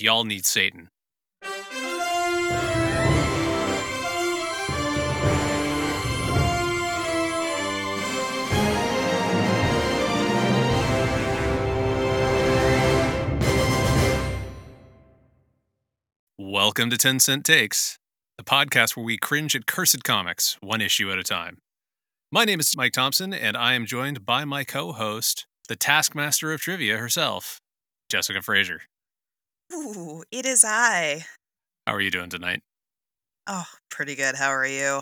Y'all 0.00 0.22
need 0.22 0.46
Satan. 0.46 0.90
Welcome 16.38 16.90
to 16.90 16.96
10 16.96 17.18
Cent 17.18 17.44
Takes, 17.44 17.98
the 18.36 18.44
podcast 18.44 18.96
where 18.96 19.04
we 19.04 19.16
cringe 19.16 19.56
at 19.56 19.66
cursed 19.66 20.04
comics, 20.04 20.56
one 20.60 20.80
issue 20.80 21.10
at 21.10 21.18
a 21.18 21.24
time. 21.24 21.58
My 22.30 22.44
name 22.44 22.60
is 22.60 22.76
Mike 22.76 22.92
Thompson, 22.92 23.34
and 23.34 23.56
I 23.56 23.74
am 23.74 23.84
joined 23.84 24.24
by 24.24 24.44
my 24.44 24.62
co 24.62 24.92
host, 24.92 25.48
the 25.66 25.74
taskmaster 25.74 26.52
of 26.52 26.60
trivia 26.60 26.98
herself, 26.98 27.60
Jessica 28.08 28.40
Frazier. 28.42 28.82
Ooh, 29.72 30.24
it 30.30 30.44
is 30.44 30.62
I. 30.64 31.24
How 31.86 31.94
are 31.94 32.00
you 32.00 32.10
doing 32.10 32.30
tonight? 32.30 32.62
Oh, 33.48 33.66
pretty 33.90 34.14
good. 34.14 34.36
How 34.36 34.50
are 34.50 34.64
you? 34.66 35.00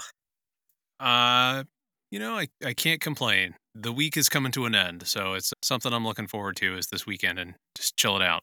Uh, 0.99 1.65
you 2.11 2.19
know, 2.19 2.39
I, 2.39 2.49
I 2.65 2.75
can't 2.75 3.01
complain. 3.01 3.57
The 3.75 3.93
week 3.93 4.17
is 4.17 4.29
coming 4.29 4.53
to 4.53 4.65
an 4.65 4.75
end, 4.75 5.07
so 5.07 5.35
it's 5.35 5.53
something 5.63 5.93
I'm 5.93 6.05
looking 6.07 6.27
forward 6.27 6.57
to 6.57 6.77
is 6.77 6.87
this 6.87 7.07
weekend 7.07 7.39
and 7.39 7.55
just 7.75 7.97
chill 7.97 8.17
it 8.17 8.23
out. 8.23 8.43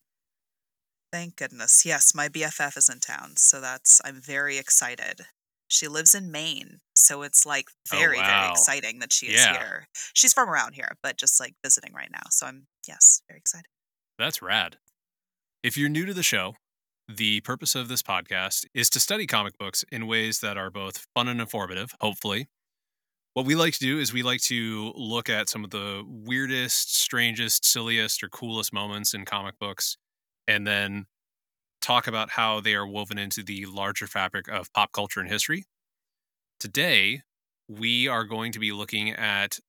Thank 1.12 1.36
goodness. 1.36 1.86
Yes, 1.86 2.16
my 2.16 2.28
BFF 2.28 2.76
is 2.78 2.90
in 2.90 3.00
town, 3.00 3.38
so 3.38 3.62
that's 3.62 4.02
I'm 4.04 4.20
very 4.22 4.58
excited. 4.58 5.22
She 5.68 5.88
lives 5.88 6.14
in 6.16 6.32
Maine, 6.32 6.82
so 6.96 7.22
it's 7.22 7.46
like 7.46 7.66
Oh, 7.92 7.98
very, 7.98 8.18
very 8.22 8.48
exciting 8.48 9.00
that 9.00 9.14
she 9.14 9.28
is 9.28 9.36
Yeah. 9.36 9.58
here. 9.58 9.88
She's 10.14 10.34
from 10.34 10.50
around 10.50 10.74
here, 10.74 10.98
but 11.02 11.18
just 11.18 11.40
like 11.40 11.56
visiting 11.64 11.94
right 11.94 12.12
now. 12.12 12.24
So 12.30 12.48
I'm 12.48 12.68
yes, 12.88 13.22
very 13.28 13.38
excited. 13.40 13.68
That's 14.18 14.42
rad. 14.42 14.80
If 15.64 15.78
you're 15.78 15.88
new 15.88 16.06
to 16.06 16.14
the 16.14 16.24
show, 16.24 16.56
the 17.08 17.40
purpose 17.40 17.74
of 17.74 17.88
this 17.88 18.04
podcast 18.04 18.66
is 18.74 18.90
to 18.90 19.00
study 19.00 19.26
comic 19.26 19.58
books 19.58 19.86
in 19.94 20.08
ways 20.08 20.40
that 20.40 20.58
are 20.58 20.70
both 20.70 21.08
fun 21.16 21.30
and 21.30 21.40
informative, 21.40 21.94
hopefully. 22.02 22.50
What 23.34 23.46
we 23.46 23.56
like 23.56 23.72
to 23.76 23.80
do 23.80 23.98
is 23.98 24.12
we 24.12 24.24
like 24.24 24.42
to 24.42 24.92
look 24.98 25.30
at 25.30 25.48
some 25.48 25.64
of 25.64 25.70
the 25.70 26.04
weirdest, 26.06 26.98
strangest, 26.98 27.64
silliest, 27.64 28.22
or 28.22 28.28
coolest 28.28 28.74
moments 28.74 29.14
in 29.14 29.24
comic 29.24 29.58
books 29.58 29.96
and 30.50 30.68
then 30.68 31.06
talk 31.82 32.08
about 32.08 32.32
how 32.32 32.60
they 32.60 32.76
are 32.76 32.86
woven 32.86 33.18
into 33.18 33.42
the 33.42 33.66
larger 33.66 34.06
fabric 34.06 34.50
of 34.50 34.72
pop 34.74 34.92
culture 34.92 35.22
and 35.22 35.30
history. 35.30 35.64
Today, 36.60 37.22
we 37.70 38.10
are 38.10 38.26
going 38.26 38.52
to 38.52 38.60
be 38.60 38.74
looking 38.74 39.12
at 39.12 39.60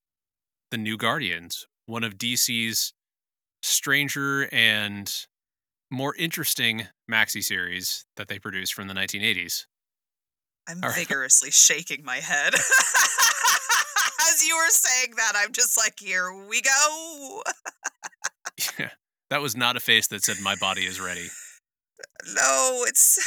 The 0.72 0.77
New 0.77 0.96
Guardians, 0.96 1.68
one 1.86 2.02
of 2.02 2.18
DC's 2.18 2.92
stranger 3.62 4.48
and 4.50 5.27
more 5.94 6.14
interesting 6.16 6.88
maxi 7.10 7.42
series 7.42 8.04
that 8.16 8.28
they 8.28 8.38
produced 8.38 8.74
from 8.74 8.88
the 8.88 8.94
1980s. 8.94 9.66
I'm 10.68 10.80
right. 10.80 10.94
vigorously 10.96 11.50
shaking 11.50 12.04
my 12.04 12.16
head. 12.16 12.54
As 14.26 14.46
you 14.46 14.56
were 14.56 14.70
saying 14.70 15.14
that, 15.16 15.32
I'm 15.36 15.52
just 15.52 15.76
like, 15.78 15.98
here 15.98 16.32
we 16.48 16.62
go. 16.62 17.42
yeah, 18.78 18.90
that 19.30 19.42
was 19.42 19.56
not 19.56 19.76
a 19.76 19.80
face 19.80 20.08
that 20.08 20.24
said 20.24 20.36
my 20.42 20.56
body 20.56 20.82
is 20.82 21.00
ready. 21.00 21.28
No, 22.34 22.84
it's 22.86 23.18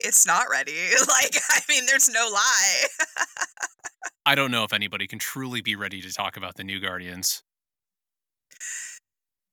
it's 0.00 0.26
not 0.26 0.46
ready. 0.50 0.72
Like, 1.00 1.36
I 1.50 1.60
mean, 1.68 1.84
there's 1.86 2.08
no 2.08 2.28
lie. 2.32 2.86
I 4.24 4.34
don't 4.34 4.50
know 4.50 4.64
if 4.64 4.72
anybody 4.72 5.06
can 5.06 5.18
truly 5.18 5.62
be 5.62 5.74
ready 5.76 6.00
to 6.00 6.12
talk 6.12 6.36
about 6.36 6.56
the 6.56 6.64
new 6.64 6.80
Guardians. 6.80 7.42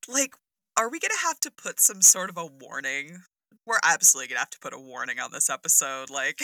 like 0.07 0.35
are 0.79 0.89
we 0.89 0.97
gonna 0.97 1.13
have 1.23 1.41
to 1.41 1.51
put 1.51 1.81
some 1.81 2.01
sort 2.01 2.29
of 2.29 2.37
a 2.37 2.45
warning 2.45 3.23
we're 3.67 3.79
absolutely 3.83 4.29
gonna 4.29 4.39
have 4.39 4.49
to 4.49 4.59
put 4.61 4.73
a 4.73 4.79
warning 4.79 5.19
on 5.19 5.29
this 5.33 5.49
episode 5.49 6.09
like 6.09 6.39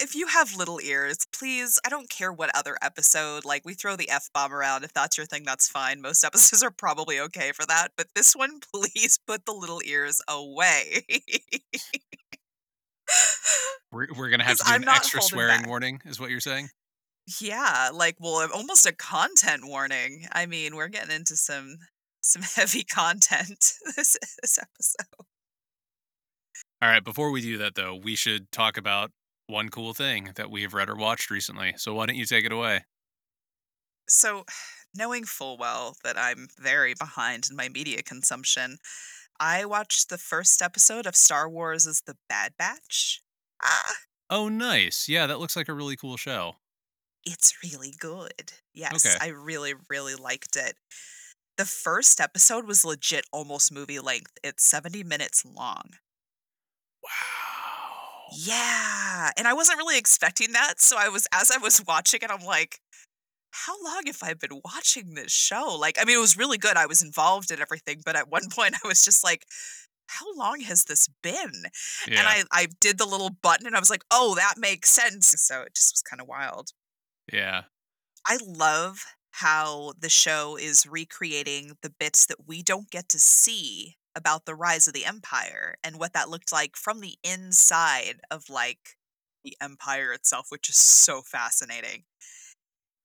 if 0.00 0.16
you 0.16 0.26
have 0.26 0.56
little 0.56 0.80
ears 0.82 1.18
please 1.32 1.78
i 1.86 1.88
don't 1.88 2.10
care 2.10 2.32
what 2.32 2.50
other 2.52 2.76
episode 2.82 3.44
like 3.44 3.62
we 3.64 3.74
throw 3.74 3.94
the 3.94 4.10
f-bomb 4.10 4.52
around 4.52 4.82
if 4.82 4.92
that's 4.92 5.16
your 5.16 5.26
thing 5.26 5.44
that's 5.44 5.68
fine 5.68 6.02
most 6.02 6.24
episodes 6.24 6.62
are 6.64 6.72
probably 6.72 7.20
okay 7.20 7.52
for 7.52 7.64
that 7.64 7.92
but 7.96 8.08
this 8.16 8.34
one 8.34 8.58
please 8.74 9.16
put 9.24 9.46
the 9.46 9.52
little 9.52 9.80
ears 9.84 10.20
away 10.28 11.04
We're, 13.92 14.08
we're 14.16 14.28
going 14.28 14.40
to 14.40 14.46
have 14.46 14.56
to 14.56 14.64
do 14.64 14.74
an 14.74 14.88
extra 14.88 15.22
swearing 15.22 15.60
back. 15.60 15.68
warning, 15.68 16.00
is 16.04 16.18
what 16.18 16.30
you're 16.30 16.40
saying? 16.40 16.68
Yeah 17.40 17.90
like 17.92 18.16
well 18.20 18.46
almost 18.52 18.86
a 18.86 18.92
content 18.92 19.62
warning 19.66 20.26
i 20.32 20.44
mean 20.46 20.76
we're 20.76 20.88
getting 20.88 21.14
into 21.14 21.36
some 21.36 21.76
some 22.20 22.42
heavy 22.42 22.84
content 22.84 23.72
this 23.96 24.16
this 24.42 24.58
episode 24.58 25.26
All 26.82 26.88
right, 26.90 27.04
before 27.04 27.30
we 27.30 27.40
do 27.40 27.56
that, 27.58 27.74
though, 27.76 27.94
we 27.94 28.14
should 28.14 28.50
talk 28.52 28.76
about 28.76 29.10
one 29.46 29.70
cool 29.70 29.94
thing 29.94 30.32
that 30.36 30.50
we 30.50 30.62
have 30.62 30.74
read 30.74 30.90
or 30.90 30.96
watched 30.96 31.30
recently. 31.30 31.72
So 31.76 31.94
why 31.94 32.06
don't 32.06 32.16
you 32.16 32.26
take 32.26 32.44
it 32.44 32.52
away? 32.52 32.84
so 34.08 34.44
knowing 34.96 35.24
full 35.24 35.56
well 35.58 35.96
that 36.04 36.16
i'm 36.18 36.48
very 36.60 36.94
behind 36.94 37.48
in 37.50 37.56
my 37.56 37.68
media 37.68 38.02
consumption 38.02 38.78
i 39.40 39.64
watched 39.64 40.08
the 40.08 40.18
first 40.18 40.62
episode 40.62 41.06
of 41.06 41.16
star 41.16 41.48
wars 41.48 41.86
as 41.86 42.02
the 42.06 42.16
bad 42.28 42.52
batch 42.58 43.20
ah 43.62 43.94
Oh, 44.30 44.48
nice. 44.48 45.06
Yeah, 45.08 45.26
that 45.26 45.38
looks 45.38 45.54
like 45.54 45.68
a 45.68 45.74
really 45.74 45.96
cool 45.96 46.16
show. 46.16 46.56
It's 47.26 47.54
really 47.62 47.92
good 47.98 48.52
yes 48.74 49.06
Okay. 49.06 49.16
i 49.20 49.28
really 49.28 49.74
really 49.88 50.14
liked 50.14 50.56
it 50.56 50.74
the 51.56 51.64
first 51.64 52.20
episode 52.20 52.66
was 52.66 52.84
legit 52.84 53.24
almost 53.32 53.72
movie 53.72 54.00
length 54.00 54.32
it's 54.42 54.64
70 54.68 55.04
minutes 55.04 55.44
long 55.44 55.90
Wow. 57.02 57.10
Yeah. 58.32 59.30
And 59.36 59.46
I 59.46 59.52
wasn't 59.52 59.78
really 59.78 59.98
expecting 59.98 60.52
that. 60.52 60.80
So 60.80 60.96
I 60.98 61.08
was, 61.08 61.26
as 61.32 61.50
I 61.50 61.58
was 61.58 61.82
watching 61.88 62.20
it, 62.22 62.30
I'm 62.30 62.44
like, 62.44 62.78
how 63.52 63.74
long 63.84 64.02
have 64.06 64.18
I 64.22 64.34
been 64.34 64.60
watching 64.64 65.14
this 65.14 65.32
show? 65.32 65.76
Like, 65.78 65.98
I 66.00 66.04
mean, 66.04 66.16
it 66.16 66.20
was 66.20 66.36
really 66.36 66.58
good. 66.58 66.76
I 66.76 66.86
was 66.86 67.02
involved 67.02 67.50
in 67.50 67.60
everything. 67.60 68.00
But 68.04 68.16
at 68.16 68.28
one 68.30 68.48
point, 68.50 68.74
I 68.82 68.88
was 68.88 69.04
just 69.04 69.22
like, 69.22 69.44
how 70.08 70.26
long 70.36 70.60
has 70.60 70.84
this 70.84 71.08
been? 71.22 71.52
Yeah. 72.08 72.20
And 72.20 72.28
I, 72.28 72.44
I 72.52 72.66
did 72.80 72.98
the 72.98 73.06
little 73.06 73.30
button 73.30 73.66
and 73.66 73.76
I 73.76 73.80
was 73.80 73.90
like, 73.90 74.04
oh, 74.10 74.34
that 74.36 74.54
makes 74.58 74.90
sense. 74.90 75.34
So 75.38 75.62
it 75.62 75.74
just 75.74 75.94
was 75.94 76.02
kind 76.02 76.20
of 76.20 76.26
wild. 76.26 76.70
Yeah. 77.32 77.64
I 78.26 78.38
love 78.44 79.04
how 79.32 79.92
the 79.98 80.08
show 80.08 80.56
is 80.56 80.86
recreating 80.86 81.76
the 81.82 81.90
bits 81.90 82.26
that 82.26 82.46
we 82.46 82.62
don't 82.62 82.90
get 82.90 83.08
to 83.10 83.18
see 83.18 83.96
about 84.14 84.44
the 84.46 84.54
rise 84.54 84.86
of 84.86 84.94
the 84.94 85.04
empire 85.04 85.76
and 85.82 85.98
what 85.98 86.12
that 86.12 86.28
looked 86.28 86.52
like 86.52 86.76
from 86.76 87.00
the 87.00 87.18
inside 87.24 88.20
of 88.30 88.48
like 88.48 88.96
the 89.42 89.56
empire 89.60 90.12
itself 90.12 90.46
which 90.50 90.68
is 90.68 90.76
so 90.76 91.20
fascinating. 91.20 92.04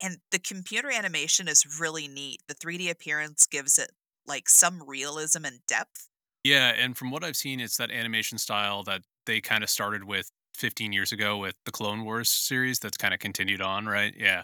And 0.02 0.19
the 0.31 0.40
computer 0.40 0.91
animation 0.91 1.47
is 1.47 1.80
really 1.80 2.07
neat. 2.07 2.41
The 2.47 2.53
3d 2.56 2.90
appearance 2.90 3.47
gives 3.47 3.78
it 3.80 3.91
like 4.25 4.50
some 4.50 4.84
realism 4.88 5.46
and 5.46 5.66
depth. 5.68 6.09
Yeah, 6.44 6.69
and 6.69 6.97
from 6.97 7.12
what 7.12 7.24
I've 7.24 7.36
seen, 7.36 7.59
it's 7.59 7.78
that 7.78 7.91
animation 7.91 8.38
style 8.38 8.84
that 8.84 9.01
they 9.25 9.41
kind 9.41 9.63
of 9.63 9.69
started 9.69 10.03
with 10.06 10.31
15 10.59 10.94
years 10.94 11.12
ago 11.12 11.38
with 11.38 11.56
the 11.66 11.72
Clone 11.72 12.03
Wars 12.06 12.30
series 12.30 12.80
that's 12.80 12.97
kind 12.97 13.14
of 13.14 13.20
continued 13.20 13.62
on, 13.62 13.86
right? 13.88 14.14
Yeah. 14.18 14.44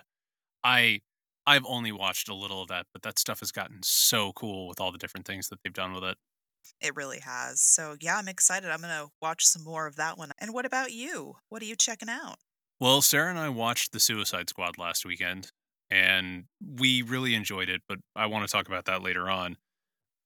I 0.63 1.01
I've 1.47 1.65
only 1.67 1.91
watched 1.91 2.29
a 2.29 2.35
little 2.35 2.61
of 2.63 2.69
that, 2.69 2.87
but 2.93 3.03
that 3.03 3.19
stuff 3.19 3.39
has 3.41 3.51
gotten 3.51 3.83
so 3.83 4.33
cool 4.33 4.67
with 4.67 4.79
all 4.81 4.91
the 4.91 4.97
different 4.97 5.27
things 5.27 5.49
that 5.49 5.59
they've 5.63 5.73
done 5.73 5.93
with 5.93 6.03
it. 6.03 6.17
it 6.81 6.95
really 6.95 7.19
has 7.19 7.61
so 7.61 7.95
yeah 8.01 8.17
i'm 8.17 8.27
excited 8.27 8.69
i'm 8.71 8.81
gonna 8.81 9.07
watch 9.21 9.45
some 9.45 9.63
more 9.63 9.87
of 9.87 9.95
that 9.97 10.17
one 10.17 10.31
and 10.39 10.53
what 10.53 10.65
about 10.65 10.91
you 10.91 11.35
what 11.49 11.61
are 11.61 11.65
you 11.65 11.75
checking 11.75 12.09
out 12.09 12.37
Well, 12.79 13.01
Sarah 13.01 13.29
and 13.29 13.39
I 13.39 13.49
watched 13.49 13.91
The 13.93 13.99
Suicide 13.99 14.49
Squad 14.49 14.77
last 14.77 15.05
weekend, 15.05 15.51
and 15.89 16.45
we 16.61 17.01
really 17.01 17.33
enjoyed 17.35 17.69
it, 17.69 17.81
but 17.87 17.99
I 18.15 18.25
want 18.25 18.45
to 18.47 18.51
talk 18.51 18.67
about 18.67 18.85
that 18.85 19.01
later 19.01 19.29
on. 19.29 19.57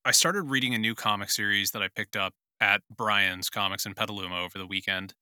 I 0.05 0.11
started 0.11 0.43
reading 0.43 0.73
a 0.73 0.79
new 0.79 0.95
comic 0.95 1.29
series 1.31 1.71
that 1.71 1.81
I 1.83 1.89
picked 1.89 2.15
up 2.15 2.33
at 2.59 2.81
Brian's 2.95 3.49
Comics 3.49 3.85
in 3.85 3.93
Petaluma 3.93 4.39
over 4.39 4.57
the 4.57 4.67
weekend. 4.67 5.13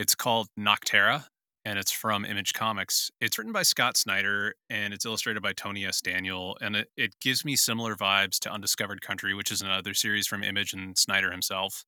It's 0.00 0.14
called 0.14 0.48
Nocterra, 0.58 1.26
and 1.66 1.78
it's 1.78 1.92
from 1.92 2.24
Image 2.24 2.54
Comics. 2.54 3.10
It's 3.20 3.36
written 3.36 3.52
by 3.52 3.64
Scott 3.64 3.98
Snyder, 3.98 4.54
and 4.70 4.94
it's 4.94 5.04
illustrated 5.04 5.42
by 5.42 5.52
Tony 5.52 5.84
S. 5.84 6.00
Daniel, 6.00 6.56
and 6.62 6.74
it, 6.74 6.88
it 6.96 7.20
gives 7.20 7.44
me 7.44 7.54
similar 7.54 7.94
vibes 7.94 8.38
to 8.38 8.50
Undiscovered 8.50 9.02
Country, 9.02 9.34
which 9.34 9.52
is 9.52 9.60
another 9.60 9.92
series 9.92 10.26
from 10.26 10.42
Image 10.42 10.72
and 10.72 10.96
Snyder 10.96 11.30
himself. 11.30 11.84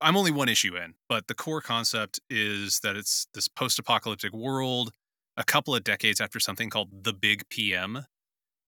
I'm 0.00 0.16
only 0.16 0.30
one 0.30 0.48
issue 0.48 0.76
in, 0.76 0.94
but 1.08 1.26
the 1.26 1.34
core 1.34 1.60
concept 1.60 2.20
is 2.30 2.78
that 2.84 2.94
it's 2.94 3.26
this 3.34 3.48
post 3.48 3.80
apocalyptic 3.80 4.32
world 4.32 4.92
a 5.36 5.42
couple 5.42 5.74
of 5.74 5.82
decades 5.82 6.20
after 6.20 6.38
something 6.38 6.70
called 6.70 7.02
the 7.02 7.12
Big 7.12 7.42
PM. 7.50 8.06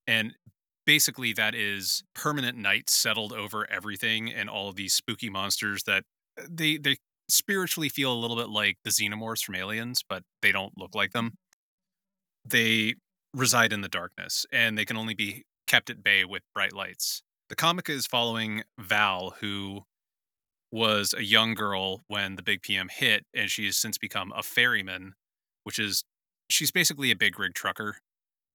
And 0.08 0.35
basically, 0.87 1.32
that 1.35 1.55
is 1.55 2.02
permanent 2.17 2.58
night 2.58 2.90
settled 2.90 3.32
over 3.32 3.64
everything 3.70 4.28
and 4.32 4.50
all 4.50 4.69
of 4.69 4.75
these 4.75 4.93
spooky 4.93 5.31
monsters 5.31 5.85
that 5.85 6.02
uh, 6.37 6.46
they, 6.50 6.78
they 6.78 6.96
spiritually 7.29 7.89
feel 7.89 8.13
a 8.13 8.19
little 8.19 8.37
bit 8.37 8.49
like 8.49 8.79
the 8.85 8.91
xenomorphs 8.91 9.45
from 9.45 9.55
Aliens, 9.55 10.03
but 10.09 10.23
they 10.43 10.53
don't 10.53 10.77
look 10.77 10.95
like 10.95 11.13
them. 11.13 11.35
They 12.45 12.95
reside 13.35 13.73
in 13.73 13.81
the 13.81 13.89
darkness 13.89 14.45
and 14.53 14.77
they 14.77 14.85
can 14.85 14.97
only 14.97 15.15
be 15.15 15.45
kept 15.67 15.89
at 15.91 16.03
bay 16.03 16.25
with 16.25 16.43
bright 16.55 16.73
lights 16.75 17.23
The 17.49 17.57
comic 17.57 17.89
is 17.89 18.07
following 18.07 18.63
Val, 18.79 19.35
who 19.41 19.83
was 20.71 21.15
a 21.17 21.25
young 21.25 21.55
girl 21.55 22.03
when 22.09 22.37
the 22.37 22.43
big 22.43 22.63
PM 22.63 22.89
hit, 22.91 23.27
and 23.35 23.51
she 23.51 23.67
has 23.67 23.77
since 23.77 23.99
become 23.99 24.33
a 24.35 24.43
ferryman, 24.43 25.15
which 25.65 25.79
is 25.79 26.05
she's 26.49 26.71
basically 26.71 27.11
a 27.11 27.17
big 27.17 27.39
rig 27.39 27.55
trucker, 27.55 27.99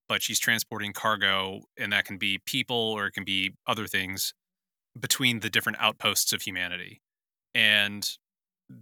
but 0.10 0.22
she's 0.24 0.40
transporting 0.40 0.94
cargo, 0.94 1.62
and 1.78 1.92
that 1.94 2.06
can 2.06 2.18
be 2.18 2.40
people 2.46 2.75
or 2.75 3.08
it 3.08 3.12
can 3.14 3.24
be 3.24 3.54
other 3.68 3.88
things 3.88 4.34
between 5.00 5.42
the 5.42 5.50
different 5.50 5.78
outposts 5.80 6.34
of 6.34 6.42
humanity. 6.42 7.02
And 7.54 8.10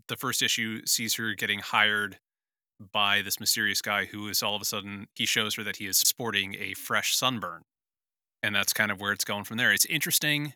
the 0.07 0.15
first 0.15 0.41
issue 0.41 0.81
sees 0.85 1.15
her 1.15 1.33
getting 1.33 1.59
hired 1.59 2.19
by 2.91 3.21
this 3.21 3.39
mysterious 3.39 3.81
guy 3.81 4.05
who 4.05 4.27
is 4.27 4.43
all 4.43 4.55
of 4.55 4.61
a 4.61 4.65
sudden 4.65 5.07
he 5.15 5.25
shows 5.25 5.55
her 5.55 5.63
that 5.63 5.77
he 5.77 5.87
is 5.87 5.97
sporting 5.97 6.55
a 6.59 6.73
fresh 6.73 7.15
sunburn. 7.15 7.63
And 8.43 8.55
that's 8.55 8.73
kind 8.73 8.91
of 8.91 8.99
where 8.99 9.11
it's 9.11 9.23
going 9.23 9.43
from 9.43 9.57
there. 9.57 9.71
It's 9.71 9.85
interesting. 9.85 10.53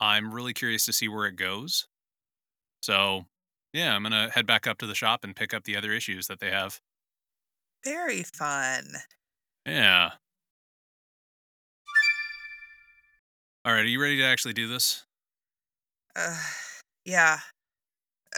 I'm 0.00 0.32
really 0.32 0.52
curious 0.52 0.84
to 0.86 0.92
see 0.92 1.08
where 1.08 1.26
it 1.26 1.36
goes. 1.36 1.88
So, 2.82 3.24
yeah, 3.72 3.94
I'm 3.94 4.02
going 4.02 4.12
to 4.12 4.32
head 4.32 4.46
back 4.46 4.66
up 4.66 4.78
to 4.78 4.86
the 4.86 4.94
shop 4.94 5.24
and 5.24 5.34
pick 5.34 5.52
up 5.52 5.64
the 5.64 5.76
other 5.76 5.92
issues 5.92 6.28
that 6.28 6.38
they 6.38 6.50
have. 6.50 6.80
Very 7.84 8.22
fun. 8.22 8.84
Yeah. 9.66 10.10
All 13.64 13.72
right, 13.72 13.84
are 13.84 13.88
you 13.88 14.00
ready 14.00 14.16
to 14.18 14.24
actually 14.24 14.54
do 14.54 14.68
this? 14.68 15.04
Uh, 16.14 16.40
yeah. 17.04 17.40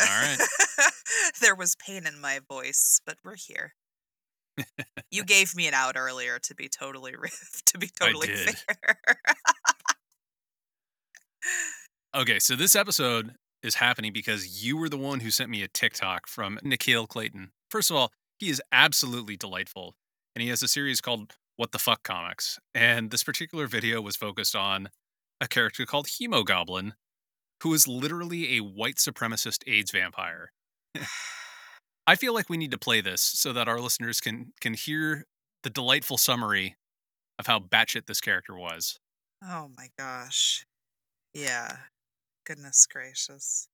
All 0.00 0.06
right. 0.06 0.38
there 1.40 1.54
was 1.54 1.76
pain 1.76 2.06
in 2.06 2.20
my 2.20 2.40
voice, 2.48 3.00
but 3.04 3.16
we're 3.24 3.36
here. 3.36 3.74
you 5.10 5.24
gave 5.24 5.54
me 5.54 5.66
an 5.66 5.74
out 5.74 5.96
earlier 5.96 6.38
to 6.38 6.54
be 6.54 6.68
totally 6.68 7.12
to 7.66 7.78
be 7.78 7.88
totally 7.88 8.28
fair. 8.28 8.96
Okay, 12.14 12.38
so 12.38 12.56
this 12.56 12.74
episode 12.74 13.34
is 13.62 13.76
happening 13.76 14.12
because 14.12 14.64
you 14.64 14.76
were 14.76 14.88
the 14.88 14.98
one 14.98 15.20
who 15.20 15.30
sent 15.30 15.50
me 15.50 15.62
a 15.62 15.68
TikTok 15.68 16.26
from 16.26 16.58
Nikhil 16.62 17.06
Clayton. 17.06 17.52
First 17.70 17.90
of 17.90 17.96
all, 17.96 18.10
he 18.38 18.48
is 18.48 18.60
absolutely 18.72 19.36
delightful, 19.36 19.94
and 20.34 20.42
he 20.42 20.48
has 20.48 20.62
a 20.62 20.68
series 20.68 21.00
called 21.00 21.34
What 21.56 21.72
the 21.72 21.78
Fuck 21.78 22.02
Comics. 22.02 22.58
And 22.74 23.10
this 23.10 23.22
particular 23.22 23.66
video 23.66 24.00
was 24.00 24.16
focused 24.16 24.56
on 24.56 24.88
a 25.40 25.48
character 25.48 25.86
called 25.86 26.06
Hemogoblin, 26.06 26.92
who 27.62 27.74
is 27.74 27.86
literally 27.86 28.56
a 28.56 28.60
white 28.60 28.96
supremacist 28.96 29.62
AIDS 29.66 29.90
vampire. 29.90 30.52
I 32.06 32.16
feel 32.16 32.34
like 32.34 32.48
we 32.48 32.56
need 32.56 32.70
to 32.72 32.78
play 32.78 33.00
this 33.00 33.20
so 33.20 33.52
that 33.52 33.68
our 33.68 33.78
listeners 33.78 34.20
can 34.20 34.52
can 34.60 34.74
hear 34.74 35.26
the 35.62 35.70
delightful 35.70 36.16
summary 36.18 36.76
of 37.38 37.46
how 37.46 37.58
batshit 37.60 38.06
this 38.06 38.20
character 38.20 38.54
was. 38.56 38.98
oh 39.44 39.70
my 39.76 39.88
gosh. 39.98 40.64
Yeah. 41.34 41.76
Goodness 42.46 42.86
gracious. 42.90 43.68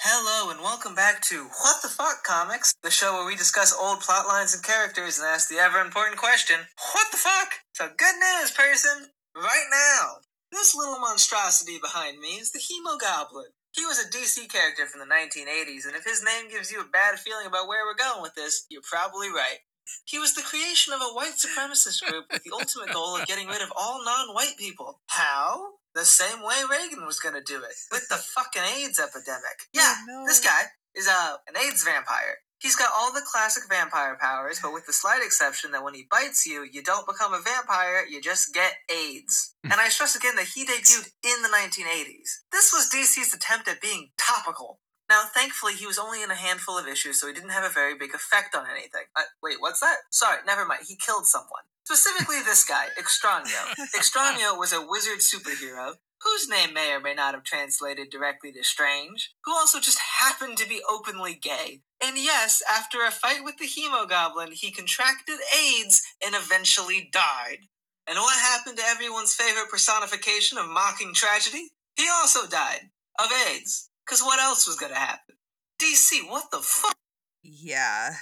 Hello 0.00 0.50
and 0.50 0.60
welcome 0.60 0.94
back 0.94 1.20
to 1.22 1.44
What 1.44 1.82
the 1.82 1.88
Fuck 1.88 2.22
Comics, 2.24 2.72
the 2.82 2.90
show 2.90 3.12
where 3.12 3.26
we 3.26 3.36
discuss 3.36 3.76
old 3.78 4.00
plot 4.00 4.26
lines 4.26 4.54
and 4.54 4.62
characters 4.62 5.18
and 5.18 5.26
ask 5.26 5.48
the 5.48 5.58
ever 5.58 5.78
important 5.80 6.16
question, 6.18 6.56
What 6.94 7.10
the 7.10 7.18
fuck? 7.18 7.48
So 7.74 7.88
good 7.98 8.14
news, 8.16 8.50
person! 8.52 9.10
Right 9.36 9.66
now, 9.70 10.20
this 10.52 10.74
little 10.74 10.98
monstrosity 10.98 11.78
behind 11.80 12.18
me 12.18 12.38
is 12.38 12.52
the 12.52 12.58
Hemogoblin. 12.58 13.54
He 13.72 13.86
was 13.86 13.98
a 13.98 14.10
DC 14.10 14.50
character 14.50 14.86
from 14.86 15.00
the 15.00 15.14
1980s, 15.14 15.86
and 15.86 15.94
if 15.94 16.04
his 16.04 16.24
name 16.24 16.50
gives 16.50 16.72
you 16.72 16.80
a 16.80 16.92
bad 16.92 17.18
feeling 17.20 17.46
about 17.46 17.68
where 17.68 17.86
we're 17.86 17.94
going 17.94 18.22
with 18.22 18.34
this, 18.34 18.66
you're 18.68 18.82
probably 18.82 19.28
right. 19.28 19.58
He 20.04 20.18
was 20.18 20.34
the 20.34 20.42
creation 20.42 20.92
of 20.92 21.00
a 21.00 21.14
white 21.14 21.38
supremacist 21.38 22.02
group 22.02 22.26
with 22.30 22.42
the 22.42 22.52
ultimate 22.52 22.92
goal 22.92 23.16
of 23.16 23.26
getting 23.26 23.48
rid 23.48 23.62
of 23.62 23.72
all 23.76 24.04
non 24.04 24.34
white 24.34 24.54
people. 24.58 25.00
How? 25.08 25.78
The 25.94 26.04
same 26.04 26.42
way 26.42 26.62
Reagan 26.70 27.06
was 27.06 27.18
gonna 27.18 27.42
do 27.42 27.58
it, 27.58 27.74
with 27.90 28.08
the 28.08 28.16
fucking 28.16 28.62
AIDS 28.62 29.00
epidemic. 29.00 29.66
Yeah, 29.72 29.94
no. 30.06 30.24
this 30.26 30.40
guy 30.40 30.62
is 30.94 31.08
uh, 31.08 31.36
an 31.48 31.56
AIDS 31.56 31.84
vampire. 31.84 32.38
He's 32.60 32.76
got 32.76 32.90
all 32.94 33.12
the 33.12 33.24
classic 33.24 33.64
vampire 33.68 34.18
powers, 34.20 34.60
but 34.62 34.72
with 34.72 34.84
the 34.86 34.92
slight 34.92 35.22
exception 35.24 35.72
that 35.72 35.82
when 35.82 35.94
he 35.94 36.06
bites 36.10 36.44
you, 36.46 36.66
you 36.70 36.82
don't 36.82 37.06
become 37.06 37.32
a 37.32 37.40
vampire, 37.40 38.04
you 38.08 38.20
just 38.20 38.52
get 38.52 38.74
AIDS. 38.90 39.54
and 39.64 39.80
I 39.80 39.88
stress 39.88 40.14
again 40.14 40.36
that 40.36 40.52
he 40.54 40.66
debuted 40.66 41.08
in 41.24 41.42
the 41.42 41.48
1980s. 41.48 42.44
This 42.52 42.72
was 42.72 42.90
DC's 42.92 43.32
attempt 43.32 43.66
at 43.66 43.80
being 43.80 44.10
topical. 44.18 44.80
Now, 45.08 45.22
thankfully, 45.34 45.74
he 45.74 45.86
was 45.86 45.98
only 45.98 46.22
in 46.22 46.30
a 46.30 46.36
handful 46.36 46.78
of 46.78 46.86
issues, 46.86 47.18
so 47.20 47.26
he 47.26 47.32
didn't 47.32 47.50
have 47.50 47.64
a 47.64 47.72
very 47.72 47.96
big 47.98 48.14
effect 48.14 48.54
on 48.54 48.66
anything. 48.70 49.10
Uh, 49.16 49.22
wait, 49.42 49.56
what's 49.58 49.80
that? 49.80 49.96
Sorry, 50.10 50.38
never 50.46 50.64
mind. 50.64 50.82
He 50.86 50.96
killed 50.96 51.26
someone. 51.26 51.62
Specifically, 51.84 52.40
this 52.44 52.64
guy, 52.64 52.86
Extraño. 52.96 53.74
Extraño 53.96 54.56
was 54.56 54.72
a 54.72 54.86
wizard 54.86 55.18
superhero 55.18 55.94
whose 56.22 56.48
name 56.48 56.74
may 56.74 56.92
or 56.92 57.00
may 57.00 57.14
not 57.14 57.34
have 57.34 57.42
translated 57.42 58.10
directly 58.10 58.52
to 58.52 58.62
Strange, 58.62 59.32
who 59.44 59.52
also 59.52 59.80
just 59.80 59.98
happened 60.20 60.58
to 60.58 60.68
be 60.68 60.80
openly 60.88 61.34
gay. 61.34 61.80
And 62.02 62.16
yes, 62.16 62.62
after 62.68 63.04
a 63.04 63.10
fight 63.10 63.44
with 63.44 63.58
the 63.58 63.66
Hemogoblin, 63.66 64.52
he 64.52 64.70
contracted 64.70 65.36
AIDS 65.54 66.02
and 66.24 66.34
eventually 66.34 67.10
died. 67.12 67.58
And 68.06 68.16
what 68.16 68.38
happened 68.38 68.78
to 68.78 68.84
everyone's 68.84 69.34
favorite 69.34 69.70
personification 69.70 70.58
of 70.58 70.68
mocking 70.68 71.12
tragedy? 71.14 71.68
He 71.96 72.08
also 72.10 72.46
died 72.46 72.90
of 73.18 73.30
AIDS. 73.48 73.90
Because 74.04 74.22
what 74.22 74.40
else 74.40 74.66
was 74.66 74.76
going 74.76 74.92
to 74.92 74.98
happen? 74.98 75.36
DC, 75.80 76.28
what 76.28 76.50
the 76.50 76.58
fuck? 76.58 76.96
Yeah. 77.42 78.14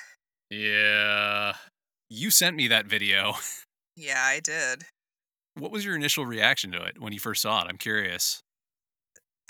Yeah. 0.51 1.55
You 2.11 2.31
sent 2.31 2.57
me 2.57 2.69
that 2.69 2.87
video. 2.87 3.35
Yeah, 4.01 4.23
I 4.23 4.39
did. 4.39 4.85
What 5.55 5.73
was 5.73 5.85
your 5.85 5.97
initial 5.97 6.25
reaction 6.25 6.71
to 6.71 6.85
it 6.85 7.01
when 7.01 7.13
you 7.13 7.19
first 7.19 7.43
saw 7.43 7.63
it? 7.63 7.67
I'm 7.69 7.79
curious. 7.79 8.45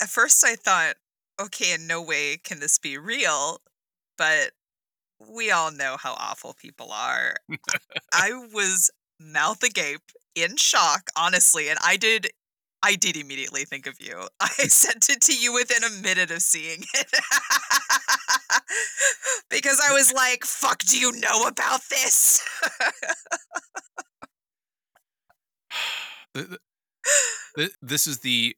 At 0.01 0.09
first 0.09 0.43
I 0.43 0.55
thought, 0.55 0.95
okay, 1.39 1.75
in 1.75 1.87
no 1.87 2.01
way 2.01 2.39
can 2.43 2.59
this 2.59 2.79
be 2.79 2.97
real, 2.97 3.59
but 4.19 4.53
we 5.21 5.51
all 5.51 5.73
know 5.73 5.97
how 5.99 6.15
awful 6.15 6.55
people 6.55 6.91
are. 6.93 7.35
I 8.13 8.33
was 8.53 8.91
mouth 9.21 9.63
agape 9.63 10.13
in 10.35 10.57
shock, 10.57 11.11
honestly, 11.17 11.69
and 11.69 11.79
I 11.85 11.97
did 11.97 12.29
I 12.83 12.95
did 12.95 13.17
immediately 13.17 13.65
think 13.65 13.87
of 13.87 13.97
you. 14.01 14.29
I 14.41 14.49
sent 14.69 15.11
it 15.11 15.21
to 15.23 15.35
you 15.37 15.53
within 15.53 15.85
a 15.85 16.03
minute 16.03 16.31
of 16.31 16.43
seeing 16.43 16.85
it. 16.95 17.09
because 19.51 19.81
I 19.89 19.93
was 19.93 20.13
like, 20.13 20.45
fuck, 20.45 20.81
do 20.81 20.99
you 20.99 21.13
know 21.21 21.47
about 21.47 21.81
this? 21.91 22.43
Th- 26.35 26.47
th- 26.49 26.61
th- 27.57 27.73
this 27.83 28.07
is 28.07 28.21
the 28.21 28.57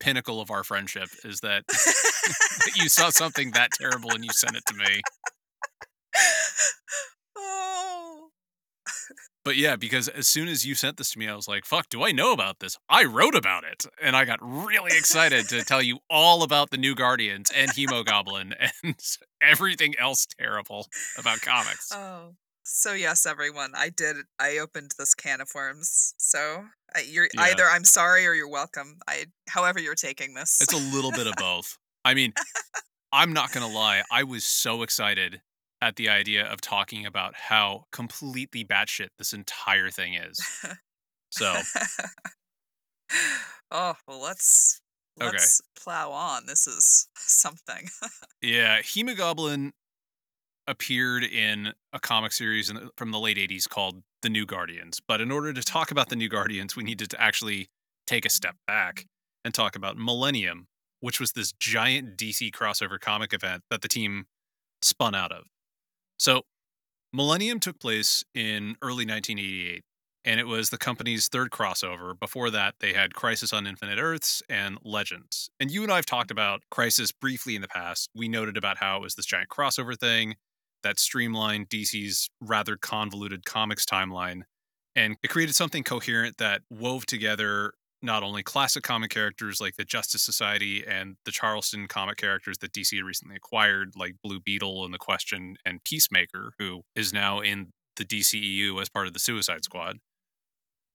pinnacle 0.00 0.40
of 0.40 0.50
our 0.50 0.64
friendship 0.64 1.08
is 1.24 1.40
that 1.40 1.64
that 1.66 2.72
you 2.76 2.88
saw 2.88 3.10
something 3.10 3.52
that 3.52 3.70
terrible 3.72 4.10
and 4.12 4.24
you 4.24 4.30
sent 4.32 4.56
it 4.56 4.62
to 4.66 4.74
me. 4.74 5.02
oh. 7.38 8.28
But 9.44 9.56
yeah, 9.56 9.76
because 9.76 10.08
as 10.08 10.28
soon 10.28 10.48
as 10.48 10.66
you 10.66 10.74
sent 10.74 10.98
this 10.98 11.12
to 11.12 11.18
me, 11.18 11.26
I 11.28 11.34
was 11.34 11.48
like, 11.48 11.64
fuck, 11.64 11.88
do 11.88 12.02
I 12.02 12.12
know 12.12 12.32
about 12.32 12.58
this? 12.58 12.76
I 12.88 13.04
wrote 13.04 13.34
about 13.34 13.64
it. 13.64 13.84
And 14.02 14.14
I 14.14 14.24
got 14.24 14.40
really 14.42 14.96
excited 14.96 15.48
to 15.48 15.64
tell 15.64 15.80
you 15.80 16.00
all 16.10 16.42
about 16.42 16.70
the 16.70 16.76
new 16.76 16.94
Guardians 16.94 17.50
and 17.54 17.70
Hemogoblin 17.70 18.52
and 18.82 18.94
everything 19.40 19.94
else 19.98 20.26
terrible 20.38 20.88
about 21.18 21.40
comics. 21.40 21.90
Oh. 21.94 22.34
So 22.70 22.92
yes, 22.92 23.24
everyone, 23.24 23.72
I 23.74 23.88
did. 23.88 24.16
I 24.38 24.58
opened 24.58 24.92
this 24.98 25.14
can 25.14 25.40
of 25.40 25.50
worms. 25.54 26.14
So 26.18 26.66
I, 26.94 27.00
you're 27.00 27.28
Yeah. 27.34 27.40
either 27.42 27.66
I'm 27.66 27.84
sorry 27.84 28.26
or 28.26 28.34
you're 28.34 28.48
welcome. 28.48 28.98
I, 29.08 29.26
however 29.48 29.80
you're 29.80 29.94
taking 29.94 30.34
this. 30.34 30.60
It's 30.60 30.74
a 30.74 30.94
little 30.94 31.10
bit 31.10 31.26
of 31.26 31.34
both. 31.38 31.78
I 32.04 32.12
mean, 32.12 32.34
I'm 33.10 33.32
not 33.32 33.52
going 33.52 33.66
to 33.68 33.74
lie. 33.74 34.02
I 34.12 34.22
was 34.22 34.44
so 34.44 34.82
excited 34.82 35.40
at 35.80 35.96
the 35.96 36.10
idea 36.10 36.44
of 36.44 36.60
talking 36.60 37.06
about 37.06 37.34
how 37.34 37.84
completely 37.90 38.64
batshit 38.64 39.08
this 39.16 39.32
entire 39.32 39.90
thing 39.90 40.14
is. 40.14 40.38
So, 41.30 41.54
oh 43.70 43.94
well, 44.06 44.20
let's 44.20 44.80
Okay. 45.20 45.30
let's 45.30 45.60
plow 45.74 46.12
on. 46.12 46.46
This 46.46 46.66
is 46.66 47.08
something. 47.16 47.88
yeah, 48.42 48.80
Hemogoblin 48.82 49.72
appeared 50.68 51.24
in 51.24 51.72
a 51.92 51.98
comic 51.98 52.32
series 52.32 52.68
the, 52.68 52.90
from 52.96 53.10
the 53.10 53.18
late 53.18 53.38
80s 53.38 53.68
called 53.68 54.02
The 54.22 54.28
New 54.28 54.46
Guardians. 54.46 55.00
But 55.06 55.20
in 55.20 55.32
order 55.32 55.52
to 55.52 55.62
talk 55.62 55.90
about 55.90 56.10
The 56.10 56.16
New 56.16 56.28
Guardians, 56.28 56.76
we 56.76 56.84
needed 56.84 57.10
to 57.10 57.20
actually 57.20 57.68
take 58.06 58.24
a 58.24 58.30
step 58.30 58.56
back 58.66 59.06
and 59.44 59.54
talk 59.54 59.74
about 59.74 59.96
Millennium, 59.96 60.68
which 61.00 61.18
was 61.18 61.32
this 61.32 61.52
giant 61.52 62.16
DC 62.16 62.50
crossover 62.52 63.00
comic 63.00 63.32
event 63.32 63.62
that 63.70 63.80
the 63.80 63.88
team 63.88 64.26
spun 64.82 65.14
out 65.14 65.32
of. 65.32 65.44
So, 66.18 66.42
Millennium 67.12 67.58
took 67.58 67.80
place 67.80 68.22
in 68.34 68.76
early 68.82 69.06
1988, 69.06 69.82
and 70.26 70.38
it 70.38 70.46
was 70.46 70.68
the 70.68 70.76
company's 70.76 71.28
third 71.28 71.50
crossover. 71.50 72.18
Before 72.18 72.50
that, 72.50 72.74
they 72.80 72.92
had 72.92 73.14
Crisis 73.14 73.52
on 73.54 73.66
Infinite 73.66 73.98
Earths 73.98 74.42
and 74.50 74.76
Legends. 74.84 75.48
And 75.58 75.70
you 75.70 75.82
and 75.82 75.90
I 75.90 75.96
have 75.96 76.04
talked 76.04 76.30
about 76.30 76.60
Crisis 76.70 77.10
briefly 77.12 77.56
in 77.56 77.62
the 77.62 77.68
past. 77.68 78.10
We 78.14 78.28
noted 78.28 78.58
about 78.58 78.76
how 78.76 78.98
it 78.98 79.02
was 79.02 79.14
this 79.14 79.24
giant 79.24 79.48
crossover 79.48 79.98
thing 79.98 80.34
that 80.82 80.98
streamlined 80.98 81.68
DC's 81.68 82.28
rather 82.40 82.76
convoluted 82.76 83.44
comics 83.44 83.84
timeline. 83.84 84.42
And 84.94 85.16
it 85.22 85.28
created 85.28 85.54
something 85.54 85.84
coherent 85.84 86.38
that 86.38 86.62
wove 86.70 87.06
together 87.06 87.72
not 88.02 88.22
only 88.22 88.42
classic 88.42 88.82
comic 88.82 89.10
characters 89.10 89.60
like 89.60 89.76
the 89.76 89.84
Justice 89.84 90.22
Society 90.22 90.84
and 90.86 91.16
the 91.24 91.32
Charlton 91.32 91.88
comic 91.88 92.16
characters 92.16 92.58
that 92.58 92.72
DC 92.72 93.02
recently 93.02 93.36
acquired, 93.36 93.92
like 93.96 94.14
Blue 94.22 94.40
Beetle 94.40 94.84
and 94.84 94.94
The 94.94 94.98
Question 94.98 95.56
and 95.64 95.82
Peacemaker, 95.84 96.52
who 96.58 96.82
is 96.94 97.12
now 97.12 97.40
in 97.40 97.72
the 97.96 98.04
DCEU 98.04 98.80
as 98.80 98.88
part 98.88 99.08
of 99.08 99.12
the 99.12 99.18
Suicide 99.18 99.64
Squad. 99.64 99.98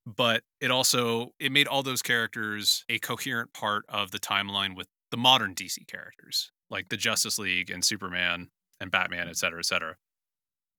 But 0.06 0.44
it 0.60 0.72
also 0.72 1.32
it 1.40 1.52
made 1.52 1.68
all 1.68 1.84
those 1.84 2.02
characters 2.02 2.84
a 2.90 3.00
coherent 3.00 3.54
part 3.54 3.86
of 3.88 4.12
the 4.12 4.20
timeline 4.20 4.76
with 4.76 4.88
the 5.12 5.18
modern 5.18 5.54
DC 5.56 5.88
characters, 5.88 6.52
like 6.70 6.90
the 6.90 6.98
Justice 6.98 7.40
League 7.40 7.70
and 7.70 7.84
Superman 7.84 8.50
and 8.84 8.92
Batman, 8.92 9.28
et 9.28 9.38
cetera, 9.38 9.60
et 9.60 9.66
cetera. 9.66 9.96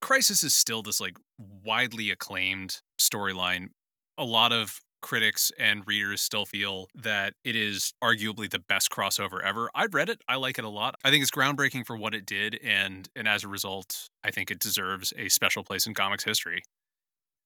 Crisis 0.00 0.44
is 0.44 0.54
still 0.54 0.82
this 0.82 1.00
like 1.00 1.16
widely 1.38 2.11
acclaimed 2.11 2.80
storyline. 3.00 3.70
A 4.16 4.25
lot 4.25 4.52
of 4.52 4.78
critics 5.02 5.50
and 5.58 5.82
readers 5.87 6.23
still 6.23 6.46
feel 6.46 6.88
that 6.94 7.34
it 7.44 7.56
is 7.56 7.92
arguably 8.02 8.49
the 8.49 8.58
best 8.58 8.90
crossover 8.90 9.42
ever. 9.42 9.70
I've 9.75 9.92
read 9.92 10.08
it. 10.08 10.23
I 10.28 10.37
like 10.37 10.58
it 10.58 10.64
a 10.64 10.68
lot. 10.68 10.94
I 11.04 11.11
think 11.11 11.23
it's 11.23 11.30
groundbreaking 11.30 11.87
for 11.87 11.96
what 11.96 12.14
it 12.14 12.25
did 12.25 12.61
and 12.62 13.08
and 13.16 13.26
as 13.26 13.42
a 13.44 13.49
result, 13.49 14.08
I 14.23 14.30
think 14.30 14.50
it 14.50 14.58
deserves 14.61 15.12
a 15.18 15.28
special 15.28 15.64
place 15.64 15.87
in 15.87 15.94
comics 15.94 16.25
history. 16.25 16.62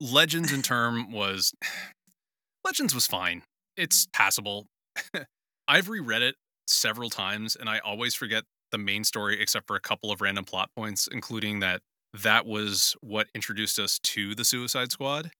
Legends 0.00 0.52
in 0.52 0.62
term 0.62 1.10
was 1.10 1.52
Legends 2.64 2.94
was 2.94 3.06
fine. 3.06 3.42
It's 3.76 4.06
passable. 4.12 4.66
I've 5.68 5.88
reread 5.88 6.22
it 6.22 6.34
several 6.66 7.08
times 7.08 7.56
and 7.56 7.68
I 7.68 7.78
always 7.78 8.14
forget 8.14 8.44
the 8.70 8.78
main 8.78 9.04
story 9.04 9.40
except 9.40 9.66
for 9.66 9.76
a 9.76 9.80
couple 9.80 10.10
of 10.10 10.20
random 10.20 10.44
plot 10.44 10.70
points 10.76 11.08
including 11.10 11.60
that 11.60 11.80
that 12.12 12.46
was 12.46 12.96
what 13.00 13.28
introduced 13.34 13.78
us 13.78 13.98
to 13.98 14.34
the 14.34 14.44
Suicide 14.44 14.90
Squad. 14.90 15.30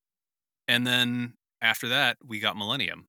And 0.67 0.87
then 0.87 1.35
after 1.63 1.89
that, 1.89 2.19
we 2.27 2.41
got 2.41 2.57
Millennium. 2.57 3.07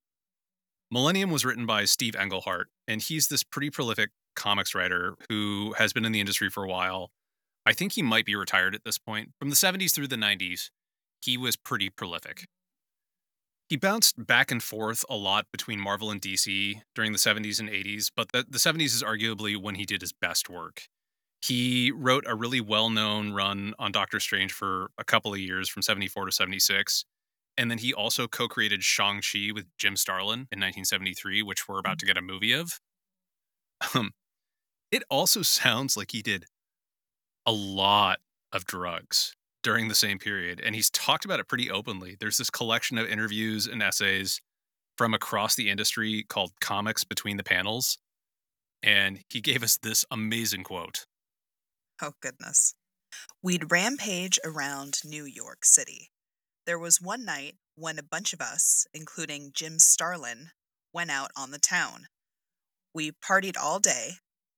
Millennium 0.92 1.30
was 1.30 1.46
written 1.46 1.66
by 1.66 1.86
Steve 1.86 2.16
Englehart, 2.16 2.70
and 2.88 3.02
he's 3.02 3.28
this 3.28 3.44
pretty 3.44 3.70
prolific 3.70 4.10
comics 4.36 4.74
writer 4.74 5.16
who 5.30 5.74
has 5.78 5.94
been 5.94 6.06
in 6.06 6.12
the 6.12 6.20
industry 6.20 6.50
for 6.50 6.64
a 6.64 6.68
while. 6.68 7.12
I 7.66 7.74
think 7.74 7.94
he 7.94 8.02
might 8.02 8.26
be 8.26 8.36
retired 8.36 8.74
at 8.74 8.84
this 8.86 8.98
point. 8.98 9.32
From 9.38 9.50
the 9.50 9.56
70s 9.56 9.94
through 9.94 10.08
the 10.08 10.16
90s, 10.16 10.70
he 11.22 11.38
was 11.38 11.56
pretty 11.56 11.90
prolific. 11.90 12.48
He 13.70 13.78
bounced 13.78 14.26
back 14.26 14.50
and 14.50 14.64
forth 14.64 15.06
a 15.08 15.16
lot 15.16 15.46
between 15.52 15.80
Marvel 15.80 16.10
and 16.10 16.20
DC 16.20 16.82
during 16.96 17.12
the 17.12 17.20
70s 17.20 17.60
and 17.60 17.70
80s, 17.70 18.10
but 18.16 18.32
the, 18.32 18.44
the 18.50 18.58
70s 18.58 18.96
is 18.96 19.04
arguably 19.04 19.56
when 19.56 19.76
he 19.76 19.86
did 19.86 20.02
his 20.02 20.12
best 20.12 20.50
work. 20.50 20.88
He 21.40 21.92
wrote 21.92 22.24
a 22.28 22.36
really 22.36 22.62
well 22.62 22.90
known 22.90 23.32
run 23.32 23.76
on 23.78 23.92
Doctor 23.92 24.20
Strange 24.20 24.52
for 24.52 24.90
a 24.98 25.04
couple 25.04 25.32
of 25.34 25.40
years 25.40 25.70
from 25.70 25.84
74 25.84 26.26
to 26.26 26.32
76. 26.32 27.06
And 27.58 27.70
then 27.70 27.78
he 27.78 27.94
also 27.94 28.28
co 28.28 28.48
created 28.48 28.84
Shang-Chi 28.84 29.52
with 29.54 29.66
Jim 29.78 29.96
Starlin 29.96 30.48
in 30.52 30.60
1973, 30.60 31.44
which 31.44 31.68
we're 31.68 31.80
about 31.80 32.00
to 32.00 32.08
get 32.08 32.18
a 32.18 32.22
movie 32.24 32.54
of. 32.54 32.80
Um, 33.94 34.12
it 34.92 35.04
also 35.10 35.42
sounds 35.44 35.96
like 35.96 36.12
he 36.12 36.22
did 36.22 36.46
a 37.46 37.52
lot 37.52 38.20
of 38.52 38.66
drugs 38.66 39.36
during 39.64 39.88
the 39.88 39.96
same 39.96 40.20
period. 40.20 40.62
And 40.64 40.76
he's 40.76 40.90
talked 40.90 41.26
about 41.26 41.40
it 41.40 41.48
pretty 41.48 41.70
openly. 41.70 42.16
There's 42.20 42.38
this 42.38 42.50
collection 42.50 42.98
of 42.98 43.08
interviews 43.08 43.68
and 43.68 43.82
essays 43.84 44.42
from 44.98 45.14
across 45.14 45.56
the 45.56 45.70
industry 45.70 46.26
called 46.28 46.52
Comics 46.62 47.04
Between 47.04 47.38
the 47.38 47.44
Panels. 47.44 47.98
And 48.82 49.20
he 49.30 49.42
gave 49.42 49.64
us 49.64 49.78
this 49.78 50.06
amazing 50.12 50.64
quote 50.64 51.06
Oh, 52.02 52.14
goodness. 52.22 52.76
We'd 53.42 53.72
rampage 53.72 54.40
around 54.46 55.00
New 55.04 55.26
York 55.26 55.66
City. 55.66 56.12
There 56.66 56.80
was 56.80 57.02
one 57.02 57.26
night 57.26 57.56
when 57.76 57.98
a 57.98 58.04
bunch 58.04 58.34
of 58.34 58.42
us, 58.42 58.86
including 58.94 59.52
Jim 59.54 59.80
Starlin, 59.80 60.52
went 60.94 61.12
out 61.12 61.32
on 61.36 61.52
the 61.52 61.60
town. 61.60 62.08
We 62.94 63.12
partied 63.12 63.58
all 63.60 63.80
day, 63.80 64.12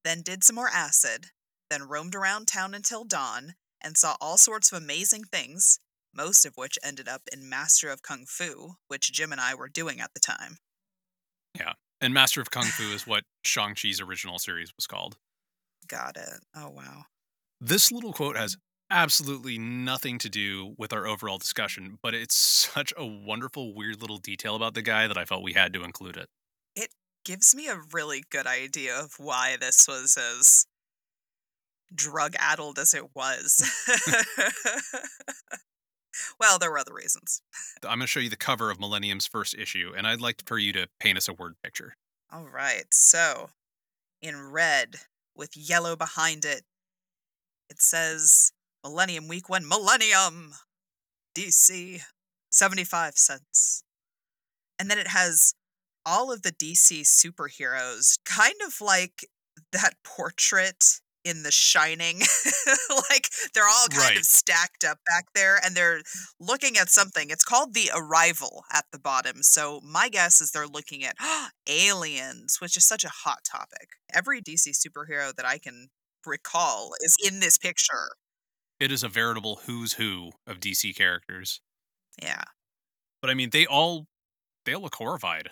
then 0.04 0.22
did 0.22 0.44
some 0.44 0.56
more 0.56 0.68
acid, 0.68 1.26
then 1.70 1.88
roamed 1.88 2.14
around 2.14 2.46
town 2.46 2.74
until 2.74 3.04
dawn 3.04 3.54
and 3.82 3.96
saw 3.96 4.16
all 4.20 4.36
sorts 4.36 4.72
of 4.72 4.82
amazing 4.82 5.24
things, 5.24 5.78
most 6.14 6.44
of 6.44 6.56
which 6.56 6.78
ended 6.82 7.08
up 7.08 7.22
in 7.32 7.48
Master 7.48 7.88
of 7.90 8.02
Kung 8.02 8.24
Fu, 8.26 8.74
which 8.88 9.12
Jim 9.12 9.32
and 9.32 9.40
I 9.40 9.54
were 9.54 9.68
doing 9.68 10.00
at 10.00 10.14
the 10.14 10.20
time. 10.20 10.58
Yeah. 11.58 11.72
And 12.00 12.12
Master 12.12 12.40
of 12.40 12.50
Kung 12.50 12.64
Fu 12.64 12.92
is 12.94 13.06
what 13.06 13.24
Shang-Chi's 13.44 14.00
original 14.00 14.38
series 14.38 14.72
was 14.76 14.86
called. 14.86 15.16
Got 15.86 16.16
it. 16.16 16.40
Oh, 16.56 16.70
wow. 16.70 17.04
This 17.60 17.92
little 17.92 18.12
quote 18.12 18.36
has 18.36 18.56
absolutely 18.90 19.56
nothing 19.56 20.18
to 20.18 20.28
do 20.28 20.74
with 20.76 20.92
our 20.92 21.06
overall 21.06 21.38
discussion, 21.38 21.98
but 22.02 22.12
it's 22.14 22.34
such 22.34 22.92
a 22.96 23.06
wonderful, 23.06 23.74
weird 23.74 24.00
little 24.00 24.18
detail 24.18 24.54
about 24.54 24.74
the 24.74 24.82
guy 24.82 25.06
that 25.06 25.16
I 25.16 25.24
felt 25.24 25.42
we 25.42 25.54
had 25.54 25.72
to 25.74 25.84
include 25.84 26.16
it. 26.16 26.28
It 26.76 26.90
gives 27.24 27.54
me 27.54 27.68
a 27.68 27.80
really 27.92 28.24
good 28.30 28.46
idea 28.46 28.98
of 28.98 29.14
why 29.18 29.56
this 29.58 29.86
was 29.88 30.18
as 30.18 30.66
drug 31.94 32.34
addled 32.38 32.78
as 32.78 32.94
it 32.94 33.14
was. 33.14 33.62
Mm. 33.88 34.52
well, 36.40 36.58
there 36.58 36.70
were 36.70 36.78
other 36.78 36.94
reasons. 36.94 37.42
I'm 37.82 37.98
going 37.98 38.00
to 38.00 38.06
show 38.06 38.20
you 38.20 38.30
the 38.30 38.36
cover 38.36 38.70
of 38.70 38.80
Millennium's 38.80 39.26
first 39.26 39.54
issue, 39.54 39.92
and 39.96 40.06
I'd 40.06 40.20
like 40.20 40.42
for 40.46 40.58
you 40.58 40.72
to 40.74 40.88
paint 41.00 41.18
us 41.18 41.28
a 41.28 41.34
word 41.34 41.54
picture. 41.62 41.94
All 42.32 42.46
right. 42.46 42.84
So, 42.92 43.50
in 44.20 44.50
red 44.50 44.96
with 45.36 45.56
yellow 45.56 45.96
behind 45.96 46.44
it, 46.44 46.62
it 47.68 47.80
says 47.80 48.52
Millennium 48.84 49.28
Week 49.28 49.48
1 49.48 49.66
Millennium 49.66 50.52
DC 51.36 52.00
75 52.50 53.16
cents. 53.16 53.84
And 54.78 54.90
then 54.90 54.98
it 54.98 55.08
has 55.08 55.54
all 56.04 56.32
of 56.32 56.42
the 56.42 56.52
DC 56.52 57.02
superheroes, 57.02 58.18
kind 58.24 58.56
of 58.66 58.80
like 58.80 59.26
that 59.72 59.94
portrait 60.04 61.00
in 61.24 61.42
The 61.42 61.50
Shining. 61.52 62.20
like 63.10 63.28
they're 63.54 63.66
all 63.66 63.86
kind 63.88 64.02
Right. 64.10 64.16
of 64.18 64.24
stacked 64.24 64.84
up 64.84 64.98
back 65.06 65.26
there 65.34 65.58
and 65.64 65.74
they're 65.76 66.02
looking 66.40 66.76
at 66.76 66.88
something. 66.90 67.30
It's 67.30 67.44
called 67.44 67.74
The 67.74 67.90
Arrival 67.94 68.64
at 68.72 68.84
the 68.92 68.98
bottom. 68.98 69.42
So 69.42 69.80
my 69.84 70.08
guess 70.08 70.40
is 70.40 70.50
they're 70.50 70.66
looking 70.66 71.04
at 71.04 71.16
aliens, 71.68 72.60
which 72.60 72.76
is 72.76 72.84
such 72.86 73.04
a 73.04 73.08
hot 73.10 73.40
topic. 73.44 73.90
Every 74.12 74.40
DC 74.40 74.70
superhero 74.70 75.34
that 75.34 75.46
I 75.46 75.58
can 75.58 75.88
recall 76.26 76.92
is 77.00 77.16
in 77.24 77.40
this 77.40 77.58
picture. 77.58 78.10
It 78.80 78.90
is 78.90 79.02
a 79.04 79.08
veritable 79.08 79.60
who's 79.66 79.94
who 79.94 80.32
of 80.46 80.58
DC 80.60 80.94
characters. 80.96 81.60
Yeah. 82.20 82.42
But 83.20 83.30
I 83.30 83.34
mean, 83.34 83.50
they 83.50 83.66
all 83.66 84.06
they 84.64 84.74
all 84.74 84.82
look 84.82 84.96
horrified. 84.96 85.50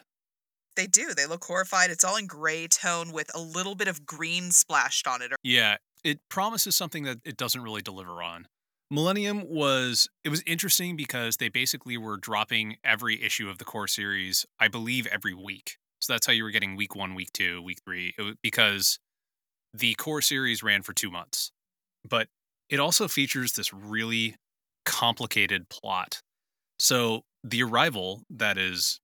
They 0.77 0.87
do. 0.87 1.15
They 1.15 1.27
look 1.27 1.45
horrified. 1.45 1.91
It's 1.91 2.05
all 2.05 2.17
in 2.17 2.27
gray 2.27 2.67
tone 2.69 3.13
with 3.13 3.31
a 3.35 3.41
little 3.41 3.75
bit 3.75 3.89
of 3.89 4.07
green 4.07 4.51
splashed 4.51 5.07
on 5.07 5.23
it. 5.23 5.33
Yeah, 5.43 5.77
it 6.05 6.21
promises 6.29 6.77
something 6.77 7.05
that 7.05 7.19
it 7.25 7.37
doesn't 7.37 7.63
really 7.63 7.83
deliver 7.83 8.23
on. 8.23 8.47
Millennium 8.91 9.45
was 9.49 10.09
it 10.25 10.31
was 10.31 10.43
interesting 10.47 10.97
because 10.97 11.37
they 11.37 11.49
basically 11.49 11.97
were 11.97 12.17
dropping 12.17 12.77
every 12.85 13.23
issue 13.23 13.49
of 13.49 13.59
the 13.59 13.65
core 13.65 13.87
series, 13.87 14.47
I 14.59 14.69
believe 14.69 15.07
every 15.07 15.35
week. 15.35 15.77
So 16.01 16.13
that's 16.13 16.27
how 16.27 16.33
you 16.33 16.43
were 16.43 16.51
getting 16.51 16.77
week 16.77 16.97
1, 16.97 17.15
week 17.15 17.33
2, 17.33 17.63
week 17.63 17.79
3 17.85 18.15
it 18.19 18.23
was 18.23 18.35
because 18.43 18.99
the 19.73 19.95
core 19.95 20.23
series 20.23 20.63
ran 20.63 20.83
for 20.83 20.93
2 20.93 21.11
months. 21.11 21.53
But 22.09 22.29
it 22.69 22.81
also 22.81 23.07
features 23.07 23.53
this 23.53 23.73
really 23.73 24.37
complicated 24.85 25.69
plot. 25.69 26.21
So 26.79 27.23
the 27.45 27.63
arrival 27.63 28.23
that 28.31 28.57
is 28.59 29.01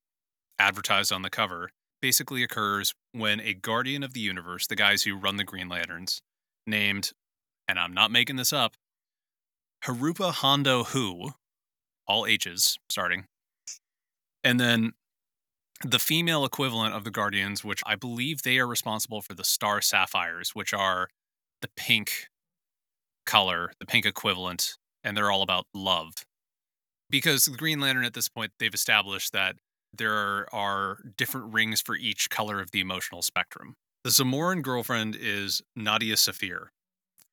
advertised 0.59 1.13
on 1.13 1.23
the 1.23 1.31
cover 1.31 1.71
basically 2.01 2.43
occurs 2.43 2.95
when 3.13 3.41
a 3.41 3.55
guardian 3.55 4.03
of 4.03 4.13
the 4.13 4.21
universe, 4.21 4.67
the 4.67 4.77
guys 4.77 5.03
who 5.03 5.17
run 5.17 5.37
the 5.37 5.45
Green 5.45 5.69
Lanterns, 5.69 6.21
named, 6.67 7.13
and 7.69 7.79
I'm 7.79 7.95
not 7.95 8.11
making 8.11 8.37
this 8.37 8.53
up, 8.53 8.75
Herupa 9.85 10.33
Hando 10.35 10.87
Hu, 10.87 11.31
all 12.07 12.27
H's 12.27 12.79
starting, 12.89 13.27
and 14.45 14.61
then 14.61 14.93
the 15.85 15.99
female 15.99 16.45
equivalent 16.45 16.95
of 16.95 17.05
the 17.05 17.11
Guardians, 17.11 17.65
which 17.65 17.83
I 17.87 17.97
believe 17.97 18.43
they 18.43 18.59
are 18.59 18.67
responsible 18.67 19.21
for 19.21 19.35
the 19.35 19.45
Star 19.45 19.81
Sapphires, 19.81 20.55
which 20.55 20.73
are 20.73 21.09
the 21.61 21.69
pink 21.77 22.29
color, 23.27 23.73
the 23.79 23.87
pink 23.87 24.07
equivalent, 24.07 24.77
and 25.05 25.17
they're 25.17 25.31
all 25.31 25.43
about 25.43 25.67
love. 25.75 26.25
Because 27.11 27.45
the 27.45 27.57
Green 27.57 27.81
Lantern 27.81 28.05
at 28.05 28.15
this 28.15 28.29
point, 28.29 28.53
they've 28.59 28.73
established 28.73 29.33
that 29.33 29.57
there 29.99 30.53
are 30.55 30.99
different 31.17 31.53
rings 31.53 31.81
for 31.81 31.97
each 31.97 32.31
color 32.31 32.61
of 32.61 32.71
the 32.71 32.81
emotional 32.81 33.23
spectrum. 33.23 33.77
The 34.05 34.11
Zamaron 34.11 34.63
girlfriend 34.63 35.17
is 35.19 35.63
Nadia 35.75 36.15
Safir. 36.15 36.69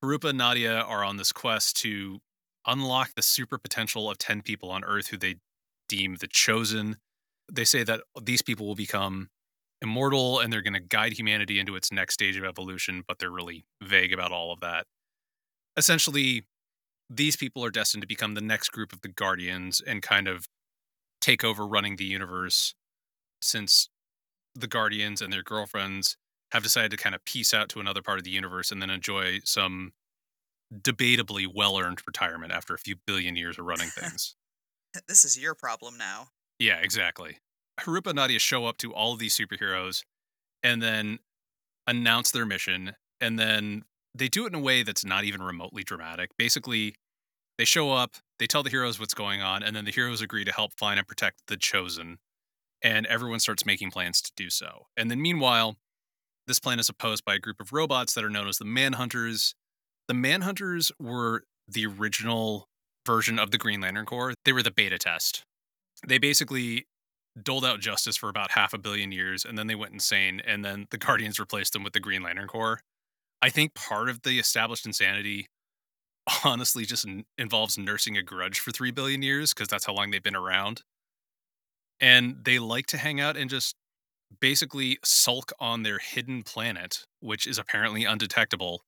Herupa 0.02 0.30
and 0.30 0.38
Nadia 0.38 0.80
are 0.80 1.04
on 1.04 1.16
this 1.16 1.32
quest 1.32 1.76
to 1.78 2.20
unlock 2.66 3.14
the 3.14 3.22
super 3.22 3.58
potential 3.58 4.10
of 4.10 4.18
10 4.18 4.42
people 4.42 4.70
on 4.70 4.84
Earth 4.84 5.08
who 5.08 5.16
they 5.16 5.36
deem 5.88 6.16
the 6.16 6.26
chosen. 6.26 6.96
They 7.52 7.64
say 7.64 7.84
that 7.84 8.00
these 8.22 8.42
people 8.42 8.66
will 8.66 8.74
become 8.74 9.28
immortal 9.82 10.40
and 10.40 10.52
they're 10.52 10.62
going 10.62 10.74
to 10.74 10.80
guide 10.80 11.12
humanity 11.12 11.60
into 11.60 11.76
its 11.76 11.92
next 11.92 12.14
stage 12.14 12.36
of 12.36 12.44
evolution, 12.44 13.04
but 13.06 13.18
they're 13.18 13.30
really 13.30 13.64
vague 13.82 14.12
about 14.12 14.32
all 14.32 14.52
of 14.52 14.60
that. 14.60 14.86
Essentially, 15.76 16.44
these 17.10 17.36
people 17.36 17.64
are 17.64 17.70
destined 17.70 18.02
to 18.02 18.08
become 18.08 18.34
the 18.34 18.40
next 18.40 18.70
group 18.70 18.92
of 18.92 19.02
the 19.02 19.08
Guardians 19.08 19.80
and 19.86 20.02
kind 20.02 20.26
of 20.26 20.48
take 21.24 21.42
over 21.42 21.66
running 21.66 21.96
the 21.96 22.04
universe 22.04 22.74
since 23.40 23.88
the 24.54 24.66
Guardians 24.66 25.22
and 25.22 25.32
their 25.32 25.42
girlfriends 25.42 26.18
have 26.52 26.62
decided 26.62 26.90
to 26.90 26.98
kind 26.98 27.14
of 27.14 27.24
peace 27.24 27.54
out 27.54 27.70
to 27.70 27.80
another 27.80 28.02
part 28.02 28.18
of 28.18 28.24
the 28.24 28.30
universe 28.30 28.70
and 28.70 28.82
then 28.82 28.90
enjoy 28.90 29.40
some 29.42 29.92
debatably 30.72 31.46
well 31.52 31.78
earned 31.78 32.02
retirement 32.06 32.52
after 32.52 32.74
a 32.74 32.78
few 32.78 32.96
billion 33.06 33.36
years 33.36 33.58
of 33.58 33.64
running 33.64 33.88
things. 33.98 34.36
This 35.08 35.24
is 35.24 35.40
your 35.40 35.54
problem 35.54 35.96
now. 35.96 36.28
yeah, 36.58 36.76
exactly. 36.76 37.38
Herupa 37.80 38.08
and 38.08 38.16
Nadia 38.16 38.38
show 38.38 38.66
up 38.66 38.76
to 38.78 38.92
all 38.92 39.14
of 39.14 39.18
these 39.18 39.36
superheroes 39.36 40.04
and 40.62 40.82
then 40.82 41.18
announce 41.86 42.30
their 42.30 42.46
mission. 42.46 42.92
And 43.20 43.38
then 43.38 43.82
they 44.14 44.28
do 44.28 44.44
it 44.44 44.48
in 44.48 44.54
a 44.54 44.60
way 44.60 44.82
that's 44.82 45.04
not 45.04 45.24
even 45.24 45.42
remotely 45.42 45.82
dramatic. 45.82 46.30
Basically, 46.38 46.94
they 47.58 47.64
show 47.64 47.92
up, 47.92 48.16
they 48.38 48.46
tell 48.46 48.62
the 48.62 48.70
heroes 48.70 48.98
what's 48.98 49.14
going 49.14 49.42
on, 49.42 49.62
and 49.62 49.74
then 49.74 49.84
the 49.84 49.92
heroes 49.92 50.20
agree 50.20 50.44
to 50.44 50.52
help 50.52 50.72
find 50.74 50.98
and 50.98 51.06
protect 51.06 51.42
the 51.48 51.56
chosen. 51.56 52.18
And 52.82 53.06
everyone 53.06 53.40
starts 53.40 53.64
making 53.64 53.90
plans 53.90 54.20
to 54.20 54.32
do 54.36 54.50
so. 54.50 54.86
And 54.96 55.10
then, 55.10 55.22
meanwhile, 55.22 55.76
this 56.46 56.58
plan 56.58 56.78
is 56.78 56.88
opposed 56.88 57.24
by 57.24 57.34
a 57.34 57.38
group 57.38 57.60
of 57.60 57.72
robots 57.72 58.14
that 58.14 58.24
are 58.24 58.30
known 58.30 58.48
as 58.48 58.58
the 58.58 58.64
Manhunters. 58.64 59.54
The 60.08 60.14
Manhunters 60.14 60.90
were 61.00 61.44
the 61.66 61.86
original 61.86 62.68
version 63.06 63.38
of 63.38 63.50
the 63.50 63.58
Green 63.58 63.80
Lantern 63.80 64.06
Corps, 64.06 64.34
they 64.44 64.52
were 64.52 64.62
the 64.62 64.70
beta 64.70 64.98
test. 64.98 65.44
They 66.06 66.18
basically 66.18 66.86
doled 67.42 67.64
out 67.64 67.80
justice 67.80 68.16
for 68.16 68.28
about 68.28 68.52
half 68.52 68.72
a 68.72 68.78
billion 68.78 69.10
years 69.10 69.44
and 69.44 69.58
then 69.58 69.66
they 69.66 69.74
went 69.74 69.92
insane 69.92 70.40
and 70.46 70.64
then 70.64 70.86
the 70.90 70.98
Guardians 70.98 71.40
replaced 71.40 71.72
them 71.72 71.82
with 71.82 71.92
the 71.92 72.00
Green 72.00 72.22
Lantern 72.22 72.46
Corps. 72.46 72.80
I 73.42 73.50
think 73.50 73.74
part 73.74 74.08
of 74.08 74.22
the 74.22 74.38
established 74.38 74.86
insanity 74.86 75.48
honestly 76.44 76.84
just 76.84 77.06
n- 77.06 77.24
involves 77.38 77.78
nursing 77.78 78.16
a 78.16 78.22
grudge 78.22 78.60
for 78.60 78.70
3 78.70 78.90
billion 78.90 79.22
years 79.22 79.52
because 79.52 79.68
that's 79.68 79.86
how 79.86 79.94
long 79.94 80.10
they've 80.10 80.22
been 80.22 80.36
around. 80.36 80.82
And 82.00 82.44
they 82.44 82.58
like 82.58 82.86
to 82.86 82.98
hang 82.98 83.20
out 83.20 83.36
and 83.36 83.48
just 83.48 83.76
basically 84.40 84.98
sulk 85.04 85.52
on 85.60 85.82
their 85.82 85.98
hidden 85.98 86.42
planet, 86.42 87.04
which 87.20 87.46
is 87.46 87.58
apparently 87.58 88.04
undetectable, 88.04 88.82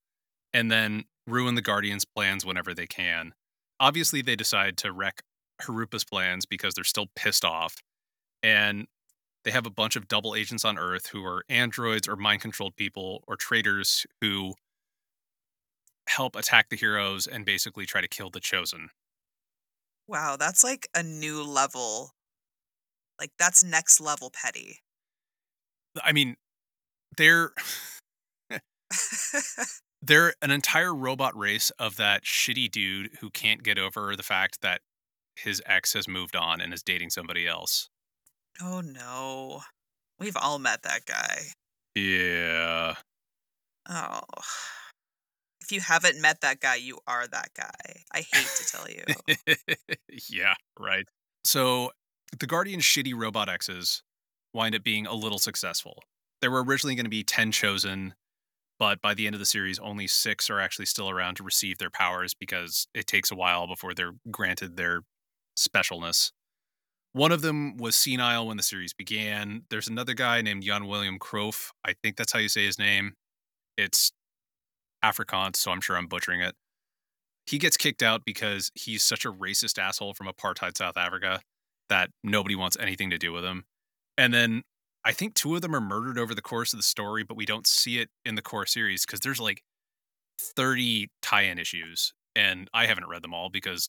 and 0.52 0.70
then 0.70 1.04
ruin 1.26 1.54
the 1.54 1.62
Guardians' 1.62 2.04
plans 2.04 2.44
whenever 2.44 2.74
they 2.74 2.86
can. 2.86 3.32
Obviously, 3.78 4.22
they 4.22 4.36
decide 4.36 4.76
to 4.78 4.92
wreck 4.92 5.22
Herupa's 5.62 6.04
plans 6.04 6.46
because 6.46 6.74
they're 6.74 6.84
still 6.84 7.06
pissed 7.14 7.44
off. 7.44 7.76
And 8.42 8.86
they 9.44 9.50
have 9.50 9.66
a 9.66 9.70
bunch 9.70 9.96
of 9.96 10.08
double 10.08 10.34
agents 10.34 10.64
on 10.64 10.78
Earth 10.78 11.08
who 11.08 11.24
are 11.24 11.44
androids 11.48 12.08
or 12.08 12.16
mind 12.16 12.40
controlled 12.40 12.76
people 12.76 13.22
or 13.28 13.36
traitors 13.36 14.06
who 14.20 14.54
help 16.08 16.36
attack 16.36 16.68
the 16.68 16.76
heroes 16.76 17.26
and 17.26 17.44
basically 17.44 17.86
try 17.86 18.00
to 18.00 18.08
kill 18.08 18.30
the 18.30 18.40
chosen. 18.40 18.90
Wow, 20.08 20.36
that's 20.38 20.62
like 20.62 20.88
a 20.94 21.02
new 21.02 21.42
level. 21.42 22.12
Like 23.18 23.30
that's 23.38 23.64
next 23.64 24.00
level 24.00 24.30
petty. 24.30 24.78
I 26.02 26.12
mean, 26.12 26.36
they're 27.16 27.52
they're 30.02 30.34
an 30.42 30.50
entire 30.50 30.94
robot 30.94 31.36
race 31.36 31.70
of 31.78 31.96
that 31.96 32.24
shitty 32.24 32.70
dude 32.70 33.10
who 33.20 33.30
can't 33.30 33.62
get 33.62 33.78
over 33.78 34.14
the 34.14 34.22
fact 34.22 34.60
that 34.62 34.80
his 35.34 35.62
ex 35.66 35.92
has 35.94 36.08
moved 36.08 36.36
on 36.36 36.60
and 36.60 36.72
is 36.72 36.82
dating 36.82 37.10
somebody 37.10 37.46
else. 37.46 37.88
oh 38.62 38.80
no. 38.80 39.62
We've 40.18 40.36
all 40.36 40.58
met 40.58 40.82
that 40.82 41.04
guy. 41.04 41.42
Yeah. 41.94 42.94
Oh. 43.88 44.20
If 45.66 45.72
you 45.72 45.80
haven't 45.80 46.20
met 46.20 46.42
that 46.42 46.60
guy, 46.60 46.76
you 46.76 47.00
are 47.08 47.26
that 47.26 47.48
guy. 47.56 48.04
I 48.12 48.18
hate 48.18 48.46
to 48.56 48.66
tell 48.66 48.88
you. 48.88 49.56
yeah, 50.30 50.54
right. 50.78 51.08
So 51.42 51.90
the 52.38 52.46
Guardian's 52.46 52.84
shitty 52.84 53.12
robot 53.16 53.48
X's 53.48 54.04
wind 54.54 54.76
up 54.76 54.84
being 54.84 55.08
a 55.08 55.14
little 55.14 55.40
successful. 55.40 56.04
There 56.40 56.52
were 56.52 56.62
originally 56.62 56.94
going 56.94 57.06
to 57.06 57.10
be 57.10 57.24
10 57.24 57.50
chosen, 57.50 58.14
but 58.78 59.02
by 59.02 59.12
the 59.12 59.26
end 59.26 59.34
of 59.34 59.40
the 59.40 59.46
series, 59.46 59.80
only 59.80 60.06
six 60.06 60.48
are 60.50 60.60
actually 60.60 60.86
still 60.86 61.10
around 61.10 61.34
to 61.38 61.42
receive 61.42 61.78
their 61.78 61.90
powers 61.90 62.32
because 62.32 62.86
it 62.94 63.08
takes 63.08 63.32
a 63.32 63.36
while 63.36 63.66
before 63.66 63.92
they're 63.92 64.14
granted 64.30 64.76
their 64.76 65.00
specialness. 65.58 66.30
One 67.12 67.32
of 67.32 67.42
them 67.42 67.76
was 67.76 67.96
senile 67.96 68.46
when 68.46 68.56
the 68.56 68.62
series 68.62 68.94
began. 68.94 69.62
There's 69.68 69.88
another 69.88 70.14
guy 70.14 70.42
named 70.42 70.62
Jan 70.62 70.86
William 70.86 71.18
Croft. 71.18 71.72
I 71.84 71.94
think 72.04 72.16
that's 72.16 72.32
how 72.32 72.38
you 72.38 72.48
say 72.48 72.66
his 72.66 72.78
name. 72.78 73.14
It's 73.76 74.12
Afrikaans, 75.04 75.56
so 75.56 75.70
I'm 75.70 75.80
sure 75.80 75.96
I'm 75.96 76.06
butchering 76.06 76.40
it. 76.40 76.54
He 77.46 77.58
gets 77.58 77.76
kicked 77.76 78.02
out 78.02 78.24
because 78.24 78.70
he's 78.74 79.04
such 79.04 79.24
a 79.24 79.32
racist 79.32 79.78
asshole 79.78 80.14
from 80.14 80.26
apartheid 80.26 80.76
South 80.76 80.96
Africa 80.96 81.40
that 81.88 82.10
nobody 82.24 82.56
wants 82.56 82.76
anything 82.80 83.10
to 83.10 83.18
do 83.18 83.32
with 83.32 83.44
him. 83.44 83.64
And 84.18 84.34
then 84.34 84.62
I 85.04 85.12
think 85.12 85.34
two 85.34 85.54
of 85.54 85.62
them 85.62 85.74
are 85.74 85.80
murdered 85.80 86.18
over 86.18 86.34
the 86.34 86.42
course 86.42 86.72
of 86.72 86.78
the 86.78 86.82
story, 86.82 87.22
but 87.22 87.36
we 87.36 87.46
don't 87.46 87.66
see 87.66 87.98
it 87.98 88.08
in 88.24 88.34
the 88.34 88.42
core 88.42 88.66
series 88.66 89.06
because 89.06 89.20
there's 89.20 89.40
like 89.40 89.62
30 90.40 91.08
tie 91.22 91.42
in 91.42 91.58
issues. 91.58 92.12
And 92.34 92.68
I 92.74 92.86
haven't 92.86 93.08
read 93.08 93.22
them 93.22 93.32
all 93.32 93.48
because 93.48 93.88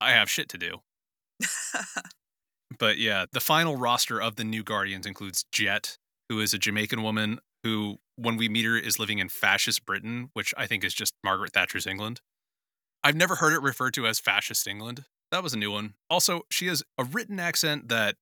I 0.00 0.12
have 0.12 0.30
shit 0.30 0.48
to 0.50 0.58
do. 0.58 0.78
But 2.78 2.98
yeah, 2.98 3.26
the 3.32 3.40
final 3.40 3.76
roster 3.76 4.20
of 4.20 4.36
the 4.36 4.44
new 4.44 4.62
Guardians 4.62 5.06
includes 5.06 5.44
Jet, 5.52 5.96
who 6.28 6.40
is 6.40 6.52
a 6.52 6.58
Jamaican 6.58 7.02
woman 7.02 7.40
who, 7.62 7.98
when 8.16 8.36
we 8.36 8.48
meet 8.48 8.64
her, 8.64 8.76
is 8.76 8.98
living 8.98 9.18
in 9.18 9.28
fascist 9.28 9.84
Britain, 9.84 10.30
which 10.32 10.54
I 10.56 10.66
think 10.66 10.84
is 10.84 10.94
just 10.94 11.14
Margaret 11.24 11.52
Thatcher's 11.52 11.86
England. 11.86 12.20
I've 13.02 13.16
never 13.16 13.36
heard 13.36 13.52
it 13.52 13.62
referred 13.62 13.94
to 13.94 14.06
as 14.06 14.18
fascist 14.18 14.66
England. 14.66 15.04
That 15.30 15.42
was 15.42 15.54
a 15.54 15.58
new 15.58 15.70
one. 15.70 15.94
Also, 16.10 16.42
she 16.50 16.66
has 16.68 16.82
a 16.96 17.04
written 17.04 17.38
accent 17.38 17.88
that 17.88 18.16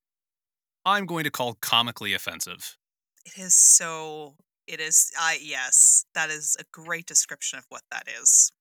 I'm 0.85 1.05
going 1.05 1.23
to 1.23 1.31
call 1.31 1.57
comically 1.61 2.13
offensive. 2.13 2.77
it 3.25 3.37
is 3.37 3.55
so 3.55 4.35
it 4.67 4.79
is 4.79 5.11
I 5.19 5.39
yes, 5.41 6.05
that 6.13 6.29
is 6.29 6.55
a 6.59 6.63
great 6.71 7.05
description 7.05 7.59
of 7.59 7.65
what 7.69 7.81
that 7.91 8.07
is. 8.21 8.51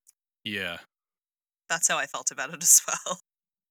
Yeah. 0.44 0.78
That's 1.68 1.88
how 1.88 1.98
I 1.98 2.06
felt 2.06 2.30
about 2.30 2.54
it 2.54 2.62
as 2.62 2.82
well. 2.86 3.20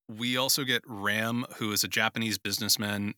We 0.09 0.37
also 0.37 0.63
get 0.63 0.83
Ram, 0.85 1.45
who 1.57 1.71
is 1.71 1.83
a 1.83 1.87
Japanese 1.87 2.37
businessman 2.37 3.15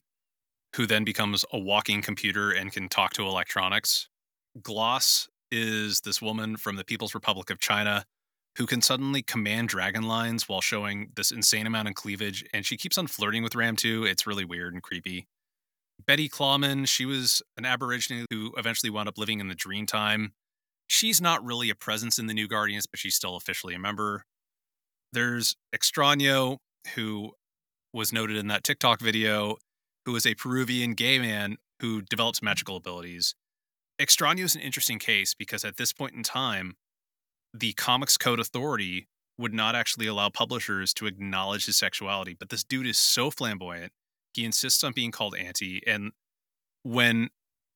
who 0.78 0.86
then 0.86 1.02
becomes 1.02 1.44
a 1.52 1.58
walking 1.58 2.00
computer 2.00 2.52
and 2.52 2.72
can 2.72 2.88
talk 2.88 3.12
to 3.12 3.22
electronics. 3.22 4.08
Gloss 4.62 5.28
is 5.50 6.02
this 6.02 6.22
woman 6.22 6.56
from 6.56 6.76
the 6.76 6.84
People's 6.84 7.14
Republic 7.14 7.50
of 7.50 7.58
China 7.58 8.04
who 8.56 8.64
can 8.64 8.80
suddenly 8.80 9.20
command 9.20 9.68
dragon 9.68 10.04
lines 10.04 10.48
while 10.48 10.60
showing 10.60 11.10
this 11.16 11.32
insane 11.32 11.66
amount 11.66 11.88
of 11.88 11.94
cleavage, 11.94 12.44
and 12.54 12.64
she 12.64 12.76
keeps 12.76 12.96
on 12.96 13.08
flirting 13.08 13.42
with 13.42 13.56
Ram 13.56 13.74
too. 13.74 14.04
It's 14.04 14.24
really 14.24 14.44
weird 14.44 14.72
and 14.72 14.80
creepy. 14.80 15.26
Betty 16.06 16.28
Clawman, 16.28 16.84
she 16.84 17.04
was 17.04 17.42
an 17.56 17.64
Aborigine 17.64 18.26
who 18.30 18.52
eventually 18.56 18.88
wound 18.88 19.08
up 19.08 19.18
living 19.18 19.40
in 19.40 19.48
the 19.48 19.56
Dreamtime. 19.56 20.28
She's 20.86 21.20
not 21.20 21.44
really 21.44 21.70
a 21.70 21.74
presence 21.74 22.20
in 22.20 22.28
the 22.28 22.34
New 22.34 22.46
Guardians, 22.46 22.86
but 22.86 23.00
she's 23.00 23.16
still 23.16 23.34
officially 23.34 23.74
a 23.74 23.80
member. 23.80 24.22
There's 25.12 25.56
Extraño, 25.74 26.58
who 26.94 27.32
was 27.92 28.12
noted 28.12 28.36
in 28.36 28.46
that 28.46 28.62
TikTok 28.62 29.00
video, 29.00 29.56
who 30.08 30.16
is 30.16 30.24
a 30.24 30.34
Peruvian 30.34 30.94
gay 30.94 31.18
man 31.18 31.58
who 31.80 32.00
develops 32.00 32.40
magical 32.40 32.76
abilities. 32.76 33.34
Extraño 34.00 34.42
is 34.42 34.54
an 34.54 34.62
interesting 34.62 34.98
case 34.98 35.34
because 35.34 35.66
at 35.66 35.76
this 35.76 35.92
point 35.92 36.14
in 36.14 36.22
time, 36.22 36.76
the 37.52 37.74
Comics 37.74 38.16
Code 38.16 38.40
Authority 38.40 39.06
would 39.36 39.52
not 39.52 39.74
actually 39.74 40.06
allow 40.06 40.30
publishers 40.30 40.94
to 40.94 41.06
acknowledge 41.06 41.66
his 41.66 41.76
sexuality. 41.76 42.32
But 42.32 42.48
this 42.48 42.64
dude 42.64 42.86
is 42.86 42.96
so 42.96 43.30
flamboyant, 43.30 43.92
he 44.32 44.46
insists 44.46 44.82
on 44.82 44.94
being 44.94 45.10
called 45.10 45.36
Auntie. 45.36 45.82
And 45.86 46.12
when 46.84 47.28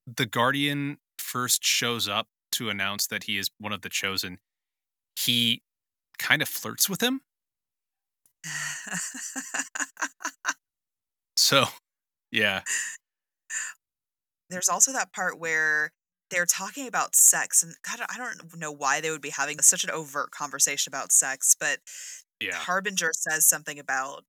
the 0.07 0.25
Guardian 0.25 0.97
first 1.19 1.63
shows 1.63 2.07
up 2.07 2.29
to 2.53 2.71
announce 2.71 3.05
that 3.05 3.25
he 3.25 3.37
is 3.37 3.51
one 3.59 3.73
of 3.73 3.83
the 3.83 3.89
chosen, 3.89 4.39
he 5.15 5.61
kind 6.17 6.41
of 6.41 6.49
flirts 6.49 6.89
with 6.89 7.03
him. 7.03 7.21
So, 11.35 11.65
yeah. 12.33 12.61
There's 14.49 14.69
also 14.69 14.91
that 14.93 15.13
part 15.13 15.39
where 15.39 15.91
they're 16.29 16.45
talking 16.45 16.87
about 16.87 17.15
sex 17.15 17.63
and 17.63 17.75
God, 17.87 18.05
I 18.09 18.17
don't 18.17 18.57
know 18.57 18.71
why 18.71 19.01
they 19.01 19.11
would 19.11 19.21
be 19.21 19.29
having 19.29 19.59
such 19.61 19.83
an 19.83 19.89
overt 19.91 20.31
conversation 20.31 20.89
about 20.91 21.11
sex, 21.11 21.55
but 21.59 21.79
Yeah. 22.39 22.55
Harbinger 22.55 23.11
says 23.13 23.47
something 23.47 23.79
about, 23.79 24.25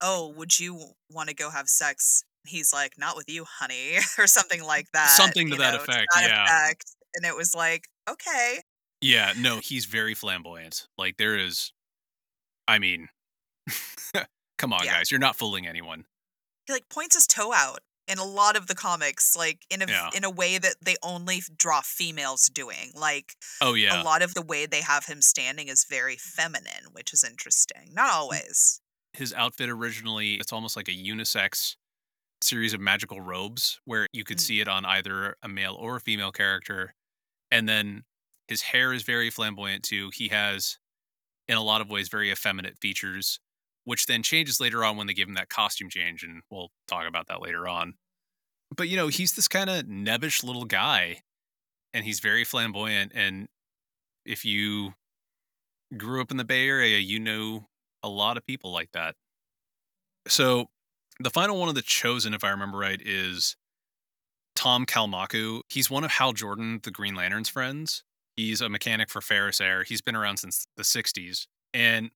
"Oh, 0.00 0.28
would 0.30 0.58
you 0.60 0.94
want 1.10 1.28
to 1.30 1.34
go 1.36 1.50
have 1.50 1.68
sex?" 1.68 2.24
He's 2.46 2.72
like, 2.72 2.98
"Not 2.98 3.16
with 3.16 3.28
you, 3.30 3.44
honey," 3.46 3.98
or 4.18 4.26
something 4.28 4.62
like 4.64 4.92
that. 4.92 5.10
Something 5.10 5.48
to 5.48 5.54
you 5.54 5.58
that 5.58 5.74
know, 5.74 5.80
effect, 5.82 6.08
that 6.14 6.28
yeah. 6.30 6.44
effect. 6.44 6.96
And 7.14 7.26
it 7.26 7.36
was 7.36 7.54
like, 7.54 7.88
okay, 8.08 8.62
Yeah, 9.00 9.32
no, 9.36 9.58
he's 9.60 9.86
very 9.86 10.14
flamboyant. 10.14 10.88
Like 10.98 11.16
there 11.16 11.36
is 11.36 11.72
I 12.68 12.78
mean 12.78 13.08
come 14.58 14.72
on 14.72 14.84
Yeah. 14.84 14.94
guys, 14.98 15.10
you're 15.10 15.20
not 15.20 15.36
fooling 15.36 15.66
anyone. 15.66 16.06
He 16.70 16.74
like 16.74 16.88
points 16.88 17.14
his 17.16 17.26
toe 17.26 17.52
out 17.52 17.80
in 18.08 18.18
a 18.18 18.24
lot 18.24 18.56
of 18.56 18.66
the 18.66 18.74
comics, 18.74 19.36
like 19.36 19.64
in 19.70 19.82
a 19.82 19.86
Yeah. 19.86 20.10
in 20.14 20.24
a 20.24 20.30
way 20.30 20.58
that 20.58 20.76
they 20.82 20.96
only 21.02 21.42
draw 21.56 21.80
females 21.80 22.48
doing. 22.52 22.92
Like 22.94 23.36
Oh 23.60 23.74
yeah. 23.74 24.00
a 24.00 24.04
lot 24.04 24.22
of 24.22 24.34
the 24.34 24.42
way 24.42 24.66
they 24.66 24.80
have 24.80 25.06
him 25.06 25.22
standing 25.22 25.68
is 25.68 25.84
very 25.88 26.16
feminine, 26.16 26.86
which 26.92 27.12
is 27.12 27.22
interesting. 27.24 27.90
Not 27.92 28.10
always. 28.12 28.80
His 29.12 29.32
outfit 29.34 29.68
originally 29.68 30.34
it's 30.34 30.52
almost 30.52 30.76
like 30.76 30.88
a 30.88 30.92
unisex 30.92 31.76
series 32.42 32.72
of 32.72 32.80
magical 32.80 33.20
robes 33.20 33.80
where 33.84 34.06
you 34.12 34.24
could 34.24 34.38
Mm. 34.38 34.46
see 34.46 34.60
it 34.60 34.68
on 34.68 34.84
either 34.86 35.36
a 35.42 35.48
male 35.48 35.74
or 35.74 35.96
a 35.96 36.00
female 36.00 36.32
character. 36.32 36.94
And 37.50 37.68
then 37.68 38.04
his 38.48 38.62
hair 38.62 38.92
is 38.92 39.02
very 39.02 39.30
flamboyant 39.30 39.84
too. 39.84 40.10
He 40.14 40.28
has, 40.28 40.78
in 41.46 41.56
a 41.56 41.62
lot 41.62 41.80
of 41.80 41.88
ways, 41.90 42.08
very 42.08 42.30
effeminate 42.32 42.78
features, 42.80 43.38
which 43.90 44.06
then 44.06 44.22
changes 44.22 44.60
later 44.60 44.84
on 44.84 44.96
when 44.96 45.08
they 45.08 45.12
give 45.12 45.26
him 45.26 45.34
that 45.34 45.48
costume 45.48 45.90
change. 45.90 46.22
And 46.22 46.42
we'll 46.48 46.68
talk 46.86 47.08
about 47.08 47.26
that 47.26 47.42
later 47.42 47.66
on. 47.66 47.94
But, 48.76 48.88
you 48.88 48.96
know, 48.96 49.08
he's 49.08 49.32
this 49.32 49.48
kind 49.48 49.68
of 49.68 49.86
nebbish 49.86 50.44
little 50.44 50.64
guy 50.64 51.22
and 51.92 52.04
he's 52.04 52.20
very 52.20 52.44
flamboyant. 52.44 53.10
And 53.16 53.48
if 54.24 54.44
you 54.44 54.94
grew 55.96 56.20
up 56.20 56.30
in 56.30 56.36
the 56.36 56.44
Bay 56.44 56.68
Area, 56.68 56.98
you 56.98 57.18
know 57.18 57.66
a 58.04 58.08
lot 58.08 58.36
of 58.36 58.46
people 58.46 58.70
like 58.70 58.92
that. 58.92 59.16
So 60.28 60.66
the 61.18 61.30
final 61.30 61.58
one 61.58 61.68
of 61.68 61.74
the 61.74 61.82
chosen, 61.82 62.32
if 62.32 62.44
I 62.44 62.50
remember 62.50 62.78
right, 62.78 63.02
is 63.04 63.56
Tom 64.54 64.86
Kalmaku. 64.86 65.62
He's 65.68 65.90
one 65.90 66.04
of 66.04 66.12
Hal 66.12 66.32
Jordan, 66.32 66.78
the 66.84 66.92
Green 66.92 67.16
Lantern's 67.16 67.48
friends. 67.48 68.04
He's 68.36 68.60
a 68.60 68.68
mechanic 68.68 69.10
for 69.10 69.20
Ferris 69.20 69.60
Air. 69.60 69.82
He's 69.82 70.00
been 70.00 70.14
around 70.14 70.36
since 70.36 70.68
the 70.76 70.84
60s. 70.84 71.48
And 71.74 72.12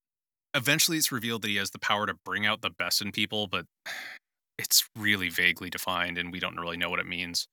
eventually 0.55 0.97
it's 0.97 1.13
revealed 1.13 1.43
that 1.43 1.49
he 1.49 1.57
has 1.57 1.71
the 1.71 1.79
power 1.79 2.07
to 2.07 2.15
bring 2.25 2.47
out 2.47 2.63
the 2.63 2.71
best 2.71 3.03
in 3.03 3.13
people, 3.13 3.47
but 3.47 3.67
it's 4.59 4.89
really 4.97 5.29
vaguely 5.29 5.69
defined 5.69 6.17
and 6.17 6.33
we 6.33 6.39
don't 6.39 6.59
really 6.59 6.77
know 6.77 6.89
what 6.89 7.01
it 7.01 7.07
means. 7.07 7.49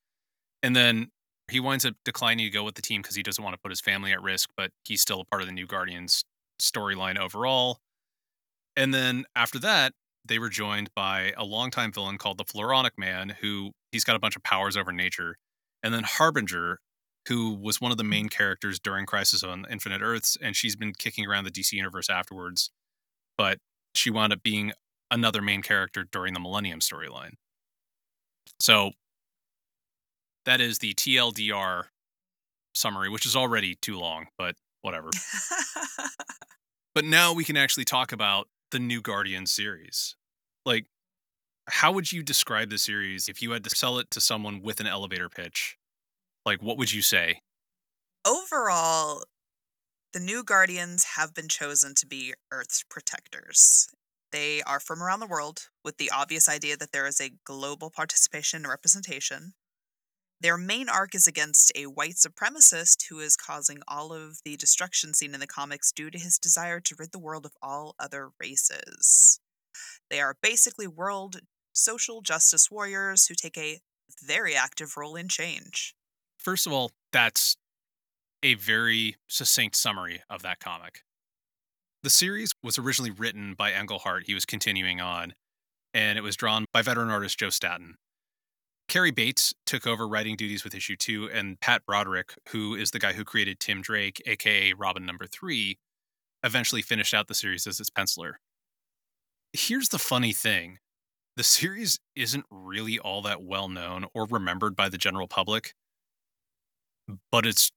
And 0.62 0.76
then 0.76 1.10
he 1.50 1.60
winds 1.60 1.86
up 1.86 1.96
declining 2.06 2.46
to 2.46 2.52
go 2.52 2.64
with 2.64 2.76
the 2.76 2.82
team 2.82 3.02
because 3.02 3.16
he 3.16 3.24
doesn't 3.24 3.44
want 3.44 3.56
to 3.56 3.60
put 3.60 3.72
his 3.72 3.82
family 3.82 4.12
at 4.12 4.22
risk, 4.22 4.50
but 4.56 4.72
he's 4.86 5.02
still 5.02 5.22
a 5.22 5.26
part 5.26 5.42
of 5.42 5.48
the 5.48 5.54
New 5.54 5.66
Guardians 5.66 6.24
storyline 6.62 7.18
overall. 7.18 7.80
And 8.78 8.94
then 8.94 9.26
after 9.36 9.60
that, 9.60 9.94
they 10.24 10.40
were 10.40 10.50
joined 10.50 10.90
by 10.96 11.34
a 11.36 11.44
longtime 11.44 11.92
villain 11.92 12.18
called 12.20 12.38
the 12.38 12.46
Floronic 12.46 12.92
Man, 12.98 13.36
who 13.42 13.72
he's 13.92 14.04
got 14.04 14.16
a 14.16 14.20
bunch 14.20 14.36
of 14.36 14.44
powers 14.44 14.78
over 14.78 14.92
nature. 14.92 15.36
And 15.84 15.94
then 15.94 16.04
Harbinger, 16.04 16.80
who 17.28 17.56
was 17.56 17.82
one 17.82 17.92
of 17.92 17.98
the 17.98 18.04
main 18.04 18.30
characters 18.30 18.80
during 18.80 19.06
Crisis 19.06 19.44
on 19.44 19.66
Infinite 19.70 20.02
Earths, 20.02 20.38
and 20.42 20.56
she's 20.56 20.76
been 20.76 20.94
kicking 20.94 21.26
around 21.26 21.46
the 21.46 21.52
DC 21.52 21.74
universe 21.74 22.10
afterwards. 22.10 22.70
But 23.42 23.58
she 23.96 24.12
wound 24.12 24.32
up 24.32 24.44
being 24.44 24.72
another 25.10 25.42
main 25.42 25.64
character 25.64 26.06
during 26.12 26.36
the 26.36 26.40
Millennium 26.40 26.80
storyline. 26.80 27.32
So 28.60 28.92
that 30.46 30.62
is 30.62 30.78
the 30.78 30.94
TLDR 30.94 31.86
summary, 32.76 33.10
which 33.10 33.26
is 33.26 33.36
already 33.36 33.80
too 33.82 33.98
long, 33.98 34.28
but 34.38 34.54
whatever. 34.84 35.10
But 36.94 37.06
now 37.06 37.34
we 37.34 37.46
can 37.46 37.56
actually 37.56 37.86
talk 37.86 38.12
about 38.12 38.50
the 38.72 38.80
new 38.80 39.02
Guardian 39.02 39.46
series. 39.46 40.16
Like, 40.66 40.88
how 41.70 41.94
would 41.94 42.12
you 42.12 42.22
describe 42.22 42.70
the 42.70 42.78
series 42.78 43.30
if 43.30 43.42
you 43.42 43.52
had 43.52 43.64
to 43.64 43.70
sell 43.70 43.98
it 43.98 44.12
to 44.12 44.20
someone 44.20 44.62
with 44.62 44.82
an 44.82 44.88
elevator 44.88 45.30
pitch? 45.30 45.78
Like, 46.46 46.62
what 46.62 46.78
would 46.78 46.92
you 46.92 47.02
say? 47.02 47.40
Overall, 48.28 49.24
the 50.14 50.20
new 50.20 50.44
Guardians 50.44 51.06
have 51.16 51.34
been 51.34 51.48
chosen 51.48 51.96
to 51.96 52.06
be 52.06 52.34
Earth's 52.52 52.84
protectors. 52.90 53.88
They 54.32 54.62
are 54.64 54.80
from 54.80 55.02
around 55.02 55.22
the 55.22 55.28
world, 55.28 55.70
with 55.84 55.98
the 55.98 56.12
obvious 56.12 56.50
idea 56.50 56.76
that 56.78 56.92
there 56.92 57.08
is 57.08 57.22
a 57.22 57.34
global 57.46 57.90
participation 57.90 58.58
and 58.58 58.68
representation. 58.68 59.54
Their 60.42 60.58
main 60.58 60.90
arc 60.90 61.16
is 61.16 61.28
against 61.28 61.72
a 61.76 61.86
white 61.86 62.16
supremacist 62.16 63.08
who 63.10 63.20
is 63.20 63.38
causing 63.38 63.82
all 63.88 64.12
of 64.12 64.40
the 64.44 64.58
destruction 64.58 65.14
seen 65.14 65.34
in 65.34 65.40
the 65.40 65.48
comics 65.48 65.92
due 65.92 66.10
to 66.10 66.20
his 66.20 66.38
desire 66.38 66.80
to 66.80 66.96
rid 66.98 67.12
the 67.12 67.20
world 67.20 67.46
of 67.46 67.54
all 67.62 67.96
other 68.00 68.32
races. 68.40 69.40
They 70.10 70.20
are 70.20 70.36
basically 70.42 70.88
world 70.88 71.42
social 71.74 72.22
justice 72.22 72.70
warriors 72.70 73.28
who 73.28 73.36
take 73.36 73.58
a 73.58 73.80
very 74.22 74.56
active 74.56 74.98
role 74.98 75.16
in 75.16 75.30
change. 75.30 75.94
First 76.38 76.66
of 76.66 76.74
all, 76.74 76.92
that's 77.14 77.56
a 78.44 78.56
very 78.56 79.16
succinct 79.28 79.76
summary 79.76 80.22
of 80.30 80.42
that 80.42 80.60
comic. 80.60 81.04
The 82.04 82.10
series 82.10 82.52
was 82.64 82.80
originally 82.80 83.12
written 83.12 83.54
by 83.54 83.74
Englehart. 83.74 84.24
He 84.26 84.34
was 84.34 84.46
continuing 84.46 85.00
on, 85.00 85.34
and 85.94 86.18
it 86.18 86.22
was 86.22 86.36
drawn 86.36 86.66
by 86.74 86.82
veteran 86.82 87.10
artist 87.10 87.38
Joe 87.38 87.50
Staton. 87.50 87.96
Cary 88.88 89.12
Bates 89.12 89.54
took 89.66 89.86
over 89.86 90.08
writing 90.08 90.36
duties 90.36 90.64
with 90.64 90.76
issue 90.76 90.96
two, 90.96 91.30
and 91.32 91.60
Pat 91.60 91.86
Broderick, 91.86 92.34
who 92.50 92.76
is 92.76 92.92
the 92.92 93.00
guy 93.00 93.14
who 93.14 93.24
created 93.24 93.60
Tim 93.60 93.82
Drake, 93.82 94.22
aka 94.26 94.74
Robin 94.74 95.06
number 95.06 95.28
three, 95.28 95.78
eventually 96.44 96.82
finished 96.82 97.14
out 97.14 97.28
the 97.28 97.36
series 97.36 97.68
as 97.68 97.80
its 97.80 97.90
penciler. 97.90 98.34
Here's 99.54 99.90
the 99.90 100.00
funny 100.00 100.34
thing 100.34 100.80
the 101.38 101.44
series 101.44 102.00
isn't 102.16 102.46
really 102.50 103.00
all 103.00 103.22
that 103.22 103.44
well 103.44 103.70
known 103.70 104.06
or 104.14 104.26
remembered 104.26 104.76
by 104.76 104.90
the 104.90 104.98
general 104.98 105.28
public, 105.28 105.74
but 107.32 107.46
it's 107.46 107.72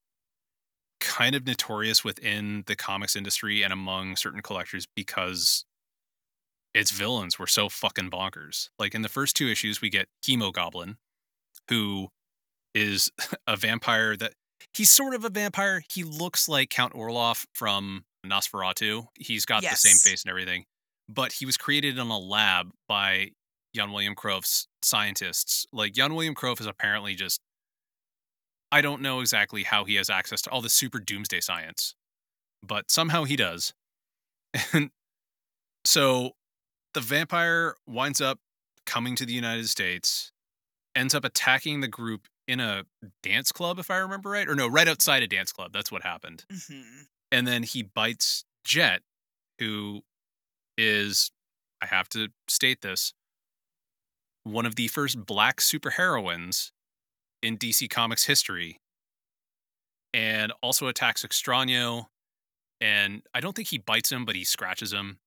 kind 1.04 1.34
of 1.34 1.46
notorious 1.46 2.02
within 2.02 2.64
the 2.66 2.74
comics 2.74 3.14
industry 3.14 3.62
and 3.62 3.72
among 3.72 4.16
certain 4.16 4.40
collectors 4.40 4.86
because 4.96 5.64
its 6.72 6.90
villains 6.90 7.38
were 7.38 7.46
so 7.46 7.68
fucking 7.68 8.10
bonkers. 8.10 8.70
Like 8.78 8.94
in 8.94 9.02
the 9.02 9.08
first 9.08 9.36
two 9.36 9.48
issues, 9.48 9.80
we 9.80 9.90
get 9.90 10.08
Hemogoblin, 10.26 10.96
who 11.68 12.08
is 12.74 13.12
a 13.46 13.56
vampire 13.56 14.16
that 14.16 14.32
he's 14.72 14.90
sort 14.90 15.14
of 15.14 15.24
a 15.24 15.30
vampire. 15.30 15.82
He 15.92 16.02
looks 16.02 16.48
like 16.48 16.70
Count 16.70 16.94
Orlok 16.94 17.44
from 17.52 18.04
Nosferatu. 18.26 19.06
He's 19.18 19.44
got 19.44 19.62
the 19.62 19.76
same 19.76 19.96
face 19.96 20.24
and 20.24 20.30
everything, 20.30 20.64
but 21.08 21.32
he 21.34 21.46
was 21.46 21.56
created 21.56 21.98
in 21.98 22.06
a 22.06 22.18
lab 22.18 22.70
by 22.88 23.30
Jan 23.74 23.92
William 23.92 24.14
Croft's 24.14 24.66
scientists. 24.82 25.66
Like 25.72 25.92
Jan 25.92 26.14
William 26.14 26.34
Croft 26.34 26.60
is 26.60 26.66
apparently 26.66 27.14
just 27.14 27.40
I 28.74 28.80
don't 28.80 29.00
know 29.02 29.20
exactly 29.20 29.62
how 29.62 29.84
he 29.84 29.94
has 29.94 30.10
access 30.10 30.42
to 30.42 30.50
all 30.50 30.60
the 30.60 30.68
super 30.68 30.98
doomsday 30.98 31.38
science, 31.38 31.94
but 32.60 32.90
somehow 32.90 33.22
he 33.22 33.36
does. 33.36 33.72
And 34.72 34.90
so 35.84 36.32
the 36.92 37.00
vampire 37.00 37.76
winds 37.86 38.20
up 38.20 38.40
coming 38.84 39.14
to 39.14 39.24
the 39.24 39.32
United 39.32 39.68
States, 39.68 40.32
ends 40.96 41.14
up 41.14 41.24
attacking 41.24 41.82
the 41.82 41.88
group 41.88 42.26
in 42.48 42.58
a 42.58 42.82
dance 43.22 43.52
club, 43.52 43.78
if 43.78 43.92
I 43.92 43.98
remember 43.98 44.30
right. 44.30 44.48
Or 44.48 44.56
no, 44.56 44.66
right 44.66 44.88
outside 44.88 45.22
a 45.22 45.28
dance 45.28 45.52
club. 45.52 45.72
That's 45.72 45.92
what 45.92 46.02
happened. 46.02 46.44
hmm 46.50 47.02
And 47.30 47.46
then 47.46 47.62
he 47.62 47.84
bites 47.84 48.44
Jet, 48.64 49.02
who 49.60 50.02
is, 50.76 51.30
I 51.80 51.86
have 51.86 52.08
to 52.08 52.30
state 52.48 52.80
this, 52.82 53.14
one 54.42 54.66
of 54.66 54.74
the 54.74 54.88
first 54.88 55.24
black 55.24 55.60
superheroines 55.60 56.72
in 57.44 57.58
DC 57.58 57.88
Comics 57.90 58.24
history. 58.24 58.80
And 60.12 60.52
also 60.62 60.86
attacks 60.86 61.24
Extraño. 61.24 62.06
And 62.80 63.22
I 63.34 63.40
don't 63.40 63.54
think 63.54 63.68
he 63.68 63.78
bites 63.78 64.10
him, 64.10 64.24
but 64.24 64.34
he 64.34 64.44
scratches 64.44 64.92
him. 64.92 65.18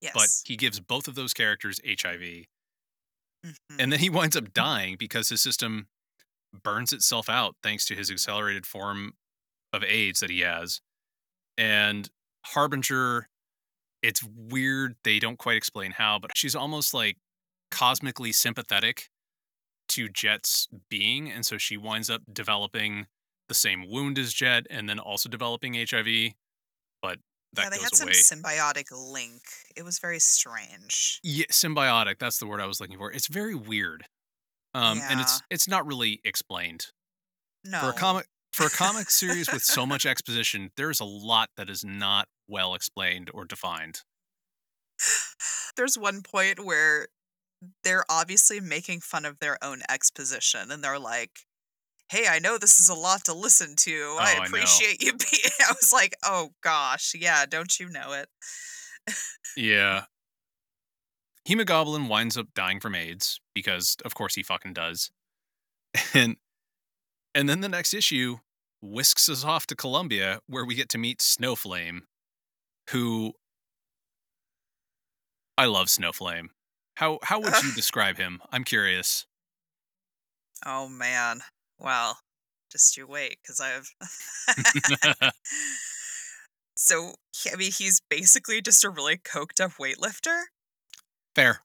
Yes. 0.00 0.12
But 0.14 0.28
he 0.44 0.56
gives 0.56 0.80
both 0.80 1.08
of 1.08 1.14
those 1.14 1.34
characters 1.34 1.80
HIV. 1.84 2.46
Mhm. 3.44 3.54
And 3.78 3.92
then 3.92 4.00
he 4.00 4.10
winds 4.10 4.36
up 4.36 4.52
dying 4.52 4.96
because 4.96 5.28
his 5.28 5.40
system 5.40 5.88
burns 6.52 6.92
itself 6.92 7.28
out 7.28 7.56
thanks 7.62 7.84
to 7.86 7.94
his 7.94 8.10
accelerated 8.10 8.66
form 8.66 9.16
of 9.72 9.82
AIDS 9.84 10.20
that 10.20 10.30
he 10.30 10.40
has. 10.40 10.80
And 11.56 12.08
Harbinger, 12.46 13.28
it's 14.02 14.22
weird. 14.22 14.96
They 15.04 15.18
don't 15.18 15.36
quite 15.36 15.56
explain 15.56 15.92
how, 15.92 16.18
but 16.18 16.36
she's 16.36 16.54
almost 16.54 16.94
like 16.94 17.18
cosmically 17.70 18.32
sympathetic 18.32 19.10
to 19.88 20.08
Jet's 20.08 20.68
being. 20.88 21.30
And 21.30 21.44
so 21.44 21.58
she 21.58 21.76
winds 21.76 22.10
up 22.10 22.22
developing 22.32 23.06
the 23.48 23.54
same 23.54 23.88
wound 23.88 24.18
as 24.18 24.32
Jet 24.32 24.66
and 24.70 24.88
then 24.88 24.98
also 24.98 25.28
developing 25.28 25.74
HIV. 25.74 26.32
But 27.02 27.18
that 27.54 27.64
yeah, 27.64 27.70
they 27.70 27.78
had 27.78 27.94
some 27.94 28.08
symbiotic 28.08 28.86
link. 28.92 29.42
It 29.76 29.84
was 29.84 29.98
very 29.98 30.18
strange. 30.18 31.20
Yeah, 31.22 31.46
symbiotic. 31.50 32.18
That's 32.18 32.38
the 32.38 32.46
word 32.46 32.60
I 32.60 32.66
was 32.66 32.80
looking 32.80 32.98
for. 32.98 33.10
It's 33.10 33.26
very 33.26 33.54
weird, 33.54 34.04
um, 34.74 35.00
and 35.08 35.20
it's 35.20 35.40
it's 35.50 35.66
not 35.68 35.86
really 35.86 36.20
explained 36.24 36.88
No. 37.64 37.80
for 37.80 37.90
a 37.90 37.92
comic 37.94 38.26
for 38.52 38.66
a 38.66 38.70
comic 38.70 39.08
series 39.10 39.50
with 39.50 39.62
so 39.62 39.86
much 39.86 40.04
exposition. 40.06 40.70
There's 40.76 41.00
a 41.00 41.04
lot 41.04 41.48
that 41.56 41.70
is 41.70 41.84
not 41.84 42.28
well 42.48 42.74
explained 42.74 43.30
or 43.32 43.44
defined. 43.44 44.02
There's 45.76 45.96
one 45.96 46.22
point 46.22 46.64
where 46.64 47.08
they're 47.82 48.04
obviously 48.08 48.60
making 48.60 49.00
fun 49.00 49.24
of 49.24 49.38
their 49.40 49.62
own 49.62 49.80
exposition 49.88 50.70
and 50.70 50.82
they're 50.82 50.98
like, 50.98 51.30
Hey, 52.10 52.26
I 52.26 52.38
know 52.38 52.56
this 52.56 52.80
is 52.80 52.88
a 52.88 52.94
lot 52.94 53.24
to 53.26 53.34
listen 53.34 53.74
to. 53.80 54.14
Oh, 54.14 54.18
I 54.18 54.38
I 54.40 54.46
appreciate 54.46 55.02
you 55.02 55.12
being 55.30 55.52
I 55.60 55.72
was 55.72 55.92
like, 55.92 56.14
Oh 56.24 56.50
gosh, 56.62 57.14
yeah, 57.14 57.44
don't 57.46 57.78
you 57.78 57.88
know 57.88 58.12
it? 58.12 58.28
Yeah. 59.56 60.04
Hemogoblin 61.48 62.08
winds 62.08 62.36
up 62.36 62.48
dying 62.54 62.78
from 62.78 62.94
AIDS 62.94 63.40
because, 63.54 63.96
of 64.04 64.14
course, 64.14 64.34
he 64.34 64.42
fucking 64.42 64.74
does, 64.74 65.10
and 66.14 66.36
and 67.34 67.48
then 67.48 67.62
the 67.62 67.68
next 67.70 67.94
issue 67.94 68.36
whisks 68.82 69.28
us 69.28 69.44
off 69.44 69.66
to 69.68 69.74
Colombia, 69.74 70.40
where 70.46 70.64
we 70.64 70.74
get 70.74 70.90
to 70.90 70.98
meet 70.98 71.20
Snowflame, 71.20 72.00
who 72.90 73.32
I 75.56 75.66
love 75.66 75.86
Snowflame. 75.86 76.48
How 76.98 77.20
how 77.22 77.38
would 77.38 77.54
you 77.62 77.72
describe 77.76 78.18
him? 78.18 78.40
I'm 78.50 78.64
curious. 78.64 79.24
Oh 80.66 80.88
man. 80.88 81.42
Well, 81.78 82.18
just 82.72 82.96
you 82.96 83.06
wait, 83.06 83.38
because 83.40 83.60
I've. 83.60 83.94
so 86.74 87.12
I 87.52 87.54
mean, 87.54 87.70
he's 87.70 88.02
basically 88.10 88.60
just 88.60 88.82
a 88.82 88.90
really 88.90 89.16
coked 89.16 89.60
up 89.60 89.74
weightlifter. 89.74 90.46
Fair. 91.36 91.60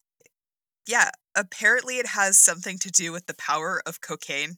Yeah. 0.88 1.10
Apparently, 1.36 1.98
it 1.98 2.10
has 2.10 2.38
something 2.38 2.78
to 2.78 2.92
do 2.92 3.12
with 3.12 3.26
the 3.26 3.34
power 3.34 3.82
of 3.88 4.02
cocaine. 4.02 4.58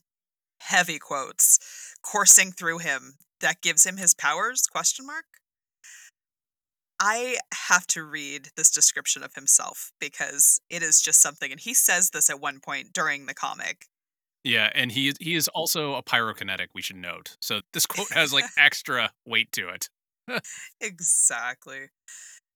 Heavy 0.59 0.99
quotes 0.99 1.57
coursing 2.01 2.51
through 2.51 2.79
him 2.79 3.13
that 3.39 3.61
gives 3.61 3.85
him 3.85 3.95
his 3.95 4.13
powers? 4.13 4.67
Question 4.69 5.05
mark. 5.05 5.23
I 6.99 7.37
have 7.67 7.87
to 7.87 8.03
read 8.03 8.49
this 8.55 8.69
description 8.69 9.23
of 9.23 9.33
himself 9.33 9.91
because 9.99 10.61
it 10.69 10.81
is 10.81 11.01
just 11.01 11.21
something, 11.21 11.51
and 11.51 11.59
he 11.59 11.73
says 11.73 12.11
this 12.11 12.29
at 12.29 12.39
one 12.39 12.59
point 12.59 12.93
during 12.93 13.25
the 13.25 13.33
comic. 13.33 13.87
Yeah, 14.43 14.69
and 14.75 14.91
he 14.91 15.13
he 15.19 15.35
is 15.35 15.47
also 15.53 15.95
a 15.95 16.03
pyrokinetic. 16.03 16.67
We 16.73 16.81
should 16.81 16.97
note. 16.97 17.35
So 17.41 17.61
this 17.73 17.85
quote 17.85 18.11
has 18.13 18.33
like 18.33 18.45
extra 18.57 19.11
weight 19.25 19.51
to 19.53 19.69
it. 19.69 19.89
exactly. 20.81 21.89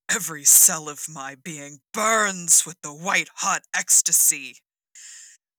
Every 0.10 0.44
cell 0.44 0.90
of 0.90 1.06
my 1.08 1.36
being 1.36 1.80
burns 1.94 2.66
with 2.66 2.78
the 2.82 2.94
white 2.94 3.30
hot 3.36 3.62
ecstasy. 3.76 4.58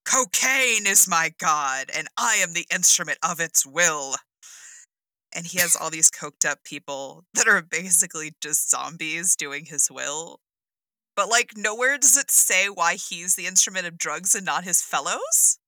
Cocaine 0.05 0.87
is 0.87 1.07
my 1.07 1.33
god, 1.39 1.91
and 1.95 2.09
I 2.17 2.37
am 2.37 2.53
the 2.53 2.67
instrument 2.73 3.19
of 3.23 3.39
its 3.39 3.65
will 3.65 4.17
and 5.35 5.47
he 5.47 5.59
has 5.59 5.77
all 5.77 5.91
these 5.91 6.11
coked 6.11 6.49
up 6.49 6.65
people 6.65 7.25
that 7.35 7.49
are 7.49 7.63
basically 7.63 8.33
just 8.41 8.71
zombies 8.71 9.37
doing 9.37 9.67
his 9.67 9.89
will. 9.91 10.41
But 11.17 11.29
like 11.29 11.53
nowhere 11.57 11.99
does 11.99 12.17
it 12.17 12.31
say 12.31 12.69
why 12.69 12.95
he's 12.95 13.37
the 13.37 13.47
instrument 13.47 13.87
of 13.87 13.99
drugs 13.99 14.35
and 14.35 14.47
not 14.47 14.65
his 14.65 14.83
fellows. 14.83 15.59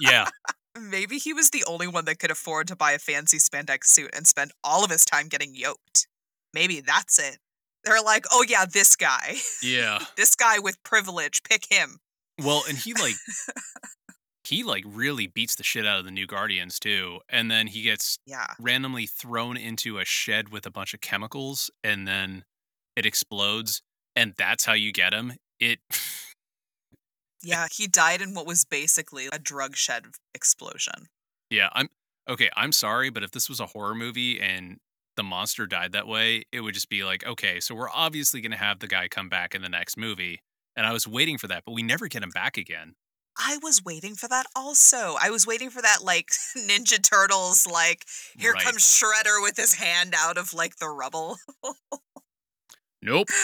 Yeah. 0.00 0.28
Maybe 0.78 1.18
he 1.18 1.32
was 1.32 1.50
the 1.50 1.64
only 1.66 1.88
one 1.88 2.04
that 2.04 2.18
could 2.18 2.30
afford 2.30 2.68
to 2.68 2.76
buy 2.76 2.92
a 2.92 2.98
fancy 2.98 3.38
spandex 3.38 3.84
suit 3.84 4.10
and 4.14 4.26
spend 4.26 4.52
all 4.62 4.84
of 4.84 4.90
his 4.90 5.04
time 5.04 5.28
getting 5.28 5.54
yoked. 5.54 6.06
Maybe 6.52 6.80
that's 6.80 7.18
it. 7.18 7.38
They're 7.84 8.02
like, 8.02 8.26
"Oh 8.30 8.44
yeah, 8.46 8.66
this 8.70 8.96
guy. 8.96 9.36
Yeah. 9.62 10.00
this 10.16 10.34
guy 10.34 10.58
with 10.58 10.82
privilege, 10.82 11.42
pick 11.42 11.66
him." 11.70 11.98
Well, 12.42 12.62
and 12.68 12.76
he 12.76 12.92
like 12.92 13.14
he 14.46 14.62
like 14.62 14.84
really 14.86 15.26
beats 15.26 15.56
the 15.56 15.62
shit 15.62 15.86
out 15.86 15.98
of 15.98 16.04
the 16.04 16.10
new 16.10 16.26
guardians 16.26 16.78
too 16.78 17.20
and 17.28 17.50
then 17.50 17.66
he 17.66 17.82
gets 17.82 18.18
yeah. 18.26 18.46
randomly 18.60 19.06
thrown 19.06 19.56
into 19.56 19.98
a 19.98 20.04
shed 20.04 20.50
with 20.50 20.66
a 20.66 20.70
bunch 20.70 20.94
of 20.94 21.00
chemicals 21.00 21.70
and 21.82 22.06
then 22.06 22.44
it 22.94 23.04
explodes 23.04 23.82
and 24.14 24.32
that's 24.38 24.64
how 24.64 24.72
you 24.72 24.92
get 24.92 25.12
him. 25.12 25.34
It 25.60 25.78
yeah 27.42 27.66
he 27.70 27.86
died 27.86 28.22
in 28.22 28.34
what 28.34 28.46
was 28.46 28.64
basically 28.64 29.28
a 29.32 29.38
drug 29.38 29.76
shed 29.76 30.06
explosion. 30.34 31.08
Yeah 31.50 31.68
i'm 31.72 31.88
okay 32.28 32.50
i'm 32.56 32.72
sorry 32.72 33.10
but 33.10 33.22
if 33.22 33.30
this 33.30 33.48
was 33.48 33.60
a 33.60 33.66
horror 33.66 33.94
movie 33.94 34.40
and 34.40 34.78
the 35.16 35.22
monster 35.22 35.66
died 35.66 35.92
that 35.92 36.06
way 36.06 36.44
it 36.52 36.60
would 36.60 36.74
just 36.74 36.88
be 36.88 37.04
like 37.04 37.24
okay 37.24 37.60
so 37.60 37.74
we're 37.74 37.90
obviously 37.94 38.40
going 38.40 38.50
to 38.50 38.58
have 38.58 38.80
the 38.80 38.88
guy 38.88 39.08
come 39.08 39.28
back 39.28 39.54
in 39.54 39.62
the 39.62 39.68
next 39.68 39.96
movie 39.96 40.40
and 40.74 40.86
i 40.86 40.92
was 40.92 41.06
waiting 41.06 41.38
for 41.38 41.46
that 41.46 41.62
but 41.64 41.72
we 41.72 41.82
never 41.82 42.08
get 42.08 42.22
him 42.22 42.30
back 42.30 42.56
again 42.56 42.94
I 43.38 43.58
was 43.62 43.84
waiting 43.84 44.14
for 44.14 44.28
that 44.28 44.46
also. 44.54 45.16
I 45.20 45.30
was 45.30 45.46
waiting 45.46 45.70
for 45.70 45.82
that 45.82 45.98
like 46.02 46.28
Ninja 46.56 47.02
Turtles 47.02 47.66
like 47.66 48.06
here 48.36 48.52
right. 48.52 48.62
comes 48.62 48.82
Shredder 48.82 49.42
with 49.42 49.56
his 49.56 49.74
hand 49.74 50.14
out 50.16 50.38
of 50.38 50.54
like 50.54 50.76
the 50.76 50.88
rubble. 50.88 51.36
nope. 53.02 53.28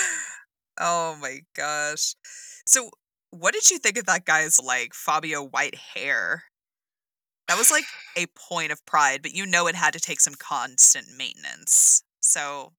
Oh 0.80 1.16
my 1.20 1.40
gosh. 1.54 2.14
So 2.64 2.90
what 3.30 3.52
did 3.52 3.70
you 3.70 3.78
think 3.78 3.98
of 3.98 4.06
that 4.06 4.24
guy's 4.24 4.58
like 4.58 4.94
Fabio 4.94 5.44
white 5.44 5.74
hair? 5.74 6.44
That 7.46 7.58
was 7.58 7.70
like 7.70 7.84
a 8.16 8.26
point 8.48 8.72
of 8.72 8.84
pride, 8.86 9.20
but 9.22 9.34
you 9.34 9.44
know 9.44 9.66
it 9.66 9.74
had 9.74 9.92
to 9.92 10.00
take 10.00 10.20
some 10.20 10.34
constant 10.34 11.06
maintenance. 11.16 12.02
So 12.20 12.72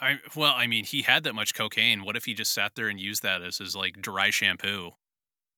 I 0.00 0.18
well, 0.34 0.54
I 0.54 0.66
mean, 0.66 0.84
he 0.84 1.02
had 1.02 1.24
that 1.24 1.34
much 1.34 1.54
cocaine. 1.54 2.04
What 2.04 2.16
if 2.16 2.24
he 2.24 2.34
just 2.34 2.52
sat 2.52 2.74
there 2.74 2.88
and 2.88 3.00
used 3.00 3.22
that 3.22 3.42
as 3.42 3.58
his 3.58 3.74
like 3.74 4.00
dry 4.00 4.30
shampoo? 4.30 4.92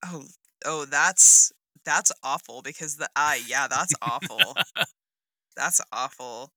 Oh, 0.04 0.24
oh, 0.64 0.84
that's 0.84 1.52
that's 1.84 2.12
awful 2.22 2.62
because 2.62 2.96
the 2.96 3.08
ah 3.16 3.36
yeah, 3.46 3.66
that's 3.68 3.94
awful. 4.02 4.56
that's 5.56 5.80
awful. 5.92 6.52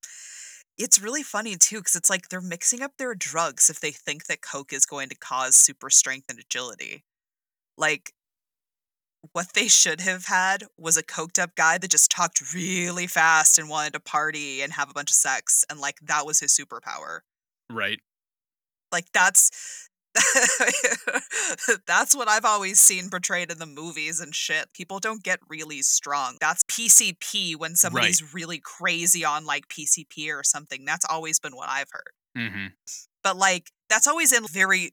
It's 0.78 1.02
really 1.02 1.24
funny 1.24 1.56
too 1.56 1.78
because 1.78 1.96
it's 1.96 2.10
like 2.10 2.30
they're 2.30 2.42
mixing 2.42 2.82
up 2.82 2.94
their 2.98 3.16
drugs 3.16 3.70
if 3.70 3.80
they 3.80 3.92
think 3.92 4.26
that 4.26 4.42
coke 4.42 4.74
is 4.74 4.86
going 4.86 5.10
to 5.10 5.16
cause 5.16 5.56
super 5.56 5.90
strength 5.90 6.26
and 6.30 6.40
agility. 6.40 7.04
Like 7.78 8.14
what 9.34 9.54
they 9.54 9.68
should 9.68 10.02
have 10.02 10.26
had 10.26 10.64
was 10.78 10.98
a 10.98 11.04
coked 11.04 11.40
up 11.40 11.56
guy 11.56 11.78
that 11.78 11.92
just 11.92 12.10
talked 12.10 12.54
really 12.54 13.08
fast 13.08 13.60
and 13.60 13.70
wanted 13.70 13.94
to 13.94 14.00
party 14.00 14.62
and 14.62 14.74
have 14.74 14.90
a 14.90 14.94
bunch 14.94 15.12
of 15.12 15.16
sex 15.16 15.64
and 15.70 15.80
like 15.80 16.00
that 16.02 16.26
was 16.26 16.40
his 16.40 16.58
superpower. 16.58 17.20
Right. 17.70 18.00
Like 18.92 19.06
that's 19.14 19.90
That's 21.88 22.15
what 22.15 22.28
I've 22.28 22.45
always 22.45 22.80
seen 22.80 23.10
portrayed 23.10 23.52
in 23.52 23.60
the 23.60 23.65
movies 23.65 24.19
and 24.19 24.36
shit. 24.36 24.74
People 24.74 25.00
don't 25.00 25.24
get 25.24 25.39
really 25.50 25.82
strong. 25.82 26.38
That's 26.39 26.63
PCP 26.63 27.56
when 27.56 27.76
somebody's 27.76 28.21
right. 28.21 28.34
really 28.34 28.60
crazy 28.60 29.24
on 29.24 29.45
like 29.45 29.67
PCP 29.67 30.30
or 30.30 30.43
something. 30.43 30.86
That's 30.86 31.06
always 31.10 31.39
been 31.39 31.56
what 31.56 31.69
I've 31.69 31.89
heard. 31.91 32.12
Mm-hmm. 32.38 32.67
But 33.24 33.38
like, 33.38 33.71
that's 33.89 34.08
always 34.08 34.34
in 34.34 34.45
very 34.47 34.91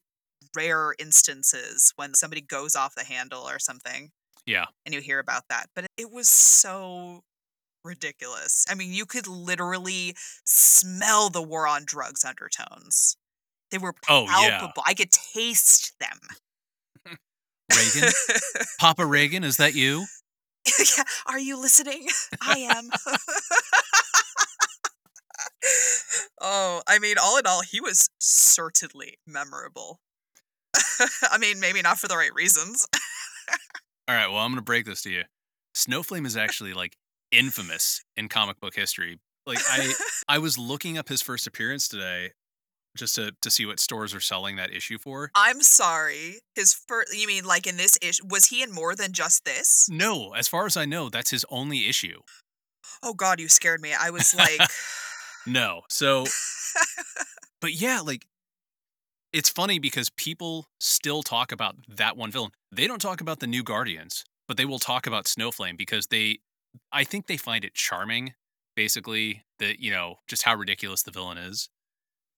rare 0.57 0.95
instances 0.99 1.93
when 1.97 2.15
somebody 2.15 2.41
goes 2.41 2.77
off 2.77 2.95
the 2.95 3.05
handle 3.05 3.43
or 3.43 3.59
something. 3.59 4.11
Yeah. 4.47 4.67
And 4.87 4.95
you 4.95 5.01
hear 5.01 5.19
about 5.19 5.43
that. 5.51 5.67
But 5.75 5.87
it 5.97 6.11
was 6.11 6.29
so 6.29 7.23
ridiculous. 7.85 8.65
I 8.69 8.75
mean, 8.75 8.93
you 8.93 9.07
could 9.07 9.27
literally 9.27 10.15
smell 10.45 11.31
the 11.31 11.43
war 11.43 11.67
on 11.67 11.83
drugs 11.85 12.25
undertones. 12.25 13.17
They 13.71 13.79
were 13.79 13.93
palpable. 13.93 14.35
Oh, 14.35 14.47
yeah. 14.47 14.71
I 14.87 14.95
could 14.95 15.11
taste 15.11 15.93
them. 16.01 16.19
Reagan? 17.77 18.11
Papa 18.79 19.05
Reagan, 19.05 19.45
is 19.45 19.59
that 19.59 19.75
you? 19.75 20.07
yeah. 20.79 21.05
Are 21.27 21.39
you 21.39 21.61
listening? 21.61 22.07
I 22.41 22.59
am. 22.61 22.91
oh, 26.41 26.83
I 26.87 26.99
mean, 26.99 27.17
all 27.23 27.39
in 27.39 27.47
all, 27.47 27.63
he 27.63 27.81
was 27.81 28.09
certainly 28.19 29.19
memorable. 29.27 30.01
I 31.31 31.39
mean, 31.39 31.61
maybe 31.61 31.83
not 31.83 31.99
for 31.99 32.09
the 32.09 32.17
right 32.17 32.35
reasons. 32.35 32.87
all 34.09 34.15
right, 34.15 34.29
well, 34.29 34.39
I'm 34.39 34.51
going 34.51 34.57
to 34.57 34.63
break 34.63 34.87
this 34.87 35.03
to 35.03 35.11
you. 35.11 35.23
Snowflame 35.75 36.27
is 36.27 36.37
actually 36.37 36.73
like 36.75 36.97
infamous 37.31 38.03
in 38.17 38.29
comic 38.29 38.61
book 38.61 38.75
history. 38.75 39.21
Like 39.47 39.61
I 39.71 39.95
I 40.29 40.39
was 40.39 40.59
looking 40.59 40.99
up 40.99 41.09
his 41.09 41.23
first 41.23 41.47
appearance 41.47 41.89
today 41.89 42.33
just 42.99 43.15
to 43.15 43.33
to 43.41 43.51
see 43.51 43.67
what 43.67 43.81
stores 43.81 44.15
are 44.15 44.21
selling 44.21 44.57
that 44.57 44.73
issue 44.73 44.99
for. 44.99 45.31
I'm 45.35 45.63
sorry. 45.63 46.41
His 46.55 46.75
first 46.75 47.17
you 47.17 47.27
mean 47.27 47.45
like 47.45 47.67
in 47.67 47.77
this 47.77 47.99
issue 48.03 48.25
was 48.29 48.47
he 48.47 48.63
in 48.63 48.73
more 48.73 48.95
than 48.95 49.13
just 49.13 49.45
this? 49.45 49.89
No, 49.91 50.33
as 50.35 50.49
far 50.49 50.67
as 50.67 50.77
I 50.77 50.85
know, 50.85 51.09
that's 51.09 51.31
his 51.31 51.45
only 51.51 51.89
issue. 51.89 52.21
Oh 53.03 53.15
god, 53.15 53.41
you 53.41 53.49
scared 53.49 53.81
me. 53.81 53.95
I 53.99 54.11
was 54.11 54.35
like 54.35 54.61
No. 55.47 55.83
So 55.89 56.27
But 57.61 57.73
yeah, 57.81 58.01
like 58.01 58.27
it's 59.33 59.49
funny 59.49 59.79
because 59.79 60.11
people 60.11 60.67
still 60.81 61.23
talk 61.23 61.53
about 61.53 61.77
that 61.89 62.17
one 62.17 62.31
villain. 62.31 62.53
They 62.73 62.87
don't 62.87 63.01
talk 63.01 63.21
about 63.21 63.41
the 63.41 63.47
new 63.47 63.63
Guardians, 63.63 64.25
but 64.47 64.57
they 64.57 64.65
will 64.65 64.79
talk 64.79 65.07
about 65.07 65.27
Snowflame 65.27 65.77
because 65.77 66.07
they 66.07 66.39
I 66.93 67.05
think 67.05 67.27
they 67.27 67.37
find 67.37 67.65
it 67.65 67.75
charming 67.75 68.35
basically 68.77 69.45
that, 69.59 69.81
you 69.81 69.91
know, 69.91 70.17
just 70.29 70.45
how 70.45 70.55
ridiculous 70.55 71.03
the 71.03 71.11
villain 71.11 71.37
is. 71.39 71.69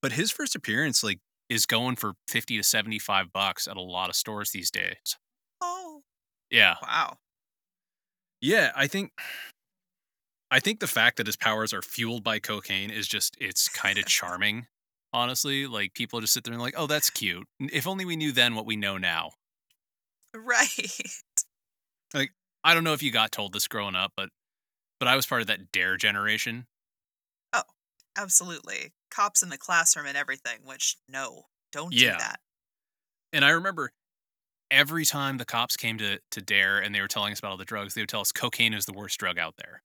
But 0.03 0.13
his 0.13 0.31
first 0.31 0.55
appearance, 0.55 1.03
like, 1.05 1.21
is 1.49 1.67
going 1.67 1.97
for 1.97 2.15
50 2.29 2.57
to 2.57 2.63
75 2.63 3.33
bucks 3.33 3.69
at 3.69 3.77
a 3.77 3.81
lot 3.83 4.09
of 4.09 4.17
stores 4.17 4.51
these 4.53 4.71
days. 4.71 5.19
Oh. 5.61 6.03
Yeah. 6.51 6.77
Wow. 6.83 7.19
Yeah, 8.41 8.73
I 8.75 8.87
think 8.87 9.13
I 10.51 10.61
think 10.61 10.81
the 10.81 10.87
fact 10.87 11.17
that 11.17 11.27
his 11.27 11.37
powers 11.37 11.73
are 11.73 11.83
fueled 11.83 12.25
by 12.25 12.39
cocaine 12.39 12.91
is 12.91 13.07
just 13.07 13.37
it's 13.41 13.69
kind 13.69 13.99
of 13.99 14.07
charming. 14.07 14.67
Honestly, 15.13 15.67
like 15.67 15.95
people 15.95 16.21
just 16.21 16.33
sit 16.35 16.45
there 16.45 16.53
and 16.53 16.63
like, 16.63 16.75
"Oh, 16.77 16.87
that's 16.87 17.11
cute." 17.11 17.47
If 17.61 17.87
only 17.87 18.05
we 18.05 18.17
knew 18.17 18.33
then 18.33 18.55
what 18.55 18.67
we 18.67 18.77
know 18.77 18.97
now. 18.99 19.33
Right. 20.35 20.93
Like 22.15 22.33
I 22.65 22.75
don't 22.75 22.85
know 22.85 22.93
if 22.93 23.03
you 23.03 23.11
got 23.11 23.33
told 23.33 23.53
this 23.53 23.69
growing 23.69 23.97
up, 23.97 24.13
but 24.17 24.31
but 25.01 25.09
I 25.09 25.17
was 25.17 25.27
part 25.27 25.41
of 25.43 25.47
that 25.49 25.73
dare 25.73 25.97
generation. 25.97 26.67
Absolutely 28.21 28.93
cops 29.11 29.43
in 29.43 29.49
the 29.49 29.59
classroom 29.59 30.07
and 30.07 30.17
everything, 30.17 30.59
which 30.65 30.97
no, 31.09 31.45
don't 31.73 31.93
yeah. 31.93 32.13
do 32.13 32.19
that. 32.19 32.41
And 33.33 33.45
I 33.45 33.51
remember 33.51 33.93
every 34.71 35.05
time 35.05 35.39
the 35.39 35.45
cops 35.45 35.77
came 35.77 35.99
to 35.99 36.19
to 36.31 36.41
Dare 36.41 36.79
and 36.79 36.95
they 36.95 37.01
were 37.01 37.09
telling 37.09 37.33
us 37.33 37.39
about 37.39 37.53
all 37.53 37.57
the 37.57 37.65
drugs, 37.65 37.95
they 37.95 38.03
would 38.03 38.09
tell 38.09 38.21
us 38.21 38.33
cocaine 38.33 38.75
is 38.75 38.87
the 38.87 38.93
worst 38.93 39.19
drug 39.19 39.39
out 39.39 39.55
there. 39.57 39.83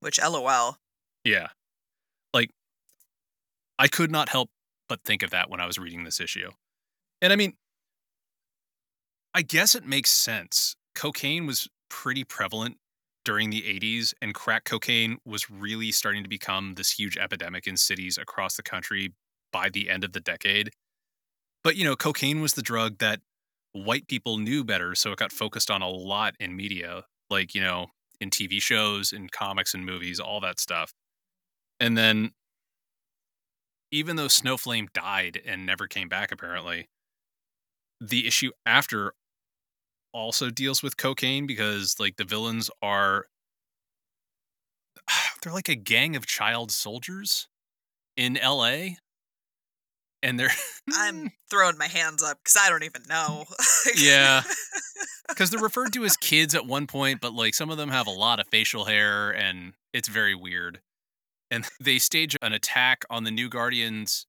Which 0.00 0.20
LOL. 0.20 0.76
Yeah. 1.24 1.48
Like 2.34 2.50
I 3.78 3.88
could 3.88 4.10
not 4.10 4.28
help 4.28 4.50
but 4.88 5.00
think 5.04 5.22
of 5.22 5.30
that 5.30 5.48
when 5.48 5.60
I 5.60 5.66
was 5.66 5.78
reading 5.78 6.04
this 6.04 6.20
issue. 6.20 6.50
And 7.20 7.32
I 7.32 7.36
mean 7.36 7.54
I 9.34 9.42
guess 9.42 9.74
it 9.74 9.86
makes 9.86 10.10
sense. 10.10 10.76
Cocaine 10.94 11.46
was 11.46 11.68
pretty 11.88 12.24
prevalent 12.24 12.76
during 13.24 13.50
the 13.50 13.62
80s, 13.62 14.14
and 14.22 14.34
crack 14.34 14.64
cocaine 14.64 15.18
was 15.24 15.50
really 15.50 15.92
starting 15.92 16.22
to 16.22 16.28
become 16.28 16.74
this 16.74 16.90
huge 16.90 17.16
epidemic 17.16 17.66
in 17.66 17.76
cities 17.76 18.18
across 18.18 18.56
the 18.56 18.62
country 18.62 19.14
by 19.52 19.68
the 19.70 19.88
end 19.90 20.04
of 20.04 20.12
the 20.12 20.20
decade. 20.20 20.70
But, 21.64 21.76
you 21.76 21.84
know, 21.84 21.96
cocaine 21.96 22.40
was 22.40 22.54
the 22.54 22.62
drug 22.62 22.98
that 22.98 23.20
white 23.72 24.08
people 24.08 24.38
knew 24.38 24.64
better, 24.64 24.94
so 24.94 25.12
it 25.12 25.18
got 25.18 25.32
focused 25.32 25.70
on 25.70 25.82
a 25.82 25.88
lot 25.88 26.34
in 26.40 26.56
media, 26.56 27.04
like, 27.30 27.54
you 27.54 27.60
know, 27.60 27.88
in 28.20 28.30
TV 28.30 28.60
shows, 28.60 29.12
in 29.12 29.28
comics 29.28 29.74
and 29.74 29.84
movies, 29.86 30.20
all 30.20 30.40
that 30.40 30.60
stuff. 30.60 30.92
And 31.80 31.96
then, 31.96 32.32
even 33.90 34.16
though 34.16 34.26
Snowflame 34.28 34.88
died 34.92 35.40
and 35.44 35.66
never 35.66 35.86
came 35.86 36.08
back, 36.08 36.32
apparently, 36.32 36.88
the 38.00 38.26
issue 38.26 38.50
after 38.66 39.14
also 40.12 40.50
deals 40.50 40.82
with 40.82 40.96
cocaine 40.96 41.46
because 41.46 41.96
like 41.98 42.16
the 42.16 42.24
villains 42.24 42.70
are 42.82 43.26
they're 45.42 45.52
like 45.52 45.68
a 45.68 45.74
gang 45.74 46.16
of 46.16 46.26
child 46.26 46.70
soldiers 46.70 47.48
in 48.16 48.38
LA 48.42 48.96
and 50.22 50.38
they're 50.38 50.50
I'm 50.94 51.20
hmm. 51.20 51.26
throwing 51.50 51.78
my 51.78 51.88
hands 51.88 52.22
up 52.22 52.38
because 52.42 52.60
I 52.60 52.68
don't 52.68 52.84
even 52.84 53.02
know. 53.08 53.44
yeah. 53.96 54.42
Because 55.28 55.48
they're 55.48 55.60
referred 55.62 55.94
to 55.94 56.04
as 56.04 56.16
kids 56.18 56.54
at 56.54 56.66
one 56.66 56.86
point 56.86 57.20
but 57.22 57.32
like 57.32 57.54
some 57.54 57.70
of 57.70 57.78
them 57.78 57.88
have 57.88 58.06
a 58.06 58.10
lot 58.10 58.38
of 58.38 58.46
facial 58.48 58.84
hair 58.84 59.30
and 59.30 59.72
it's 59.92 60.08
very 60.08 60.34
weird. 60.34 60.80
And 61.50 61.64
they 61.80 61.98
stage 61.98 62.36
an 62.42 62.52
attack 62.52 63.04
on 63.08 63.24
the 63.24 63.30
new 63.30 63.48
guardians 63.48 64.26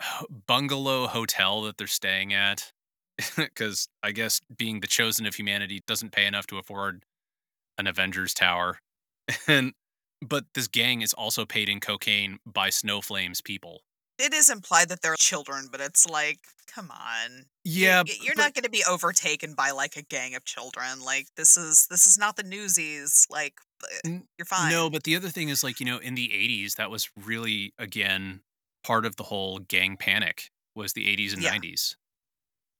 bungalow 0.46 1.08
hotel 1.08 1.62
that 1.62 1.76
they're 1.76 1.88
staying 1.88 2.32
at 2.32 2.72
because 3.36 3.88
I 4.02 4.12
guess 4.12 4.40
being 4.56 4.80
the 4.80 4.86
chosen 4.86 5.26
of 5.26 5.34
humanity 5.34 5.82
doesn't 5.86 6.12
pay 6.12 6.26
enough 6.26 6.46
to 6.48 6.58
afford 6.58 7.04
an 7.78 7.86
Avengers 7.86 8.34
tower. 8.34 8.78
and 9.48 9.72
but 10.22 10.44
this 10.54 10.68
gang 10.68 11.02
is 11.02 11.12
also 11.12 11.44
paid 11.44 11.68
in 11.68 11.80
cocaine 11.80 12.38
by 12.46 12.70
Snowflame's 12.70 13.40
people. 13.40 13.82
It 14.18 14.32
is 14.32 14.48
implied 14.48 14.88
that 14.88 15.02
they're 15.02 15.14
children, 15.18 15.68
but 15.70 15.80
it's 15.82 16.08
like, 16.08 16.38
come 16.72 16.90
on. 16.90 17.44
Yeah, 17.64 18.02
you're, 18.06 18.16
you're 18.24 18.36
not 18.36 18.54
going 18.54 18.64
to 18.64 18.70
be 18.70 18.82
overtaken 18.88 19.52
by 19.54 19.72
like 19.72 19.96
a 19.96 20.02
gang 20.02 20.34
of 20.34 20.44
children. 20.44 21.02
Like 21.04 21.26
this 21.36 21.56
is 21.56 21.86
this 21.90 22.06
is 22.06 22.16
not 22.16 22.36
the 22.36 22.42
Newsies. 22.42 23.26
Like 23.30 23.54
you're 24.04 24.46
fine. 24.46 24.70
No, 24.70 24.88
but 24.88 25.02
the 25.02 25.16
other 25.16 25.28
thing 25.28 25.50
is 25.50 25.62
like 25.62 25.80
you 25.80 25.86
know 25.86 25.98
in 25.98 26.14
the 26.14 26.28
'80s 26.28 26.76
that 26.76 26.90
was 26.90 27.10
really 27.24 27.74
again 27.78 28.40
part 28.84 29.04
of 29.04 29.16
the 29.16 29.24
whole 29.24 29.58
gang 29.58 29.98
panic 29.98 30.50
was 30.74 30.94
the 30.94 31.04
'80s 31.04 31.34
and 31.34 31.42
yeah. 31.42 31.54
'90s. 31.54 31.96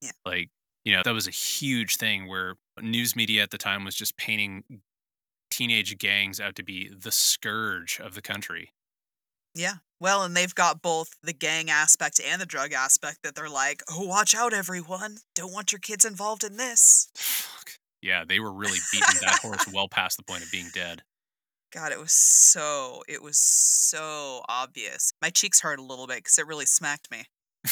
Yeah. 0.07 0.13
Like, 0.25 0.51
you 0.85 0.95
know, 0.95 1.03
that 1.05 1.15
was 1.15 1.27
a 1.27 1.33
huge 1.33 1.97
thing 1.97 2.29
where 2.29 2.55
news 2.81 3.17
media 3.17 3.43
at 3.43 3.51
the 3.51 3.59
time 3.59 3.85
was 3.85 3.95
just 3.95 4.17
painting 4.17 4.65
teenage 5.51 5.97
gangs 5.99 6.41
out 6.41 6.55
to 6.57 6.63
be 6.63 6.89
the 6.89 7.13
scourge 7.13 8.01
of 8.01 8.15
the 8.15 8.23
country. 8.23 8.73
Yeah. 9.55 9.75
Well, 9.99 10.23
and 10.23 10.37
they've 10.37 10.55
got 10.55 10.83
both 10.83 11.11
the 11.23 11.33
gang 11.33 11.71
aspect 11.71 12.21
and 12.21 12.41
the 12.41 12.47
drug 12.47 12.73
aspect 12.73 13.21
that 13.23 13.35
they're 13.35 13.49
like, 13.49 13.83
oh, 13.91 14.07
watch 14.07 14.35
out, 14.35 14.53
everyone. 14.53 15.19
Don't 15.35 15.53
want 15.53 15.73
your 15.73 15.79
kids 15.79 16.05
involved 16.05 16.45
in 16.45 16.59
this. 16.59 17.09
Fuck. 17.17 17.71
Yeah, 18.03 18.25
they 18.29 18.39
were 18.39 18.53
really 18.53 18.79
beating 18.93 19.21
that 19.23 19.39
horse 19.41 19.67
well 19.73 19.89
past 19.89 20.19
the 20.19 20.23
point 20.23 20.45
of 20.45 20.51
being 20.53 20.69
dead. 20.75 21.03
God, 21.73 21.93
it 21.93 21.99
was 21.99 22.13
so, 22.13 23.03
it 23.09 23.23
was 23.23 23.39
so 23.39 24.43
obvious. 24.49 25.13
My 25.23 25.31
cheeks 25.31 25.63
hurt 25.63 25.79
a 25.79 25.83
little 25.83 26.07
bit 26.07 26.19
because 26.19 26.39
it 26.39 26.47
really 26.47 26.67
smacked 26.67 27.11
me. 27.11 27.25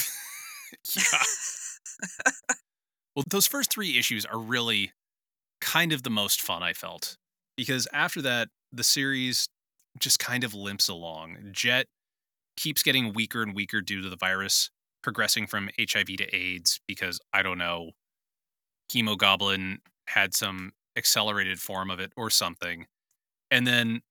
yeah. 0.97 1.03
well, 3.17 3.25
those 3.29 3.47
first 3.47 3.71
three 3.73 3.99
issues 3.99 4.25
are 4.25 4.39
really 4.39 4.93
kind 5.61 5.93
of 5.93 6.03
the 6.03 6.11
most 6.11 6.41
fun 6.41 6.63
I 6.63 6.73
felt 6.73 7.17
because 7.57 7.89
after 7.93 8.21
that, 8.23 8.49
the 8.73 8.85
series 8.85 9.49
just 9.99 10.19
kind 10.19 10.45
of 10.45 10.55
limps 10.55 10.89
along. 10.89 11.39
Jet 11.53 11.87
keeps 12.57 12.83
getting 12.83 13.13
weaker 13.13 13.43
and 13.43 13.55
weaker 13.55 13.81
due 13.81 14.03
to 14.03 14.09
the 14.09 14.17
virus 14.17 14.71
progressing 15.03 15.47
from 15.47 15.71
HIV 15.79 16.07
to 16.19 16.35
AIDS 16.35 16.81
because 16.87 17.21
I 17.33 17.43
don't 17.43 17.59
know, 17.59 17.93
Hemogoblin 18.93 19.79
had 20.09 20.35
some 20.35 20.73
accelerated 20.97 21.61
form 21.61 21.91
of 21.91 22.01
it 22.01 22.13
or 22.17 22.31
something. 22.31 22.87
And 23.51 23.67
then 23.67 24.03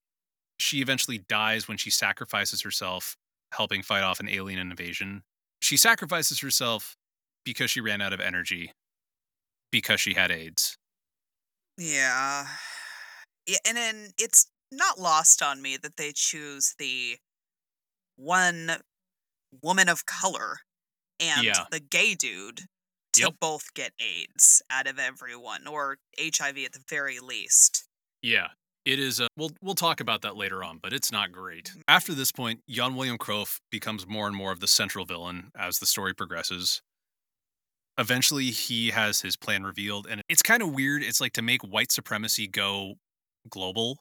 she 0.59 0.81
eventually 0.81 1.17
dies 1.17 1.67
when 1.67 1.77
she 1.77 1.89
sacrifices 1.89 2.61
herself 2.61 3.17
helping 3.51 3.81
fight 3.81 4.03
off 4.03 4.19
an 4.19 4.29
alien 4.29 4.59
invasion. 4.59 5.23
She 5.61 5.77
sacrifices 5.77 6.39
herself 6.39 6.95
because 7.45 7.71
she 7.71 7.81
ran 7.81 8.01
out 8.01 8.13
of 8.13 8.19
energy 8.19 8.71
because 9.71 9.99
she 9.99 10.13
had 10.13 10.31
AIDS. 10.31 10.77
Yeah. 11.77 12.45
Yeah, 13.47 13.57
and 13.67 13.75
then 13.75 14.09
it's 14.17 14.47
not 14.71 14.99
lost 14.99 15.41
on 15.41 15.61
me 15.61 15.77
that 15.81 15.97
they 15.97 16.11
choose 16.13 16.75
the 16.79 17.17
one 18.15 18.71
woman 19.61 19.89
of 19.89 20.05
color 20.05 20.59
and 21.19 21.43
yeah. 21.43 21.65
the 21.71 21.79
gay 21.79 22.15
dude 22.15 22.61
to 23.13 23.21
yep. 23.21 23.33
both 23.39 23.73
get 23.73 23.91
AIDS 23.99 24.61
out 24.69 24.87
of 24.87 24.97
everyone 24.97 25.67
or 25.67 25.97
HIV 26.19 26.57
at 26.65 26.73
the 26.73 26.83
very 26.89 27.19
least. 27.19 27.85
Yeah. 28.21 28.47
It 28.85 28.99
is 28.99 29.21
a, 29.21 29.27
we'll 29.37 29.51
we'll 29.61 29.75
talk 29.75 30.01
about 30.01 30.23
that 30.23 30.35
later 30.35 30.61
on, 30.61 30.79
but 30.81 30.91
it's 30.91 31.11
not 31.11 31.31
great. 31.31 31.71
Mm. 31.75 31.81
After 31.87 32.13
this 32.13 32.31
point, 32.31 32.59
Jan 32.69 32.95
William 32.95 33.17
Kroef 33.17 33.59
becomes 33.71 34.05
more 34.05 34.27
and 34.27 34.35
more 34.35 34.51
of 34.51 34.59
the 34.59 34.67
central 34.67 35.05
villain 35.05 35.51
as 35.57 35.79
the 35.79 35.85
story 35.85 36.13
progresses 36.13 36.81
eventually 37.97 38.45
he 38.45 38.89
has 38.89 39.21
his 39.21 39.35
plan 39.35 39.63
revealed 39.63 40.07
and 40.09 40.21
it's 40.27 40.41
kind 40.41 40.63
of 40.63 40.73
weird 40.73 41.03
it's 41.03 41.21
like 41.21 41.33
to 41.33 41.41
make 41.41 41.61
white 41.61 41.91
supremacy 41.91 42.47
go 42.47 42.95
global 43.49 43.99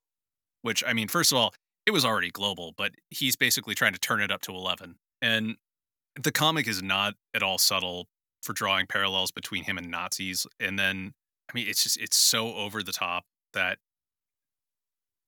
which 0.62 0.82
i 0.86 0.92
mean 0.92 1.08
first 1.08 1.32
of 1.32 1.38
all 1.38 1.52
it 1.84 1.90
was 1.90 2.04
already 2.04 2.30
global 2.30 2.72
but 2.76 2.92
he's 3.10 3.36
basically 3.36 3.74
trying 3.74 3.92
to 3.92 3.98
turn 3.98 4.20
it 4.20 4.30
up 4.30 4.40
to 4.40 4.52
11 4.52 4.94
and 5.20 5.56
the 6.20 6.32
comic 6.32 6.66
is 6.66 6.82
not 6.82 7.14
at 7.34 7.42
all 7.42 7.58
subtle 7.58 8.06
for 8.42 8.52
drawing 8.52 8.86
parallels 8.86 9.30
between 9.30 9.64
him 9.64 9.76
and 9.76 9.90
nazis 9.90 10.46
and 10.58 10.78
then 10.78 11.12
i 11.50 11.52
mean 11.54 11.66
it's 11.68 11.82
just 11.82 12.00
it's 12.00 12.16
so 12.16 12.54
over 12.54 12.82
the 12.82 12.92
top 12.92 13.24
that 13.52 13.78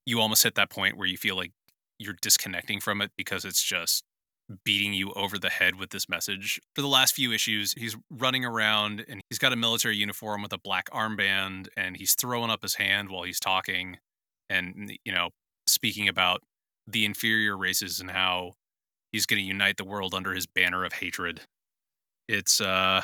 you 0.05 0.19
almost 0.19 0.43
hit 0.43 0.55
that 0.55 0.69
point 0.69 0.97
where 0.97 1.07
you 1.07 1.17
feel 1.17 1.35
like 1.35 1.51
you're 1.99 2.15
disconnecting 2.21 2.79
from 2.79 3.01
it 3.01 3.11
because 3.17 3.45
it's 3.45 3.61
just 3.61 4.03
beating 4.63 4.93
you 4.93 5.11
over 5.13 5.37
the 5.39 5.49
head 5.49 5.75
with 5.75 5.89
this 5.89 6.07
message. 6.07 6.59
For 6.75 6.81
the 6.81 6.87
last 6.87 7.15
few 7.15 7.31
issues, 7.31 7.73
he's 7.73 7.97
running 8.11 8.45
around 8.45 9.03
and 9.07 9.21
he's 9.29 9.39
got 9.39 9.53
a 9.53 9.55
military 9.55 9.95
uniform 9.97 10.41
with 10.41 10.53
a 10.53 10.57
black 10.57 10.89
armband 10.91 11.67
and 11.75 11.97
he's 11.97 12.13
throwing 12.13 12.51
up 12.51 12.61
his 12.61 12.75
hand 12.75 13.09
while 13.09 13.23
he's 13.23 13.39
talking 13.39 13.97
and, 14.49 14.95
you 15.03 15.11
know, 15.11 15.29
speaking 15.65 16.07
about 16.07 16.41
the 16.87 17.05
inferior 17.05 17.57
races 17.57 17.99
and 17.99 18.11
how 18.11 18.53
he's 19.11 19.25
going 19.25 19.41
to 19.41 19.47
unite 19.47 19.77
the 19.77 19.85
world 19.85 20.13
under 20.13 20.33
his 20.33 20.45
banner 20.45 20.85
of 20.85 20.93
hatred. 20.93 21.41
It's, 22.27 22.61
uh, 22.61 23.01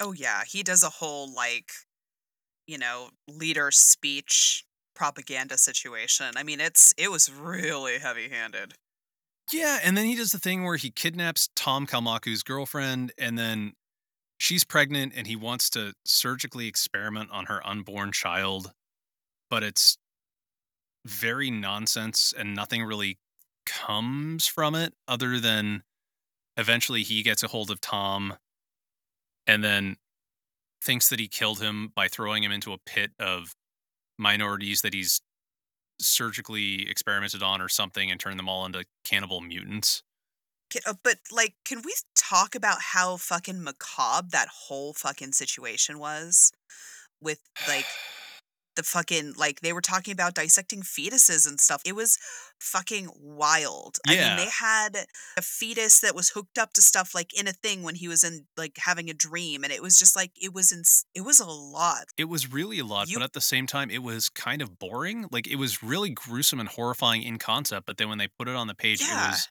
oh, 0.00 0.12
yeah. 0.12 0.42
He 0.46 0.62
does 0.62 0.82
a 0.82 0.88
whole, 0.88 1.32
like, 1.34 1.70
you 2.66 2.78
know, 2.78 3.10
leader 3.28 3.70
speech 3.70 4.64
propaganda 4.94 5.58
situation. 5.58 6.32
I 6.36 6.42
mean, 6.42 6.60
it's, 6.60 6.94
it 6.96 7.10
was 7.10 7.30
really 7.30 7.98
heavy 7.98 8.30
handed. 8.30 8.74
Yeah, 9.52 9.78
and 9.82 9.96
then 9.96 10.06
he 10.06 10.16
does 10.16 10.32
the 10.32 10.38
thing 10.38 10.64
where 10.64 10.76
he 10.76 10.90
kidnaps 10.90 11.48
Tom 11.54 11.86
Kalmaku's 11.86 12.42
girlfriend, 12.42 13.12
and 13.18 13.38
then 13.38 13.74
she's 14.38 14.64
pregnant, 14.64 15.12
and 15.16 15.26
he 15.26 15.36
wants 15.36 15.68
to 15.70 15.92
surgically 16.04 16.66
experiment 16.66 17.30
on 17.30 17.46
her 17.46 17.64
unborn 17.66 18.12
child, 18.12 18.72
but 19.50 19.62
it's 19.62 19.98
very 21.04 21.50
nonsense, 21.50 22.32
and 22.36 22.54
nothing 22.54 22.82
really 22.84 23.18
comes 23.66 24.46
from 24.46 24.74
it 24.74 24.94
other 25.08 25.38
than 25.38 25.82
eventually 26.56 27.02
he 27.02 27.22
gets 27.22 27.42
a 27.42 27.48
hold 27.48 27.70
of 27.70 27.80
Tom 27.80 28.34
and 29.46 29.62
then 29.62 29.96
thinks 30.82 31.08
that 31.08 31.18
he 31.18 31.28
killed 31.28 31.60
him 31.60 31.92
by 31.94 32.08
throwing 32.08 32.42
him 32.42 32.52
into 32.52 32.72
a 32.72 32.78
pit 32.78 33.10
of 33.18 33.54
minorities 34.18 34.82
that 34.82 34.94
he's 34.94 35.20
surgically 35.98 36.88
experimented 36.88 37.42
on 37.42 37.60
or 37.60 37.68
something 37.68 38.10
and 38.10 38.18
turned 38.18 38.38
them 38.38 38.48
all 38.48 38.66
into 38.66 38.84
cannibal 39.04 39.40
mutants. 39.40 40.02
Uh, 40.86 40.94
but 41.02 41.18
like, 41.30 41.54
can 41.64 41.82
we 41.84 41.94
talk 42.16 42.54
about 42.54 42.78
how 42.80 43.16
fucking 43.16 43.62
macabre 43.62 44.28
that 44.32 44.48
whole 44.48 44.92
fucking 44.92 45.32
situation 45.32 45.98
was? 45.98 46.52
With 47.20 47.40
like 47.68 47.86
the 48.76 48.82
fucking 48.82 49.34
like 49.36 49.60
they 49.60 49.72
were 49.72 49.80
talking 49.80 50.12
about 50.12 50.34
dissecting 50.34 50.82
fetuses 50.82 51.48
and 51.48 51.60
stuff. 51.60 51.82
It 51.84 51.94
was 51.94 52.18
fucking 52.58 53.08
wild. 53.20 53.98
Yeah. 54.08 54.12
I 54.12 54.28
mean, 54.28 54.36
they 54.44 54.50
had 54.50 55.06
a 55.36 55.42
fetus 55.42 56.00
that 56.00 56.14
was 56.14 56.30
hooked 56.30 56.58
up 56.58 56.72
to 56.74 56.82
stuff 56.82 57.14
like 57.14 57.38
in 57.38 57.46
a 57.46 57.52
thing 57.52 57.82
when 57.82 57.94
he 57.94 58.08
was 58.08 58.24
in 58.24 58.46
like 58.56 58.76
having 58.78 59.10
a 59.10 59.14
dream 59.14 59.64
and 59.64 59.72
it 59.72 59.82
was 59.82 59.98
just 59.98 60.16
like 60.16 60.32
it 60.40 60.52
was 60.52 60.72
in 60.72 60.82
it 61.14 61.24
was 61.24 61.40
a 61.40 61.46
lot. 61.46 62.06
It 62.16 62.28
was 62.28 62.52
really 62.52 62.78
a 62.78 62.84
lot, 62.84 63.08
you, 63.08 63.18
but 63.18 63.24
at 63.24 63.32
the 63.32 63.40
same 63.40 63.66
time 63.66 63.90
it 63.90 64.02
was 64.02 64.28
kind 64.28 64.62
of 64.62 64.78
boring. 64.78 65.26
Like 65.30 65.46
it 65.46 65.56
was 65.56 65.82
really 65.82 66.10
gruesome 66.10 66.60
and 66.60 66.68
horrifying 66.68 67.22
in 67.22 67.38
concept, 67.38 67.86
but 67.86 67.96
then 67.96 68.08
when 68.08 68.18
they 68.18 68.28
put 68.38 68.48
it 68.48 68.56
on 68.56 68.66
the 68.66 68.74
page 68.74 69.00
yeah. 69.00 69.28
it 69.28 69.30
was 69.30 69.48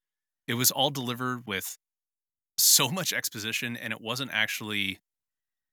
it 0.47 0.53
was 0.55 0.71
all 0.71 0.89
delivered 0.89 1.43
with 1.47 1.77
so 2.57 2.89
much 2.89 3.13
exposition 3.13 3.75
and 3.75 3.93
it 3.93 4.01
wasn't 4.01 4.31
actually 4.33 4.99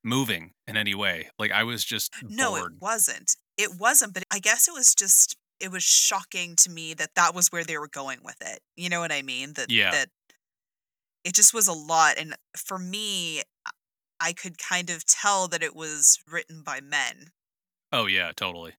moving 0.04 0.52
in 0.66 0.76
any 0.76 0.94
way. 0.94 1.30
Like 1.38 1.50
I 1.52 1.64
was 1.64 1.84
just 1.84 2.14
No, 2.22 2.50
bored. 2.52 2.72
it 2.74 2.80
wasn't. 2.80 3.36
It 3.56 3.70
wasn't, 3.78 4.14
but 4.14 4.24
I 4.30 4.38
guess 4.40 4.68
it 4.68 4.72
was 4.74 4.94
just 4.94 5.36
it 5.60 5.70
was 5.70 5.82
shocking 5.82 6.56
to 6.56 6.70
me 6.70 6.94
that 6.94 7.14
that 7.16 7.34
was 7.34 7.48
where 7.48 7.64
they 7.64 7.76
were 7.78 7.88
going 7.88 8.20
with 8.24 8.36
it. 8.40 8.60
You 8.76 8.88
know 8.88 9.00
what 9.00 9.12
I 9.12 9.22
mean? 9.22 9.54
That 9.54 9.70
Yeah. 9.70 9.90
that 9.90 10.10
it 11.24 11.34
just 11.34 11.52
was 11.52 11.68
a 11.68 11.72
lot 11.72 12.18
and 12.18 12.34
for 12.56 12.78
me 12.78 13.40
I- 13.66 13.70
I 14.22 14.32
could 14.34 14.58
kind 14.58 14.90
of 14.90 15.06
tell 15.06 15.48
that 15.48 15.62
it 15.62 15.74
was 15.74 16.18
written 16.26 16.62
by 16.62 16.80
men. 16.82 17.32
Oh 17.92 18.06
yeah, 18.06 18.32
totally. 18.36 18.76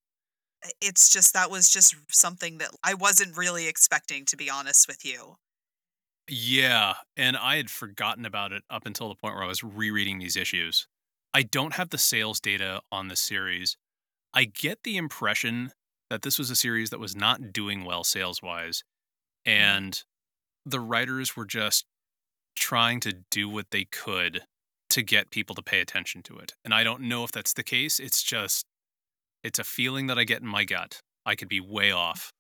It's 0.80 1.10
just 1.10 1.34
that 1.34 1.50
was 1.52 1.70
just 1.70 1.96
something 2.12 2.58
that 2.60 2.72
I 2.84 2.94
wasn't 2.94 3.36
really 3.38 3.68
expecting 3.68 4.26
to 4.26 4.38
be 4.38 4.50
honest 4.50 4.88
with 4.88 5.04
you. 5.06 5.38
Yeah, 6.28 6.96
and 7.18 7.36
I 7.36 7.58
had 7.58 7.70
forgotten 7.70 8.26
about 8.26 8.54
it 8.54 8.64
up 8.70 8.86
until 8.86 9.10
the 9.10 9.16
point 9.16 9.36
where 9.36 9.44
I 9.44 9.48
was 9.48 9.64
rereading 9.64 10.20
these 10.20 10.38
issues. 10.38 10.88
I 11.34 11.44
don't 11.44 11.74
have 11.74 11.90
the 11.90 11.98
sales 11.98 12.40
data 12.40 12.82
on 12.92 13.08
the 13.08 13.16
series. 13.16 13.78
I 14.34 14.46
get 14.46 14.84
the 14.84 14.98
impression 14.98 15.72
that 16.10 16.24
this 16.24 16.38
was 16.38 16.50
a 16.50 16.56
series 16.56 16.90
that 16.90 17.00
was 17.00 17.16
not 17.16 17.54
doing 17.54 17.86
well 17.86 18.04
sales 18.04 18.42
wise, 18.42 18.84
mm-hmm. 19.48 19.60
and 19.60 20.04
the 20.66 20.80
writers 20.80 21.36
were 21.36 21.46
just 21.46 21.86
trying 22.56 23.00
to 23.02 23.14
do 23.32 23.48
what 23.50 23.72
they 23.72 23.86
could 23.86 24.42
to 24.90 25.02
get 25.02 25.32
people 25.32 25.56
to 25.56 25.62
pay 25.62 25.80
attention 25.80 26.22
to 26.22 26.38
it. 26.38 26.54
And 26.66 26.74
I 26.74 26.84
don't 26.84 27.02
know 27.04 27.24
if 27.24 27.32
that's 27.32 27.54
the 27.54 27.64
case. 27.64 28.00
It's 28.00 28.22
just, 28.22 28.66
it's 29.42 29.58
a 29.58 29.64
feeling 29.64 30.08
that 30.08 30.20
I 30.20 30.26
get 30.26 30.42
in 30.42 30.48
my 30.48 30.66
gut. 30.66 31.00
I 31.26 31.36
could 31.36 31.48
be 31.48 31.62
way 31.62 31.92
off. 31.92 32.32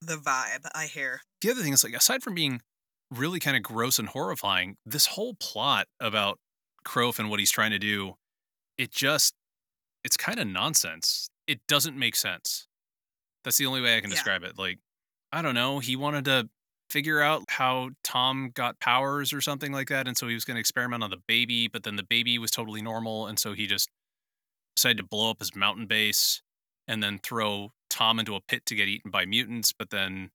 The 0.00 0.16
vibe 0.16 0.68
I 0.74 0.86
hear. 0.86 1.20
the 1.40 1.50
other 1.52 1.62
thing 1.62 1.72
is 1.72 1.84
like 1.84 1.94
aside 1.94 2.24
from 2.24 2.34
being 2.34 2.60
really 3.12 3.38
kind 3.38 3.56
of 3.56 3.62
gross 3.62 4.00
and 4.00 4.08
horrifying 4.08 4.76
this 4.84 5.06
whole 5.06 5.34
plot 5.34 5.86
about 6.00 6.38
Kroef 6.84 7.20
and 7.20 7.30
what 7.30 7.38
he's 7.38 7.52
trying 7.52 7.70
to 7.70 7.78
do 7.78 8.14
it 8.78 8.90
just 8.90 9.34
it's 10.04 10.16
kind 10.16 10.38
of 10.38 10.46
nonsense. 10.46 11.28
It 11.46 11.60
doesn't 11.68 11.96
make 11.98 12.16
sense. 12.16 12.66
That's 13.44 13.58
the 13.58 13.66
only 13.66 13.80
way 13.80 13.96
i 13.96 14.00
can 14.00 14.10
Yeah. 14.10 14.16
describe 14.16 14.42
it. 14.44 14.58
Like 14.58 14.78
i 15.32 15.40
don't 15.42 15.54
know 15.54 15.78
he 15.78 15.96
wanted 15.96 16.24
to 16.26 16.48
figure 16.90 17.22
out 17.22 17.42
how 17.48 17.88
tom 18.04 18.50
got 18.54 18.78
powers 18.80 19.32
or 19.32 19.40
something 19.40 19.72
like 19.72 19.88
that 19.88 20.06
and 20.06 20.16
so 20.16 20.28
he 20.28 20.34
was 20.34 20.44
going 20.44 20.56
to 20.56 20.60
experiment 20.60 21.02
on 21.02 21.08
the 21.10 21.16
baby 21.26 21.66
but 21.66 21.84
then 21.84 21.96
the 21.96 22.02
baby 22.02 22.38
was 22.38 22.50
totally 22.50 22.82
normal 22.82 23.26
and 23.26 23.38
so 23.38 23.54
he 23.54 23.66
just 23.66 23.88
decided 24.76 24.98
to 24.98 25.02
blow 25.04 25.30
up 25.30 25.38
his 25.38 25.56
mountain 25.56 25.86
base 25.86 26.42
and 26.86 27.02
then 27.02 27.18
throw 27.18 27.72
tom 27.88 28.18
into 28.18 28.34
a 28.34 28.40
pit 28.42 28.66
to 28.66 28.74
get 28.74 28.88
eaten 28.88 29.10
by 29.10 29.24
mutants 29.24 29.72
but 29.72 29.88
then 29.90 30.30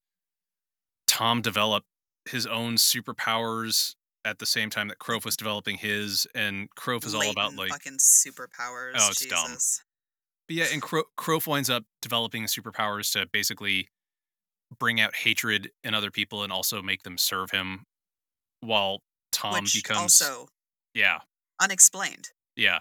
Tom 1.08 1.42
developed 1.42 1.88
his 2.26 2.46
own 2.48 2.76
superpowers 2.76 3.96
at 4.28 4.40
the 4.40 4.46
same 4.46 4.70
time 4.70 4.90
that 4.90 5.00
Kroef 5.00 5.24
was 5.24 5.38
developing 5.38 5.78
his, 5.78 6.28
and 6.36 6.70
Kroef 6.76 7.06
is 7.06 7.16
all 7.16 7.32
about 7.32 7.56
like, 7.56 7.70
fucking 7.70 7.98
superpowers. 7.98 8.94
Oh, 8.96 9.08
it's 9.10 9.26
dumb. 9.26 9.58
But 10.48 10.56
yeah, 10.56 10.66
and 10.72 10.82
Cro- 10.82 11.06
winds 11.48 11.70
up 11.70 11.84
developing 12.02 12.44
superpowers 12.44 13.12
to 13.14 13.26
basically 13.32 13.88
bring 14.78 15.00
out 15.00 15.16
hatred 15.16 15.72
in 15.84 15.94
other 15.94 16.12
people 16.12 16.44
and 16.44 16.52
also 16.52 16.82
make 16.82 17.04
them 17.04 17.18
serve 17.18 17.52
him, 17.52 17.86
while 18.60 19.02
Tom 19.32 19.54
Which 19.54 19.74
becomes 19.74 20.22
also 20.22 20.48
yeah, 20.94 21.20
unexplained. 21.62 22.30
yeah, 22.56 22.80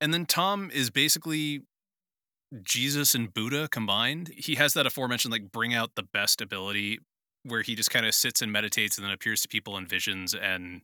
and 0.00 0.14
then 0.14 0.24
Tom 0.24 0.70
is 0.72 0.90
basically 0.90 1.62
Jesus 2.62 3.14
and 3.14 3.32
Buddha 3.32 3.68
combined. 3.68 4.30
He 4.36 4.54
has 4.54 4.74
that 4.74 4.86
aforementioned 4.86 5.32
like 5.32 5.52
bring 5.52 5.74
out 5.74 5.94
the 5.94 6.04
best 6.04 6.40
ability 6.40 7.00
where 7.44 7.62
he 7.62 7.74
just 7.74 7.90
kind 7.90 8.06
of 8.06 8.14
sits 8.14 8.42
and 8.42 8.50
meditates 8.50 8.96
and 8.96 9.04
then 9.04 9.12
appears 9.12 9.40
to 9.42 9.48
people 9.48 9.76
in 9.76 9.86
visions 9.86 10.34
and 10.34 10.82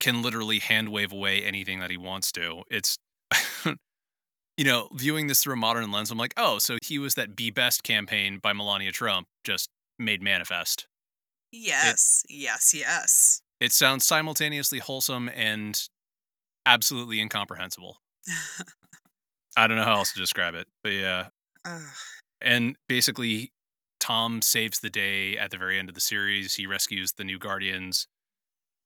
can 0.00 0.22
literally 0.22 0.58
hand 0.58 0.88
wave 0.88 1.12
away 1.12 1.42
anything 1.42 1.80
that 1.80 1.90
he 1.90 1.96
wants 1.96 2.32
to. 2.32 2.62
It's 2.70 2.98
you 4.56 4.64
know, 4.64 4.88
viewing 4.92 5.26
this 5.26 5.42
through 5.42 5.54
a 5.54 5.56
modern 5.56 5.90
lens, 5.90 6.10
I'm 6.10 6.18
like, 6.18 6.34
oh, 6.36 6.58
so 6.58 6.76
he 6.84 6.98
was 6.98 7.14
that 7.14 7.34
Be 7.34 7.50
Best 7.50 7.82
campaign 7.82 8.38
by 8.42 8.52
Melania 8.52 8.92
Trump 8.92 9.26
just 9.44 9.70
made 9.98 10.22
manifest. 10.22 10.86
Yes, 11.52 12.24
yes, 12.28 12.74
yes. 12.74 13.40
It 13.60 13.72
sounds 13.72 14.06
simultaneously 14.06 14.78
wholesome 14.78 15.30
and 15.34 15.80
absolutely 16.66 17.20
incomprehensible. 17.20 17.98
I 19.56 19.66
don't 19.66 19.76
know 19.76 19.84
how 19.84 19.96
else 19.96 20.12
to 20.12 20.18
describe 20.18 20.54
it, 20.54 20.66
but 20.82 20.92
yeah. 20.92 21.28
And 22.40 22.76
basically, 22.88 23.52
Tom 24.00 24.42
saves 24.42 24.80
the 24.80 24.90
day 24.90 25.36
at 25.36 25.50
the 25.50 25.58
very 25.58 25.78
end 25.78 25.88
of 25.88 25.94
the 25.94 26.00
series. 26.00 26.54
He 26.54 26.66
rescues 26.66 27.12
the 27.12 27.24
new 27.24 27.38
Guardians 27.38 28.06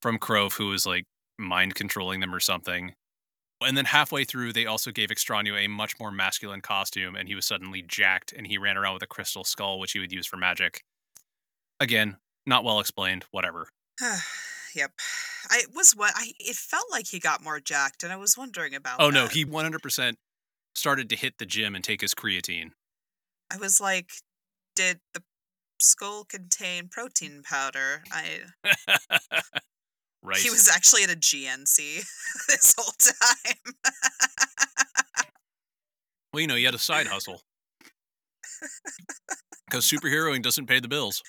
from 0.03 0.19
Crow, 0.19 0.51
who 0.51 0.73
is 0.73 0.87
like 0.87 1.05
mind 1.39 1.75
controlling 1.75 2.21
them 2.21 2.35
or 2.35 2.41
something. 2.41 2.95
And 3.63 3.77
then 3.77 3.87
halfway 3.87 4.25
through, 4.25 4.53
they 4.53 4.67
also 4.67 4.91
gave 4.91 5.09
Extraño 5.09 5.57
a 5.57 5.69
much 5.69 5.99
more 5.99 6.11
masculine 6.11 6.61
costume, 6.61 7.15
and 7.15 7.29
he 7.29 7.35
was 7.35 7.47
suddenly 7.47 7.83
jacked, 7.83 8.33
and 8.33 8.47
he 8.47 8.59
ran 8.59 8.77
around 8.77 8.95
with 8.95 9.03
a 9.03 9.07
crystal 9.07 9.45
skull, 9.45 9.79
which 9.79 9.93
he 9.93 10.01
would 10.01 10.13
use 10.13 10.27
for 10.27 10.37
magic. 10.37 10.83
Again, 11.81 12.17
not 12.47 12.65
well 12.65 12.81
explained. 12.81 13.25
Whatever. 13.31 13.69
yep. 14.75 14.93
I 15.51 15.59
it 15.59 15.75
was 15.75 15.93
what 15.93 16.13
I 16.17 16.33
it 16.39 16.57
felt 16.57 16.87
like 16.91 17.07
he 17.07 17.19
got 17.19 17.43
more 17.43 17.61
jacked 17.61 18.03
and 18.03 18.13
I 18.13 18.17
was 18.17 18.37
wondering 18.37 18.75
about 18.75 19.01
Oh 19.01 19.11
no, 19.11 19.27
he 19.27 19.45
100% 19.45 20.15
started 20.75 21.09
to 21.11 21.17
hit 21.17 21.39
the 21.39 21.47
gym 21.47 21.75
and 21.75 21.85
take 21.85 22.01
his 22.01 22.15
creatine. 22.15 22.71
I 23.51 23.57
was 23.57 23.81
like 23.81 24.11
did 24.75 25.01
the 25.13 25.23
skull 25.81 26.25
contain 26.25 26.89
protein 26.89 27.43
powder? 27.45 28.03
I 28.11 28.41
right. 30.23 30.39
he 30.39 30.51
was 30.51 30.69
actually 30.69 31.05
at 31.05 31.11
a 31.13 31.17
GNC 31.17 31.77
this 32.49 32.75
whole 32.79 32.95
time. 32.99 33.75
Well, 36.33 36.41
you 36.41 36.47
know, 36.47 36.57
he 36.57 36.65
had 36.65 36.75
a 36.75 36.79
side 36.79 37.07
hustle. 37.15 37.43
Because 39.67 39.85
superheroing 39.89 40.43
doesn't 40.43 40.67
pay 40.67 40.81
the 40.81 40.89
bills. 40.89 41.23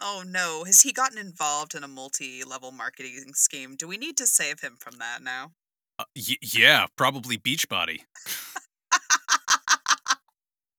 oh 0.00 0.22
no, 0.26 0.64
has 0.64 0.80
he 0.82 0.92
gotten 0.92 1.18
involved 1.18 1.74
in 1.74 1.82
a 1.84 1.88
multi-level 1.88 2.72
marketing 2.72 3.32
scheme? 3.34 3.76
Do 3.76 3.88
we 3.88 3.96
need 3.98 4.16
to 4.18 4.26
save 4.26 4.60
him 4.60 4.76
from 4.80 4.98
that 4.98 5.22
now? 5.22 5.52
Uh, 5.98 6.04
y- 6.14 6.36
yeah, 6.40 6.86
probably 6.96 7.36
Beachbody. 7.36 8.00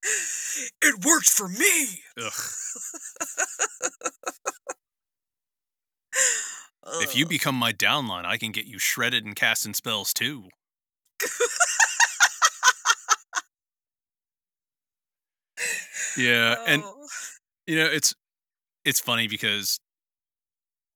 It 0.04 1.06
worked 1.06 1.30
for 1.30 1.48
me. 1.48 2.04
Ugh. 2.18 2.34
If 7.02 7.16
you 7.16 7.26
become 7.26 7.56
my 7.56 7.72
downline, 7.72 8.26
I 8.26 8.38
can 8.38 8.52
get 8.52 8.66
you 8.66 8.80
shredded 8.80 9.26
and 9.26 9.36
casting 9.36 9.74
spells 9.74 10.14
too. 10.14 10.50
Yeah, 16.18 16.56
and 16.68 16.84
Oh. 16.84 17.08
you 17.68 17.76
know 17.76 17.86
it's 17.86 18.14
it's 18.86 19.00
funny 19.00 19.28
because 19.28 19.80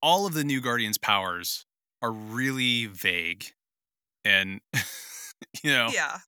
all 0.01 0.26
of 0.26 0.34
the 0.34 0.43
new 0.43 0.62
Guardians' 0.62 0.97
powers 0.97 1.66
are 2.01 2.12
really 2.12 2.86
vague, 2.88 3.54
and 4.26 4.62
you 5.64 5.72
know 5.72 5.89
yeah. 5.93 6.20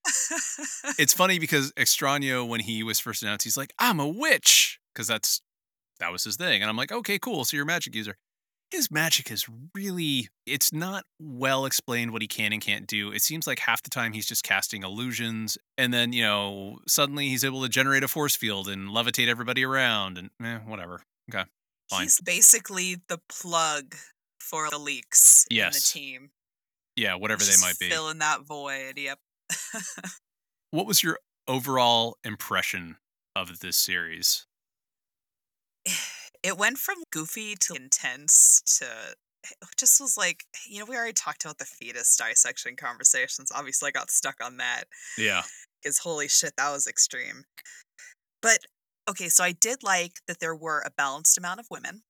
it's 1.00 1.14
funny 1.18 1.40
because 1.40 1.72
Extraño, 1.74 2.48
when 2.48 2.60
he 2.60 2.84
was 2.84 3.00
first 3.00 3.24
announced, 3.24 3.44
he's 3.44 3.58
like, 3.58 3.74
"I'm 3.80 4.00
a 4.00 4.08
witch," 4.08 4.80
because 4.94 5.08
that's 5.08 5.42
that 6.00 6.12
was 6.12 6.24
his 6.24 6.36
thing, 6.36 6.62
and 6.62 6.70
I'm 6.70 6.78
like, 6.78 6.92
"Okay, 6.92 7.18
cool. 7.20 7.46
So 7.46 7.58
you're 7.58 7.64
a 7.64 7.68
magic 7.68 7.96
user." 7.96 8.18
His 8.72 8.90
magic 8.92 9.32
is 9.32 9.46
really 9.74 10.28
it's 10.46 10.74
not 10.74 11.06
well 11.20 11.66
explained 11.66 12.12
what 12.12 12.22
he 12.22 12.28
can 12.28 12.52
and 12.52 12.62
can't 12.62 12.88
do. 12.88 13.12
It 13.12 13.22
seems 13.22 13.48
like 13.48 13.60
half 13.60 13.84
the 13.84 13.90
time 13.90 14.12
he's 14.14 14.26
just 14.26 14.44
casting 14.44 14.84
illusions, 14.84 15.58
and 15.78 15.94
then 15.94 16.14
you 16.14 16.24
know 16.24 16.80
suddenly 16.88 17.30
he's 17.30 17.44
able 17.44 17.62
to 17.64 17.70
generate 17.70 18.04
a 18.04 18.08
force 18.08 18.36
field 18.36 18.68
and 18.68 18.90
levitate 18.90 19.28
everybody 19.28 19.64
around, 19.64 20.18
and 20.18 20.30
eh, 20.44 20.60
whatever. 20.66 21.02
Okay, 21.30 21.46
fine. 21.90 22.04
He's 22.04 22.20
basically 22.20 22.98
the 23.08 23.20
plug 23.30 23.96
for 24.40 24.70
the 24.70 24.78
leaks 24.78 25.46
in 25.50 25.58
the 25.58 25.84
team. 25.84 26.30
Yeah, 26.96 27.16
whatever 27.16 27.44
they 27.44 27.58
might 27.62 27.78
be. 27.80 27.90
Fill 27.90 28.10
in 28.10 28.20
that 28.20 28.42
void. 28.46 28.98
Yep. 28.98 29.20
What 30.72 30.88
was 30.88 31.02
your 31.02 31.20
overall 31.48 32.18
impression 32.26 32.98
of 33.34 33.60
this 33.60 33.78
series? 33.78 34.46
it 36.44 36.58
went 36.58 36.78
from 36.78 36.96
goofy 37.12 37.56
to 37.56 37.74
intense 37.76 38.62
to 38.66 38.86
it 39.44 39.68
just 39.78 40.02
was 40.02 40.18
like 40.18 40.44
you 40.68 40.80
know 40.80 40.86
we 40.86 40.96
already 40.96 41.14
talked 41.14 41.46
about 41.46 41.60
the 41.60 41.66
fetus 41.66 42.18
dissection 42.18 42.76
conversations 42.76 43.52
obviously 43.56 43.88
i 43.88 43.92
got 43.92 44.12
stuck 44.12 44.36
on 44.44 44.58
that 44.58 44.86
Yeah, 45.18 45.44
because 45.82 46.00
holy 46.00 46.28
shit 46.28 46.54
that 46.58 46.72
was 46.72 46.88
extreme 46.88 47.46
but 48.42 48.60
okay 49.10 49.30
so 49.30 49.44
i 49.44 49.52
did 49.52 49.84
like 49.84 50.20
that 50.28 50.40
there 50.40 50.56
were 50.56 50.84
a 50.86 50.92
balanced 50.92 51.38
amount 51.38 51.60
of 51.60 51.68
women 51.70 52.02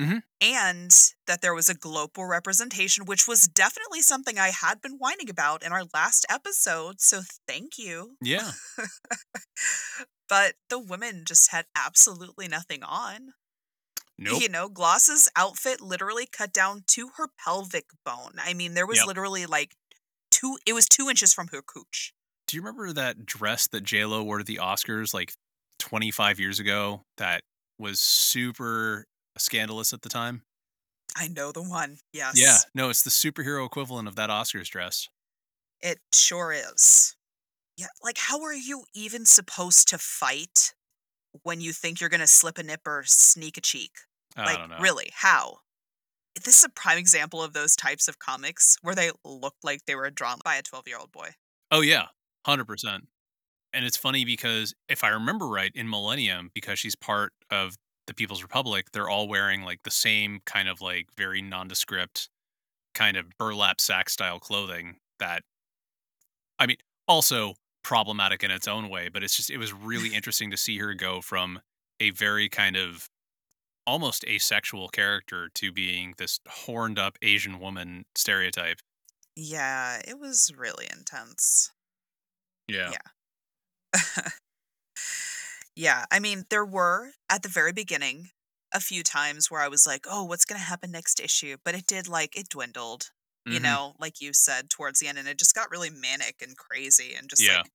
Mhm. 0.00 0.22
and 0.40 0.92
that 1.26 1.40
there 1.42 1.54
was 1.54 1.68
a 1.68 1.74
global 1.74 2.24
representation 2.26 3.04
which 3.04 3.26
was 3.26 3.42
definitely 3.48 4.00
something 4.00 4.38
i 4.38 4.50
had 4.50 4.80
been 4.80 4.92
whining 4.98 5.28
about 5.28 5.62
in 5.64 5.72
our 5.72 5.84
last 5.92 6.24
episode 6.30 7.00
so 7.00 7.22
thank 7.48 7.78
you 7.78 8.16
yeah. 8.22 8.52
but 10.28 10.54
the 10.68 10.78
women 10.78 11.24
just 11.26 11.50
had 11.50 11.66
absolutely 11.74 12.48
nothing 12.48 12.82
on 12.82 13.32
Nope. 14.20 14.42
You 14.42 14.48
know, 14.48 14.68
Gloss's 14.68 15.28
outfit 15.36 15.80
literally 15.80 16.26
cut 16.26 16.52
down 16.52 16.82
to 16.88 17.10
her 17.18 17.28
pelvic 17.38 17.84
bone. 18.04 18.32
I 18.40 18.52
mean, 18.52 18.74
there 18.74 18.84
was 18.84 18.98
Yep. 18.98 19.06
literally 19.06 19.46
like 19.46 19.76
two. 20.32 20.58
It 20.66 20.72
was 20.72 20.88
two 20.88 21.08
inches 21.08 21.32
from 21.32 21.46
her 21.52 21.62
cooch. 21.62 22.12
Do 22.48 22.56
you 22.56 22.60
remember 22.62 22.92
that 22.92 23.24
dress 23.26 23.68
that 23.68 23.82
J 23.84 24.04
Lo 24.06 24.24
wore 24.24 24.38
to 24.38 24.44
the 24.44 24.56
Oscars 24.56 25.14
like 25.14 25.34
25 25.78 26.40
years 26.40 26.58
ago? 26.58 27.04
That 27.18 27.44
was 27.78 28.00
super 28.00 29.06
scandalous 29.38 29.92
at 29.92 30.02
the 30.02 30.08
time. 30.08 30.42
I 31.16 31.28
know 31.28 31.52
the 31.52 31.62
one. 31.62 31.98
Yes. 32.12 32.34
Yeah, 32.36 32.58
no, 32.74 32.90
it's 32.90 33.02
the 33.02 33.10
superhero 33.10 33.64
equivalent 33.64 34.08
of 34.08 34.16
that 34.16 34.30
Oscars 34.30 34.68
dress. 34.68 35.08
It 35.80 35.98
sure 36.12 36.52
is. 36.52 37.16
Yeah, 37.76 37.86
like 38.02 38.18
how 38.18 38.42
are 38.42 38.54
you 38.54 38.84
even 38.94 39.24
supposed 39.24 39.88
to 39.88 39.98
fight 39.98 40.74
when 41.44 41.60
you 41.60 41.72
think 41.72 42.00
you're 42.00 42.10
gonna 42.10 42.26
slip 42.26 42.58
a 42.58 42.62
nip 42.62 42.80
or 42.86 43.04
sneak 43.06 43.56
a 43.56 43.60
cheek? 43.60 43.92
I 44.36 44.44
like 44.46 44.58
don't 44.58 44.70
know. 44.70 44.78
really, 44.80 45.10
how? 45.14 45.58
This 46.44 46.58
is 46.58 46.64
a 46.64 46.68
prime 46.68 46.98
example 46.98 47.42
of 47.42 47.52
those 47.52 47.74
types 47.74 48.08
of 48.08 48.18
comics 48.18 48.76
where 48.82 48.94
they 48.94 49.10
look 49.24 49.54
like 49.62 49.84
they 49.86 49.94
were 49.94 50.10
drawn 50.10 50.38
by 50.44 50.56
a 50.56 50.62
12 50.62 50.88
year 50.88 50.98
old 50.98 51.12
boy. 51.12 51.30
Oh 51.70 51.80
yeah, 51.80 52.06
hundred 52.44 52.66
percent. 52.66 53.08
And 53.72 53.84
it's 53.84 53.96
funny 53.96 54.24
because 54.24 54.74
if 54.88 55.04
I 55.04 55.08
remember 55.08 55.46
right, 55.46 55.70
in 55.74 55.88
Millennium, 55.88 56.50
because 56.54 56.78
she's 56.78 56.96
part 56.96 57.32
of 57.50 57.76
the 58.08 58.14
People's 58.14 58.42
Republic, 58.42 58.86
they're 58.92 59.08
all 59.08 59.28
wearing 59.28 59.62
like 59.62 59.84
the 59.84 59.90
same 59.90 60.40
kind 60.44 60.68
of 60.68 60.80
like 60.80 61.06
very 61.16 61.40
nondescript, 61.40 62.28
kind 62.94 63.16
of 63.16 63.26
burlap 63.38 63.80
sack 63.80 64.10
style 64.10 64.40
clothing. 64.40 64.96
That, 65.20 65.44
I 66.58 66.66
mean, 66.66 66.78
also 67.06 67.54
problematic 67.84 68.42
in 68.42 68.50
its 68.50 68.66
own 68.66 68.88
way, 68.88 69.08
but 69.08 69.22
it's 69.22 69.36
just 69.36 69.50
it 69.50 69.58
was 69.58 69.72
really 69.72 70.08
interesting 70.14 70.50
to 70.50 70.56
see 70.56 70.78
her 70.78 70.94
go 70.94 71.20
from 71.20 71.60
a 72.00 72.10
very 72.10 72.48
kind 72.48 72.76
of 72.76 73.08
almost 73.86 74.24
asexual 74.26 74.88
character 74.88 75.48
to 75.54 75.72
being 75.72 76.14
this 76.18 76.40
horned 76.46 76.98
up 76.98 77.16
Asian 77.22 77.60
woman 77.60 78.04
stereotype. 78.14 78.80
Yeah, 79.36 80.00
it 80.06 80.18
was 80.18 80.52
really 80.56 80.86
intense. 80.92 81.72
Yeah. 82.66 82.92
Yeah. 83.94 84.22
yeah, 85.78 86.06
I 86.12 86.20
mean, 86.20 86.44
there 86.50 86.66
were 86.66 87.12
at 87.30 87.42
the 87.44 87.48
very 87.50 87.72
beginning 87.72 88.30
a 88.74 88.80
few 88.80 89.02
times 89.04 89.50
where 89.50 89.62
I 89.62 89.68
was 89.68 89.86
like, 89.86 90.06
"Oh, 90.08 90.24
what's 90.24 90.44
going 90.46 90.60
to 90.60 90.66
happen 90.66 90.90
next 90.92 91.20
issue?" 91.20 91.58
But 91.64 91.74
it 91.76 91.86
did 91.86 92.08
like 92.08 92.36
it 92.38 92.50
dwindled, 92.50 93.12
you 93.48 93.60
Mhm. 93.60 93.60
know, 93.60 93.94
like 94.00 94.20
you 94.20 94.32
said 94.34 94.70
towards 94.70 95.00
the 95.00 95.08
end 95.08 95.18
and 95.18 95.28
it 95.28 95.38
just 95.40 95.54
got 95.56 95.70
really 95.70 95.90
manic 95.90 96.42
and 96.42 96.56
crazy 96.58 97.14
and 97.14 97.30
just 97.30 97.48
Yeah. 97.48 97.64
like 97.64 97.72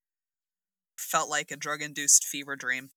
felt 0.98 1.30
like 1.30 1.52
a 1.52 1.56
drug-induced 1.58 2.26
fever 2.26 2.56
dream. 2.56 2.92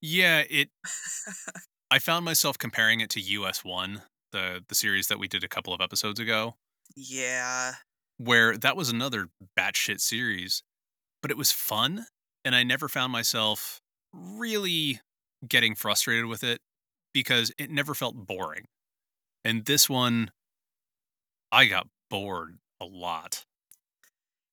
Yeah, 0.00 0.44
it 0.48 0.70
I 1.90 1.98
found 2.00 2.24
myself 2.24 2.58
comparing 2.58 3.00
it 3.00 3.10
to 3.10 3.20
US 3.20 3.64
One, 3.64 4.02
the 4.32 4.64
the 4.68 4.74
series 4.74 5.06
that 5.08 5.18
we 5.18 5.28
did 5.28 5.44
a 5.44 5.48
couple 5.48 5.72
of 5.72 5.80
episodes 5.80 6.18
ago, 6.20 6.56
Yeah. 6.96 7.74
where 8.18 8.56
that 8.56 8.76
was 8.76 8.90
another 8.90 9.28
batshit 9.58 10.00
series, 10.00 10.62
but 11.22 11.30
it 11.30 11.38
was 11.38 11.52
fun, 11.52 12.06
and 12.44 12.54
I 12.56 12.64
never 12.64 12.88
found 12.88 13.12
myself 13.12 13.80
really 14.12 15.00
getting 15.46 15.74
frustrated 15.74 16.26
with 16.26 16.42
it 16.44 16.60
because 17.12 17.52
it 17.58 17.70
never 17.70 17.94
felt 17.94 18.14
boring. 18.14 18.66
And 19.44 19.64
this 19.64 19.88
one, 19.88 20.30
I 21.50 21.66
got 21.66 21.86
bored 22.10 22.58
a 22.80 22.84
lot. 22.84 23.44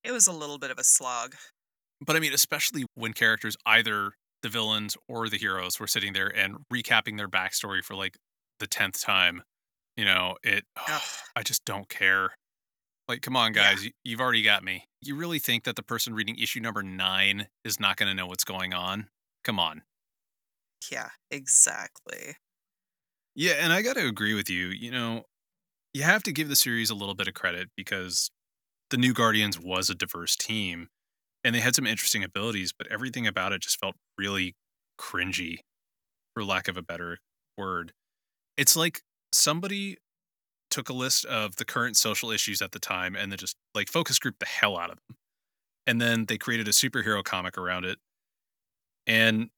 It 0.03 0.11
was 0.11 0.27
a 0.27 0.31
little 0.31 0.57
bit 0.57 0.71
of 0.71 0.79
a 0.79 0.83
slog. 0.83 1.35
But 2.05 2.15
I 2.15 2.19
mean, 2.19 2.33
especially 2.33 2.85
when 2.95 3.13
characters, 3.13 3.57
either 3.65 4.13
the 4.43 4.49
villains 4.49 4.95
or 5.09 5.29
the 5.29 5.37
heroes, 5.37 5.79
were 5.79 5.87
sitting 5.87 6.13
there 6.13 6.27
and 6.27 6.57
recapping 6.71 7.17
their 7.17 7.27
backstory 7.27 7.83
for 7.83 7.95
like 7.95 8.17
the 8.59 8.67
tenth 8.67 9.01
time. 9.01 9.41
You 9.95 10.05
know, 10.05 10.35
it. 10.43 10.63
Ugh. 10.89 11.01
I 11.35 11.43
just 11.43 11.65
don't 11.65 11.89
care. 11.89 12.31
Like, 13.07 13.21
come 13.21 13.35
on, 13.35 13.53
Yeah. 13.53 13.71
guys, 13.73 13.85
you, 13.85 13.91
you've 14.03 14.19
already 14.21 14.43
got 14.43 14.63
me. 14.63 14.85
You 15.01 15.15
really 15.15 15.39
think 15.39 15.63
that 15.63 15.75
the 15.75 15.83
person 15.83 16.13
reading 16.13 16.37
issue 16.37 16.59
number 16.59 16.83
nine 16.83 17.47
is 17.63 17.79
not 17.79 17.95
going 17.97 18.09
to 18.09 18.13
know 18.15 18.27
what's 18.27 18.43
going 18.43 18.73
on? 18.73 19.07
Come 19.43 19.59
on. 19.59 19.83
Yeah, 20.91 21.11
exactly. 21.29 22.37
Yeah, 23.35 23.53
and 23.59 23.71
I 23.71 23.81
got 23.81 23.95
to 23.95 24.07
agree 24.07 24.33
with 24.33 24.49
you. 24.49 24.67
You 24.67 24.91
know, 24.91 25.23
you 25.93 26.03
have 26.03 26.23
to 26.23 26.33
give 26.33 26.49
the 26.49 26.55
series 26.55 26.89
a 26.89 26.95
little 26.95 27.15
bit 27.15 27.27
of 27.27 27.33
credit 27.33 27.69
because 27.77 28.31
the 28.91 28.97
New 28.97 29.13
Guardians 29.13 29.59
was 29.59 29.89
a 29.89 29.95
diverse 29.95 30.35
team 30.35 30.89
and 31.43 31.55
they 31.55 31.61
had 31.61 31.75
some 31.75 31.87
interesting 31.87 32.23
abilities, 32.23 32.73
but 32.77 32.87
everything 32.87 33.27
about 33.27 33.53
it 33.53 33.61
just 33.61 33.79
felt 33.79 33.95
really 34.17 34.55
cringy, 34.99 35.59
for 36.33 36.43
lack 36.43 36.67
of 36.67 36.77
a 36.77 36.83
better 36.83 37.19
word. 37.57 37.93
It's 38.57 38.75
like 38.75 39.01
somebody 39.33 39.97
took 40.71 40.89
a 40.89 40.93
list 40.93 41.25
of 41.25 41.57
the 41.57 41.65
current 41.65 41.97
social 41.97 42.31
issues 42.31 42.61
at 42.61 42.71
the 42.73 42.79
time 42.79 43.15
and 43.15 43.31
then 43.31 43.37
just 43.39 43.57
like 43.75 43.89
focus 43.89 44.19
grouped 44.19 44.39
the 44.39 44.45
hell 44.47 44.77
out 44.77 44.91
of 44.91 44.97
them. 45.07 45.17
And 45.87 46.01
then 46.01 46.25
they 46.27 46.37
created 46.37 46.67
a 46.67 46.71
superhero 46.71 47.23
comic 47.23 47.57
around 47.57 47.85
it. 47.85 47.99
And 49.07 49.49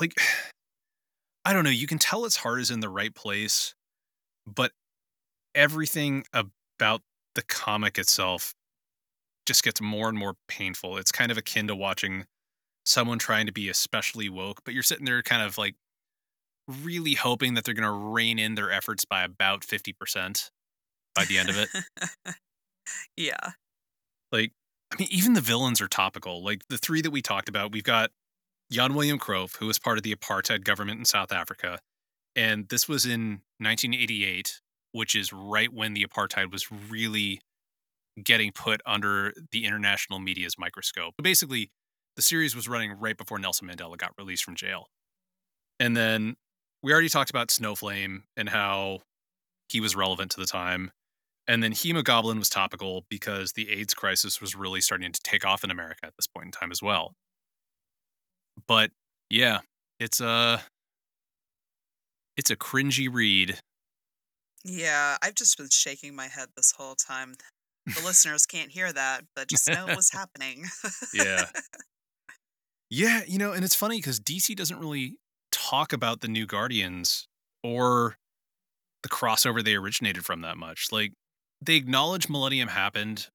like 0.00 0.14
I 1.44 1.52
don't 1.52 1.62
know, 1.62 1.70
you 1.70 1.86
can 1.86 1.98
tell 1.98 2.24
its 2.24 2.36
heart 2.36 2.60
is 2.60 2.72
in 2.72 2.80
the 2.80 2.88
right 2.88 3.14
place, 3.14 3.74
but 4.46 4.72
everything 5.54 6.24
about 6.32 7.02
the 7.36 7.42
comic 7.42 7.98
itself 7.98 8.52
just 9.46 9.62
gets 9.62 9.80
more 9.80 10.08
and 10.08 10.18
more 10.18 10.34
painful. 10.48 10.96
It's 10.96 11.12
kind 11.12 11.30
of 11.30 11.38
akin 11.38 11.68
to 11.68 11.76
watching 11.76 12.24
someone 12.84 13.18
trying 13.18 13.46
to 13.46 13.52
be 13.52 13.68
especially 13.68 14.28
woke, 14.28 14.62
but 14.64 14.74
you're 14.74 14.82
sitting 14.82 15.04
there 15.04 15.22
kind 15.22 15.42
of 15.42 15.56
like 15.56 15.76
really 16.68 17.14
hoping 17.14 17.54
that 17.54 17.64
they're 17.64 17.74
going 17.74 17.84
to 17.84 17.90
rein 17.90 18.38
in 18.38 18.54
their 18.54 18.70
efforts 18.70 19.04
by 19.04 19.22
about 19.22 19.60
50% 19.62 20.50
by 21.14 21.24
the 21.24 21.38
end 21.38 21.48
of 21.48 21.58
it. 21.58 21.68
yeah. 23.16 23.52
like, 24.32 24.52
I 24.92 24.96
mean, 24.98 25.08
even 25.10 25.34
the 25.34 25.40
villains 25.40 25.80
are 25.80 25.88
topical. 25.88 26.42
Like 26.44 26.62
the 26.68 26.78
three 26.78 27.02
that 27.02 27.10
we 27.10 27.22
talked 27.22 27.48
about, 27.48 27.72
we've 27.72 27.84
got 27.84 28.10
Jan 28.70 28.94
William 28.94 29.18
Kroef, 29.18 29.56
who 29.56 29.66
was 29.66 29.78
part 29.78 29.96
of 29.96 30.02
the 30.02 30.14
apartheid 30.14 30.64
government 30.64 30.98
in 30.98 31.04
South 31.04 31.32
Africa. 31.32 31.78
And 32.34 32.68
this 32.68 32.88
was 32.88 33.06
in 33.06 33.42
1988, 33.58 34.60
which 34.92 35.14
is 35.14 35.32
right 35.32 35.72
when 35.72 35.94
the 35.94 36.04
apartheid 36.04 36.50
was 36.50 36.70
really 36.70 37.40
getting 38.22 38.52
put 38.52 38.80
under 38.86 39.32
the 39.52 39.64
international 39.64 40.18
media's 40.18 40.58
microscope. 40.58 41.14
Basically, 41.22 41.70
the 42.16 42.22
series 42.22 42.56
was 42.56 42.66
running 42.66 42.92
right 42.98 43.16
before 43.16 43.38
Nelson 43.38 43.68
Mandela 43.68 43.96
got 43.96 44.12
released 44.18 44.44
from 44.44 44.56
jail. 44.56 44.86
And 45.78 45.96
then 45.96 46.36
we 46.82 46.92
already 46.92 47.08
talked 47.08 47.30
about 47.30 47.48
Snowflame 47.48 48.22
and 48.36 48.48
how 48.48 49.00
he 49.68 49.80
was 49.80 49.94
relevant 49.94 50.30
to 50.32 50.40
the 50.40 50.46
time. 50.46 50.90
And 51.46 51.62
then 51.62 51.72
Hemogoblin 51.72 52.38
was 52.38 52.48
topical 52.48 53.04
because 53.08 53.52
the 53.52 53.70
AIDS 53.70 53.94
crisis 53.94 54.40
was 54.40 54.56
really 54.56 54.80
starting 54.80 55.12
to 55.12 55.20
take 55.22 55.44
off 55.44 55.62
in 55.62 55.70
America 55.70 56.06
at 56.06 56.14
this 56.18 56.26
point 56.26 56.46
in 56.46 56.52
time 56.52 56.72
as 56.72 56.82
well. 56.82 57.14
But 58.66 58.90
yeah, 59.30 59.60
it's 60.00 60.20
a 60.20 60.62
it's 62.36 62.50
a 62.50 62.56
cringy 62.56 63.08
read. 63.12 63.58
Yeah, 64.64 65.16
I've 65.22 65.34
just 65.34 65.56
been 65.56 65.68
shaking 65.70 66.14
my 66.14 66.26
head 66.26 66.48
this 66.56 66.72
whole 66.76 66.94
time. 66.94 67.36
The 67.86 68.02
listeners 68.04 68.46
can't 68.46 68.70
hear 68.70 68.92
that, 68.92 69.22
but 69.36 69.48
just 69.48 69.68
know 69.68 69.86
it 69.86 69.96
was 69.96 70.10
happening. 70.12 70.64
Yeah. 71.14 71.46
Yeah, 72.88 73.22
you 73.26 73.38
know, 73.38 73.52
and 73.52 73.64
it's 73.64 73.74
funny 73.74 73.98
because 73.98 74.20
DC 74.20 74.54
doesn't 74.54 74.78
really 74.78 75.16
talk 75.50 75.92
about 75.92 76.20
the 76.20 76.28
new 76.28 76.46
Guardians 76.46 77.26
or 77.64 78.16
the 79.02 79.08
crossover 79.08 79.64
they 79.64 79.74
originated 79.74 80.24
from 80.24 80.42
that 80.42 80.56
much. 80.56 80.86
Like, 80.92 81.12
they 81.60 81.74
acknowledge 81.74 82.28
Millennium 82.28 82.68
happened. 82.68 83.26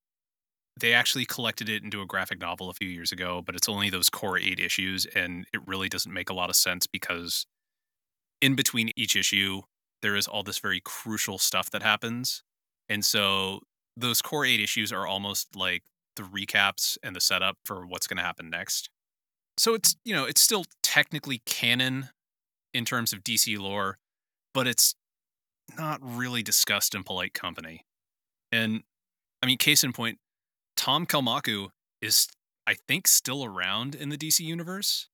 They 0.79 0.93
actually 0.93 1.25
collected 1.25 1.69
it 1.69 1.83
into 1.83 2.01
a 2.01 2.05
graphic 2.05 2.39
novel 2.39 2.69
a 2.69 2.73
few 2.73 2.87
years 2.87 3.11
ago, 3.11 3.41
but 3.45 3.55
it's 3.55 3.69
only 3.69 3.89
those 3.89 4.09
core 4.09 4.37
eight 4.37 4.59
issues, 4.59 5.05
and 5.05 5.45
it 5.53 5.61
really 5.67 5.89
doesn't 5.89 6.13
make 6.13 6.29
a 6.29 6.33
lot 6.33 6.49
of 6.49 6.55
sense 6.55 6.87
because 6.87 7.45
in 8.41 8.55
between 8.55 8.91
each 8.95 9.15
issue, 9.15 9.61
there 10.01 10.15
is 10.15 10.27
all 10.27 10.43
this 10.43 10.59
very 10.59 10.81
crucial 10.83 11.37
stuff 11.37 11.69
that 11.71 11.83
happens. 11.83 12.43
And 12.89 13.05
so 13.05 13.59
those 13.95 14.21
core 14.21 14.45
eight 14.45 14.59
issues 14.59 14.91
are 14.91 15.05
almost 15.05 15.55
like 15.55 15.83
the 16.15 16.23
recaps 16.23 16.97
and 17.03 17.15
the 17.15 17.21
setup 17.21 17.57
for 17.65 17.85
what's 17.85 18.07
going 18.07 18.17
to 18.17 18.23
happen 18.23 18.49
next. 18.49 18.89
So 19.57 19.73
it's, 19.73 19.95
you 20.03 20.13
know, 20.13 20.25
it's 20.25 20.41
still 20.41 20.65
technically 20.81 21.41
canon 21.45 22.09
in 22.73 22.85
terms 22.85 23.13
of 23.13 23.23
DC 23.23 23.59
lore, 23.59 23.97
but 24.53 24.67
it's 24.67 24.95
not 25.77 25.99
really 26.01 26.41
discussed 26.43 26.95
in 26.95 27.03
polite 27.03 27.33
company. 27.33 27.85
And 28.51 28.83
I 29.41 29.45
mean, 29.45 29.57
case 29.57 29.83
in 29.83 29.93
point, 29.93 30.19
Tom 30.75 31.05
Kalmaku 31.05 31.69
is, 32.01 32.27
I 32.65 32.75
think, 32.87 33.07
still 33.07 33.43
around 33.43 33.95
in 33.95 34.09
the 34.09 34.17
DC 34.17 34.39
universe. 34.39 35.07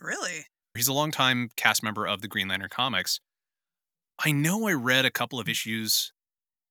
really? 0.00 0.46
He's 0.74 0.88
a 0.88 0.92
longtime 0.92 1.50
cast 1.56 1.84
member 1.84 2.04
of 2.06 2.20
the 2.20 2.26
Green 2.26 2.48
Lantern 2.48 2.68
comics. 2.68 3.20
I 4.24 4.32
know 4.32 4.66
I 4.66 4.72
read 4.72 5.04
a 5.04 5.10
couple 5.10 5.38
of 5.38 5.48
issues 5.48 6.12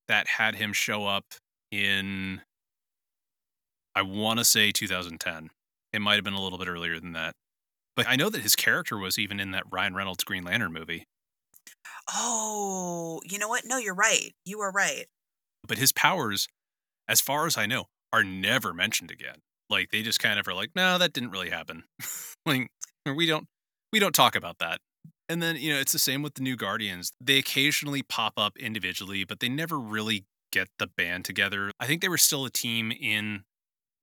that 0.07 0.27
had 0.27 0.55
him 0.55 0.73
show 0.73 1.05
up 1.05 1.25
in, 1.71 2.41
I 3.95 4.01
want 4.01 4.39
to 4.39 4.45
say 4.45 4.71
2010. 4.71 5.49
It 5.93 6.01
might 6.01 6.15
have 6.15 6.23
been 6.23 6.33
a 6.33 6.41
little 6.41 6.57
bit 6.57 6.67
earlier 6.67 6.99
than 6.99 7.13
that. 7.13 7.35
But 7.95 8.07
I 8.07 8.15
know 8.15 8.29
that 8.29 8.41
his 8.41 8.55
character 8.55 8.97
was 8.97 9.19
even 9.19 9.39
in 9.39 9.51
that 9.51 9.63
Ryan 9.71 9.95
Reynolds 9.95 10.23
Green 10.23 10.43
Lantern 10.43 10.73
movie. 10.73 11.05
Oh, 12.13 13.21
you 13.23 13.37
know 13.37 13.47
what? 13.47 13.63
No, 13.65 13.77
you're 13.77 13.93
right. 13.93 14.33
You 14.45 14.59
are 14.61 14.71
right. 14.71 15.05
But 15.65 15.77
his 15.77 15.91
powers, 15.91 16.47
as 17.07 17.21
far 17.21 17.45
as 17.45 17.57
I 17.57 17.65
know, 17.65 17.85
are 18.13 18.23
never 18.23 18.73
mentioned 18.73 19.11
again. 19.11 19.37
Like 19.69 19.89
they 19.89 20.03
just 20.03 20.19
kind 20.19 20.39
of 20.39 20.47
are 20.47 20.53
like, 20.53 20.69
no, 20.75 20.97
that 20.97 21.11
didn't 21.11 21.31
really 21.31 21.49
happen. 21.49 21.83
like 22.45 22.69
we 23.05 23.25
don't 23.25 23.47
we 23.91 23.99
don't 23.99 24.15
talk 24.15 24.35
about 24.35 24.59
that. 24.59 24.79
And 25.29 25.41
then, 25.41 25.55
you 25.55 25.73
know, 25.73 25.79
it's 25.79 25.93
the 25.93 25.99
same 25.99 26.21
with 26.21 26.35
the 26.35 26.43
new 26.43 26.55
Guardians. 26.55 27.11
They 27.19 27.37
occasionally 27.37 28.03
pop 28.03 28.33
up 28.37 28.57
individually, 28.57 29.23
but 29.23 29.39
they 29.39 29.49
never 29.49 29.79
really 29.79 30.25
get 30.51 30.67
the 30.79 30.87
band 30.87 31.25
together. 31.25 31.71
I 31.79 31.87
think 31.87 32.01
they 32.01 32.09
were 32.09 32.17
still 32.17 32.45
a 32.45 32.51
team 32.51 32.91
in 32.91 33.43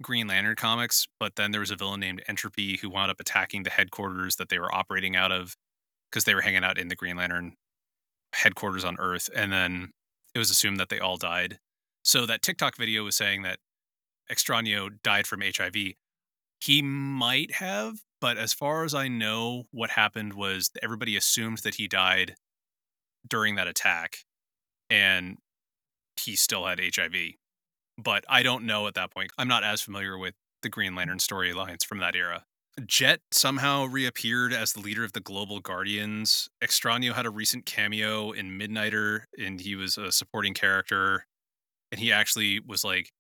Green 0.03 0.27
Lantern 0.27 0.57
comics, 0.57 1.07
but 1.21 1.37
then 1.37 1.53
there 1.53 1.61
was 1.61 1.71
a 1.71 1.77
villain 1.77 2.01
named 2.01 2.23
Entropy 2.27 2.79
who 2.79 2.89
wound 2.89 3.11
up 3.11 3.21
attacking 3.21 3.63
the 3.63 3.71
headquarters 3.71 4.37
that 4.37 4.49
they 4.49 4.59
were 4.59 4.75
operating 4.75 5.15
out 5.15 5.31
of 5.31 5.57
because 6.11 6.25
they 6.25 6.35
were 6.35 6.41
hanging 6.41 6.65
out 6.65 6.79
in 6.79 6.89
the 6.89 6.97
Green 6.97 7.17
Lantern 7.17 7.55
headquarters 8.33 8.85
on 8.85 8.97
Earth. 8.99 9.29
And 9.35 9.53
then 9.53 9.91
it 10.35 10.39
was 10.39 10.51
assumed 10.51 10.81
that 10.81 10.89
they 10.89 10.99
all 10.99 11.17
died. 11.17 11.59
So 12.03 12.25
that 12.27 12.43
TikTok 12.43 12.77
video 12.77 13.05
was 13.05 13.15
saying 13.15 13.43
that 13.43 13.59
Extraño 14.31 14.91
died 15.03 15.27
from 15.27 15.43
HIV. 15.43 15.95
He 16.61 16.83
might 16.83 17.53
have, 17.53 18.01
but 18.21 18.37
as 18.37 18.53
far 18.53 18.85
as 18.85 18.95
I 18.95 19.09
know, 19.09 19.65
what 19.71 19.91
happened 19.91 20.35
was 20.35 20.71
everybody 20.83 21.17
assumed 21.17 21.59
that 21.59 21.77
he 21.77 21.89
died 21.89 22.35
during 23.27 23.55
that 23.57 23.67
attack 23.67 24.19
and 24.89 25.39
he 26.19 26.37
still 26.37 26.67
had 26.67 26.81
HIV. 26.81 27.15
But 27.97 28.25
I 28.29 28.43
don't 28.43 28.65
know 28.65 28.87
at 28.87 28.95
that 28.95 29.11
point. 29.11 29.33
I'm 29.39 29.49
not 29.49 29.65
as 29.65 29.81
familiar 29.81 30.19
with 30.19 30.35
the 30.63 30.69
Green 30.69 30.95
Lantern 30.95 31.19
storylines 31.19 31.85
from 31.85 31.99
that 31.99 32.15
era. 32.15 32.45
Jet 32.87 33.21
somehow 33.31 33.85
reappeared 33.85 34.53
as 34.53 34.73
the 34.73 34.81
leader 34.81 35.05
of 35.05 35.13
the 35.13 35.21
Global 35.21 35.61
Guardians. 35.61 36.49
Extraño 36.63 37.13
had 37.13 37.27
a 37.27 37.31
recent 37.31 37.67
cameo 37.67 38.31
in 38.33 38.59
Midnighter, 38.59 39.25
and 39.39 39.61
he 39.61 39.75
was 39.75 39.99
a 39.99 40.13
supporting 40.13 40.55
character. 40.55 41.27
And 41.93 42.01
he 42.01 42.13
actually 42.13 42.61
was 42.61 42.85
like 42.85 43.11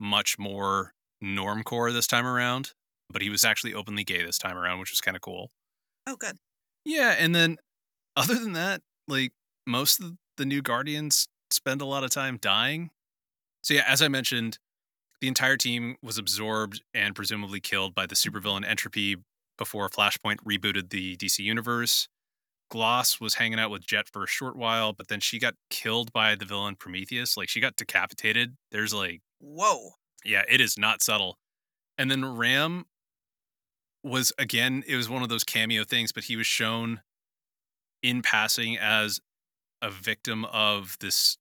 much 0.00 0.38
more 0.38 0.94
normcore 1.22 1.92
this 1.92 2.06
time 2.06 2.26
around, 2.26 2.72
but 3.12 3.22
he 3.22 3.30
was 3.30 3.44
actually 3.44 3.74
openly 3.74 4.04
gay 4.04 4.24
this 4.24 4.38
time 4.38 4.56
around, 4.56 4.80
which 4.80 4.90
was 4.90 5.00
kind 5.00 5.16
of 5.16 5.20
cool. 5.20 5.50
Oh, 6.06 6.16
good. 6.16 6.38
Yeah, 6.84 7.14
and 7.18 7.34
then 7.34 7.58
other 8.16 8.34
than 8.34 8.54
that, 8.54 8.80
like 9.06 9.32
most 9.66 10.00
of 10.00 10.12
the 10.36 10.46
new 10.46 10.62
Guardians 10.62 11.28
spend 11.50 11.82
a 11.82 11.86
lot 11.86 12.04
of 12.04 12.10
time 12.10 12.38
dying. 12.40 12.90
So 13.62 13.74
yeah, 13.74 13.84
as 13.86 14.00
I 14.00 14.08
mentioned, 14.08 14.58
the 15.20 15.28
entire 15.28 15.56
team 15.56 15.96
was 16.02 16.16
absorbed 16.16 16.82
and 16.94 17.14
presumably 17.14 17.60
killed 17.60 17.94
by 17.94 18.06
the 18.06 18.14
supervillain 18.14 18.66
Entropy 18.66 19.16
before 19.58 19.88
Flashpoint 19.90 20.36
rebooted 20.36 20.88
the 20.88 21.16
DC 21.16 21.40
universe. 21.40 22.08
Gloss 22.70 23.20
was 23.20 23.34
hanging 23.34 23.58
out 23.58 23.70
with 23.70 23.86
Jet 23.86 24.08
for 24.08 24.22
a 24.22 24.28
short 24.28 24.56
while, 24.56 24.92
but 24.92 25.08
then 25.08 25.20
she 25.20 25.38
got 25.38 25.54
killed 25.68 26.12
by 26.12 26.34
the 26.36 26.44
villain 26.44 26.76
Prometheus. 26.76 27.36
Like 27.36 27.48
she 27.48 27.60
got 27.60 27.76
decapitated. 27.76 28.56
There's 28.70 28.94
like 28.94 29.20
Whoa. 29.40 29.90
Yeah, 30.24 30.42
it 30.48 30.60
is 30.60 30.78
not 30.78 31.02
subtle. 31.02 31.38
And 31.98 32.10
then 32.10 32.24
Ram 32.36 32.86
was 34.02 34.32
again, 34.38 34.84
it 34.86 34.96
was 34.96 35.08
one 35.08 35.22
of 35.22 35.28
those 35.28 35.44
cameo 35.44 35.84
things, 35.84 36.12
but 36.12 36.24
he 36.24 36.36
was 36.36 36.46
shown 36.46 37.00
in 38.02 38.22
passing 38.22 38.78
as 38.78 39.20
a 39.82 39.90
victim 39.90 40.44
of 40.46 40.96
this 41.00 41.36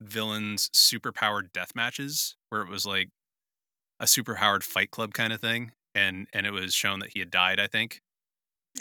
villain's 0.00 0.68
superpowered 0.70 1.52
death 1.52 1.72
matches, 1.74 2.36
where 2.50 2.62
it 2.62 2.68
was 2.68 2.86
like 2.86 3.08
a 4.00 4.04
superpowered 4.04 4.62
fight 4.62 4.90
club 4.90 5.14
kind 5.14 5.32
of 5.32 5.40
thing. 5.40 5.72
And 5.94 6.26
and 6.32 6.46
it 6.46 6.52
was 6.52 6.74
shown 6.74 6.98
that 7.00 7.10
he 7.14 7.20
had 7.20 7.30
died, 7.30 7.60
I 7.60 7.68
think. 7.68 8.00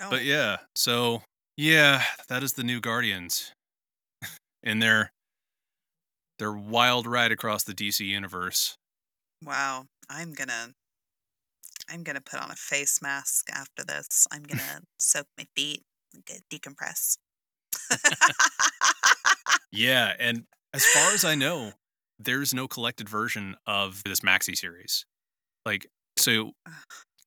Oh. 0.01 0.09
But 0.09 0.23
yeah, 0.23 0.57
so 0.75 1.21
yeah, 1.57 2.03
that 2.27 2.41
is 2.43 2.53
the 2.53 2.63
new 2.63 2.79
Guardians. 2.79 3.51
in 4.63 4.79
their 4.79 5.11
their 6.43 6.51
wild 6.51 7.07
ride 7.07 7.31
across 7.31 7.63
the 7.63 7.73
DC 7.73 8.05
universe. 8.05 8.77
Wow. 9.41 9.85
I'm 10.09 10.33
gonna 10.33 10.73
I'm 11.89 12.03
gonna 12.03 12.19
put 12.19 12.41
on 12.41 12.51
a 12.51 12.55
face 12.55 13.01
mask 13.01 13.47
after 13.49 13.85
this. 13.85 14.27
I'm 14.29 14.43
gonna 14.43 14.81
soak 14.99 15.27
my 15.37 15.45
feet, 15.55 15.83
uh, 16.29 16.33
decompress. 16.51 17.17
Yeah, 19.73 20.13
and 20.19 20.43
as 20.71 20.85
far 20.85 21.13
as 21.13 21.25
I 21.25 21.33
know, 21.33 21.71
there's 22.19 22.53
no 22.53 22.67
collected 22.67 23.09
version 23.09 23.55
of 23.65 24.03
this 24.05 24.19
maxi 24.19 24.55
series. 24.55 25.03
Like, 25.65 25.87
so, 26.15 26.51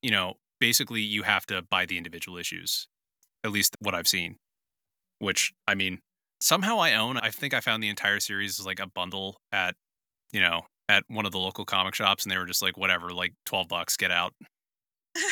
you 0.00 0.12
know, 0.12 0.34
basically 0.60 1.00
you 1.00 1.24
have 1.24 1.44
to 1.46 1.62
buy 1.62 1.86
the 1.86 1.98
individual 1.98 2.38
issues, 2.38 2.86
at 3.42 3.50
least 3.50 3.74
what 3.80 3.96
I've 3.96 4.06
seen. 4.06 4.36
Which, 5.18 5.52
I 5.66 5.74
mean, 5.74 5.98
somehow 6.40 6.78
I 6.78 6.94
own. 6.94 7.16
I 7.18 7.30
think 7.30 7.54
I 7.54 7.60
found 7.60 7.82
the 7.82 7.88
entire 7.88 8.20
series 8.20 8.58
as 8.60 8.66
like 8.66 8.80
a 8.80 8.86
bundle 8.86 9.40
at, 9.52 9.74
you 10.32 10.40
know, 10.40 10.62
at 10.88 11.04
one 11.08 11.26
of 11.26 11.32
the 11.32 11.38
local 11.38 11.64
comic 11.64 11.94
shops, 11.94 12.24
and 12.24 12.30
they 12.32 12.38
were 12.38 12.46
just 12.46 12.62
like, 12.62 12.76
whatever, 12.76 13.12
like 13.12 13.32
12 13.46 13.68
bucks, 13.68 13.96
get 13.96 14.10
out. 14.10 14.32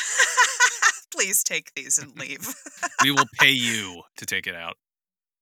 Please 1.13 1.43
take 1.43 1.71
these 1.75 1.97
and 1.97 2.15
leave. 2.19 2.47
We 3.03 3.11
will 3.11 3.25
pay 3.39 3.51
you 3.53 4.03
to 4.17 4.25
take 4.25 4.47
it 4.47 4.55
out. 4.55 4.75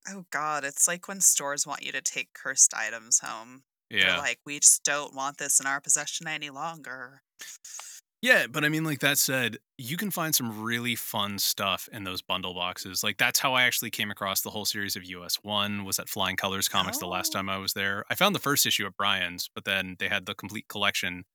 oh 0.08 0.26
God, 0.32 0.64
it's 0.64 0.88
like 0.88 1.08
when 1.08 1.20
stores 1.22 1.66
want 1.66 1.84
you 1.84 1.92
to 1.92 2.02
take 2.02 2.34
cursed 2.34 2.74
items 2.76 3.20
home. 3.20 3.64
They're 3.90 4.00
Yeah. 4.02 4.18
like, 4.18 4.40
we 4.46 4.60
just 4.60 4.84
don't 4.84 5.16
want 5.16 5.38
this 5.38 5.60
in 5.60 5.66
our 5.68 5.80
possession 5.82 6.28
any 6.28 6.50
longer. 6.50 7.22
Yeah, 8.24 8.48
but 8.48 8.64
I 8.64 8.70
mean, 8.70 8.86
like 8.86 9.00
that 9.00 9.18
said, 9.18 9.58
you 9.78 9.98
can 9.98 10.10
find 10.10 10.34
some 10.34 10.64
really 10.64 10.96
fun 10.96 11.38
stuff 11.40 11.90
in 11.92 12.06
those 12.06 12.22
bundle 12.22 12.54
boxes. 12.54 13.04
Like 13.04 13.18
that's 13.18 13.40
how 13.40 13.54
I 13.54 13.64
actually 13.64 13.92
came 13.92 14.10
across 14.12 14.42
the 14.42 14.50
whole 14.50 14.64
series 14.64 14.96
of 14.96 15.04
US 15.04 15.36
One 15.44 15.84
was 15.84 16.00
at 16.00 16.08
Flying 16.08 16.38
Colors 16.38 16.70
Comics 16.70 17.00
the 17.00 17.06
last 17.08 17.36
Oh. 17.36 17.40
time 17.40 17.50
I 17.50 17.58
was 17.58 17.74
there. 17.74 18.06
I 18.10 18.16
found 18.16 18.34
the 18.34 18.40
first 18.40 18.66
issue 18.66 18.86
at 18.86 18.96
Brian's, 18.96 19.50
but 19.54 19.66
then 19.66 19.98
they 20.00 20.08
had 20.08 20.26
the 20.26 20.36
complete 20.36 20.70
collection 20.70 21.26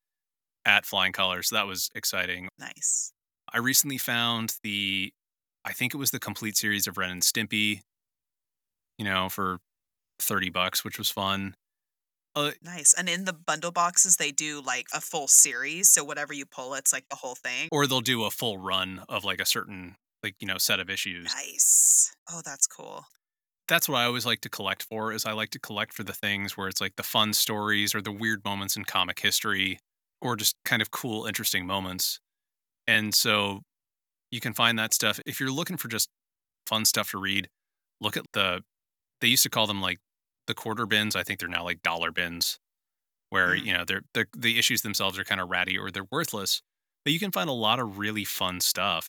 at 0.66 0.86
Flying 0.86 1.12
Colors. 1.12 1.48
So 1.50 1.56
that 1.56 1.66
was 1.66 1.90
exciting. 1.94 2.48
Nice. 2.58 3.12
I 3.52 3.58
recently 3.58 3.98
found 3.98 4.56
the 4.62 5.12
I 5.64 5.72
think 5.72 5.94
it 5.94 5.98
was 5.98 6.10
the 6.12 6.20
complete 6.20 6.56
series 6.56 6.86
of 6.86 6.96
Ren 6.98 7.10
and 7.10 7.22
Stimpy, 7.22 7.82
you 8.98 9.04
know, 9.04 9.28
for 9.28 9.58
30 10.20 10.50
bucks, 10.50 10.84
which 10.84 10.98
was 10.98 11.10
fun. 11.10 11.54
Uh, 12.36 12.52
Nice. 12.62 12.94
And 12.96 13.08
in 13.08 13.24
the 13.24 13.32
bundle 13.32 13.72
boxes, 13.72 14.16
they 14.16 14.30
do 14.30 14.60
like 14.64 14.86
a 14.92 15.00
full 15.00 15.28
series. 15.28 15.90
So 15.90 16.04
whatever 16.04 16.32
you 16.32 16.46
pull, 16.46 16.74
it's 16.74 16.92
like 16.92 17.08
the 17.10 17.16
whole 17.16 17.34
thing. 17.34 17.68
or 17.72 17.86
they'll 17.86 18.00
do 18.00 18.24
a 18.24 18.30
full 18.30 18.58
run 18.58 19.02
of 19.08 19.24
like 19.24 19.40
a 19.40 19.46
certain 19.46 19.96
like, 20.22 20.34
you 20.40 20.46
know, 20.46 20.58
set 20.58 20.80
of 20.80 20.90
issues. 20.90 21.24
Nice. 21.34 22.12
Oh, 22.30 22.40
that's 22.44 22.66
cool. 22.66 23.06
that's 23.68 23.88
what 23.88 23.98
I 23.98 24.04
always 24.04 24.24
like 24.26 24.40
to 24.42 24.48
collect 24.48 24.82
for 24.82 25.12
is 25.12 25.24
I 25.26 25.32
like 25.32 25.50
to 25.50 25.58
collect 25.58 25.92
for 25.94 26.02
the 26.02 26.12
things 26.12 26.56
where 26.56 26.68
it's 26.68 26.80
like 26.80 26.96
the 26.96 27.02
fun 27.02 27.32
stories 27.34 27.94
or 27.94 28.00
the 28.02 28.10
weird 28.12 28.44
moments 28.44 28.76
in 28.76 28.84
comic 28.84 29.20
history 29.20 29.78
or 30.20 30.34
just 30.36 30.56
kind 30.64 30.80
of 30.82 30.90
cool 30.90 31.26
interesting 31.26 31.66
moments. 31.66 32.18
And 32.86 33.14
so 33.14 33.62
you 34.30 34.40
can 34.40 34.54
find 34.54 34.78
that 34.78 34.92
stuff 34.94 35.20
if 35.26 35.38
you're 35.40 35.50
looking 35.52 35.76
for 35.76 35.88
just 35.88 36.08
fun 36.66 36.84
stuff 36.84 37.10
to 37.12 37.18
read, 37.18 37.48
look 38.00 38.16
at 38.16 38.24
the 38.32 38.62
they 39.20 39.28
used 39.28 39.42
to 39.44 39.50
call 39.50 39.66
them 39.66 39.80
like 39.80 39.98
the 40.48 40.54
quarter 40.54 40.84
bins. 40.86 41.14
I 41.14 41.22
think 41.22 41.38
they're 41.38 41.48
now 41.48 41.62
like 41.62 41.82
dollar 41.82 42.10
bins 42.10 42.58
where, 43.30 43.54
Mm. 43.54 43.64
you 43.64 43.72
know, 43.74 43.84
they're, 43.84 44.02
they're 44.14 44.26
the 44.36 44.58
issues 44.58 44.82
themselves 44.82 45.18
are 45.18 45.24
kind 45.24 45.40
of 45.40 45.48
ratty 45.48 45.78
or 45.78 45.92
they're 45.92 46.08
worthless, 46.10 46.60
but 47.04 47.12
you 47.12 47.20
can 47.20 47.30
find 47.30 47.48
a 47.48 47.52
lot 47.52 47.78
of 47.78 47.98
really 47.98 48.24
fun 48.24 48.60
stuff 48.60 49.08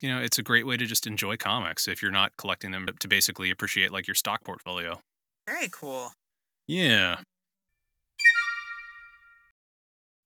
you 0.00 0.08
know, 0.08 0.20
it's 0.20 0.38
a 0.38 0.42
great 0.42 0.66
way 0.66 0.76
to 0.76 0.86
just 0.86 1.06
enjoy 1.06 1.36
comics 1.36 1.88
if 1.88 2.02
you're 2.02 2.12
not 2.12 2.32
collecting 2.38 2.70
them 2.70 2.86
to 3.00 3.08
basically 3.08 3.50
appreciate 3.50 3.90
like 3.90 4.06
your 4.06 4.14
stock 4.14 4.44
portfolio. 4.44 5.00
Very 5.48 5.68
cool. 5.72 6.12
Yeah. 6.68 7.16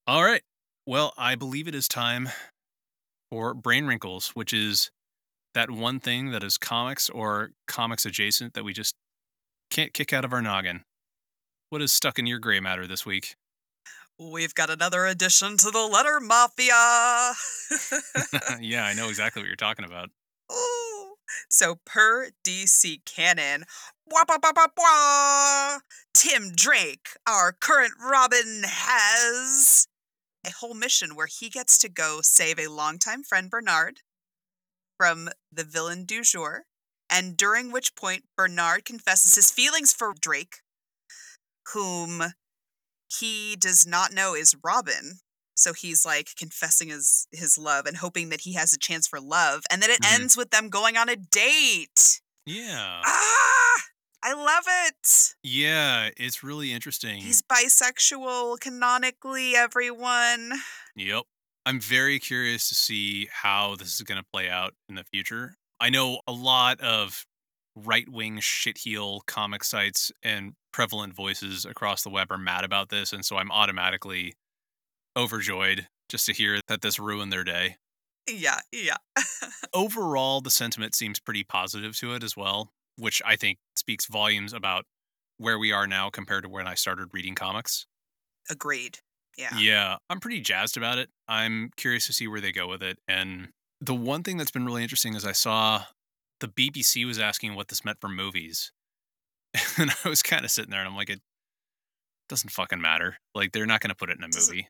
All 0.07 0.25
right. 0.25 0.43
Well, 0.87 1.15
I 1.17 1.37
believe 1.37 1.69
it 1.69 1.75
is 1.75 1.89
time 1.89 2.29
for 3.31 3.55
Brain 3.55 3.87
Wrinkles, 3.87 4.31
which 4.35 4.53
is 4.53 4.91
that 5.55 5.71
one 5.71 6.01
thing 6.01 6.33
that 6.33 6.43
is 6.43 6.59
comics 6.59 7.09
or 7.09 7.53
comics 7.67 8.05
adjacent 8.05 8.55
that 8.55 8.65
we 8.65 8.73
just 8.73 8.95
can't 9.73 9.95
kick 9.95 10.13
out 10.13 10.25
of 10.25 10.33
our 10.35 10.43
noggin. 10.43 10.85
What 11.71 11.81
is 11.81 11.93
stuck 11.93 12.19
in 12.19 12.27
your 12.27 12.39
gray 12.39 12.61
matter 12.61 12.87
this 12.87 13.07
week? 13.07 13.37
We've 14.19 14.55
got 14.55 14.69
another 14.69 15.07
addition 15.07 15.57
to 15.57 15.71
the 15.71 15.89
letter 15.91 16.21
mafia. 16.21 17.33
yeah, 18.61 18.85
I 18.85 18.93
know 18.93 19.09
exactly 19.09 19.41
what 19.41 19.47
you're 19.47 19.57
talking 19.57 19.87
about. 19.87 20.11
Ooh. 20.53 21.15
So, 21.49 21.77
per 21.87 22.29
DC 22.45 23.07
canon, 23.07 23.65
wah, 24.07 24.25
bah, 24.29 24.37
bah, 24.43 24.53
bah, 24.55 24.69
bah, 24.77 25.79
Tim 26.13 26.53
Drake, 26.55 27.09
our 27.27 27.53
current 27.53 27.95
Robin, 27.99 28.65
has 28.67 29.89
a 30.47 30.51
whole 30.51 30.75
mission 30.75 31.17
where 31.17 31.29
he 31.29 31.49
gets 31.49 31.79
to 31.79 31.89
go 31.89 32.19
save 32.23 32.59
a 32.59 32.69
longtime 32.69 33.23
friend, 33.23 33.49
Bernard, 33.49 34.01
from 34.99 35.31
the 35.51 35.65
villain 35.65 36.05
du 36.05 36.23
jour, 36.23 36.67
and 37.13 37.37
during 37.37 37.71
which 37.71 37.95
point 37.95 38.25
Bernard 38.37 38.85
confesses 38.85 39.35
his 39.35 39.51
feelings 39.51 39.93
for 39.93 40.15
Drake, 40.19 40.57
whom 41.73 42.23
he 43.09 43.57
does 43.57 43.87
not 43.87 44.13
know 44.13 44.35
is 44.35 44.57
Robin. 44.65 45.19
So 45.55 45.73
he's 45.75 46.05
like 46.05 46.31
confessing 46.37 46.89
his 46.89 47.29
his 47.31 47.59
love 47.59 47.87
and 47.87 47.99
hoping 47.99 48.31
that 48.31 48.41
he 48.41 48.55
has 48.55 48.73
a 48.73 48.79
chance 48.79 49.07
for 49.07 49.21
love, 49.21 49.63
and 49.71 49.83
then 49.83 49.91
it 49.91 50.01
Mhm. 50.01 50.13
ends 50.15 50.37
with 50.37 50.51
them 50.51 50.71
going 50.71 50.97
on 50.97 51.09
a 51.09 51.17
date. 51.17 52.21
Yeah. 52.47 53.03
Ah, 53.05 53.83
I 54.23 54.33
love 54.33 54.65
it. 54.67 55.35
Yeah, 55.43 56.11
it's 56.17 56.43
really 56.43 56.73
interesting. 56.73 57.21
He's 57.21 57.43
bisexual 57.43 58.59
canonically, 58.61 59.55
everyone. 59.55 60.53
Yep. 60.97 61.25
I'm 61.67 61.81
very 61.81 62.19
curious 62.19 62.69
to 62.71 62.75
see 62.75 63.27
how 63.31 63.77
this 63.77 63.95
is 63.95 64.03
going 64.03 64.21
to 64.21 64.27
play 64.33 64.49
out 64.49 64.75
in 64.89 64.97
the 64.97 65.05
future. 65.05 65.57
I 65.83 65.91
know 65.91 66.21
a 66.29 66.33
lot 66.33 66.81
of 66.81 67.27
right 67.75 68.09
wing 68.09 68.39
shitheel 68.39 69.27
comic 69.27 69.65
sites 69.65 70.13
and 70.23 70.53
prevalent 70.73 71.13
voices 71.13 71.65
across 71.65 72.05
the 72.05 72.09
web 72.09 72.31
are 72.31 72.39
mad 72.39 72.63
about 72.65 72.89
this. 72.89 73.13
And 73.13 73.25
so 73.25 73.37
I'm 73.37 73.51
automatically 73.51 74.35
overjoyed 75.17 75.89
just 76.09 76.27
to 76.27 76.33
hear 76.33 76.61
that 76.69 76.83
this 76.83 77.01
ruined 77.01 77.33
their 77.33 77.43
day. 77.43 77.79
Yeah, 78.31 78.61
yeah. 78.71 78.99
Overall, 79.75 80.41
the 80.41 80.53
sentiment 80.53 80.95
seems 80.95 81.19
pretty 81.19 81.43
positive 81.43 81.97
to 81.99 82.15
it 82.15 82.23
as 82.23 82.37
well, 82.37 82.71
which 82.97 83.21
I 83.27 83.35
think 83.35 83.59
speaks 83.75 84.07
volumes 84.07 84.53
about 84.53 84.85
where 85.39 85.59
we 85.59 85.73
are 85.73 85.89
now 85.89 86.11
compared 86.11 86.45
to 86.45 86.49
when 86.49 86.69
I 86.69 86.75
started 86.75 87.09
reading 87.13 87.35
comics. 87.35 87.87
Agreed. 88.49 89.01
Yeah. 89.37 89.59
Yeah, 89.59 89.97
I'm 90.09 90.21
pretty 90.21 90.41
jazzed 90.43 90.77
about 90.77 90.99
it. 90.99 91.09
I'm 91.27 91.71
curious 91.77 92.07
to 92.07 92.13
see 92.13 92.29
where 92.29 92.41
they 92.41 92.53
go 92.53 92.69
with 92.69 92.85
it. 92.85 92.99
And 93.09 93.49
the 93.85 93.95
one 93.95 94.23
thing 94.23 94.37
that's 94.37 94.51
been 94.53 94.65
really 94.65 94.83
interesting 94.83 95.15
is 95.15 95.25
I 95.27 95.33
saw 95.33 95.85
the 96.41 96.49
BBC 96.49 97.05
was 97.05 97.19
asking 97.19 97.55
what 97.57 97.69
this 97.69 97.85
meant 97.85 97.99
for 98.01 98.09
movies. 98.09 98.73
And 99.79 99.91
I 100.05 100.09
was 100.09 100.23
kind 100.23 100.45
of 100.45 100.51
sitting 100.51 100.71
there 100.71 100.81
and 100.81 100.89
I'm 100.89 100.97
like, 100.97 101.11
it 101.11 101.21
doesn't 102.29 102.51
fucking 102.51 102.81
matter. 102.81 103.17
Like, 103.35 103.53
they're 103.53 103.67
not 103.67 103.81
going 103.81 103.91
to 103.91 103.95
put 103.97 104.09
it 104.11 104.17
in 104.19 104.25
a 104.25 104.29
Doesn't- 104.29 104.55
movie. 104.55 104.69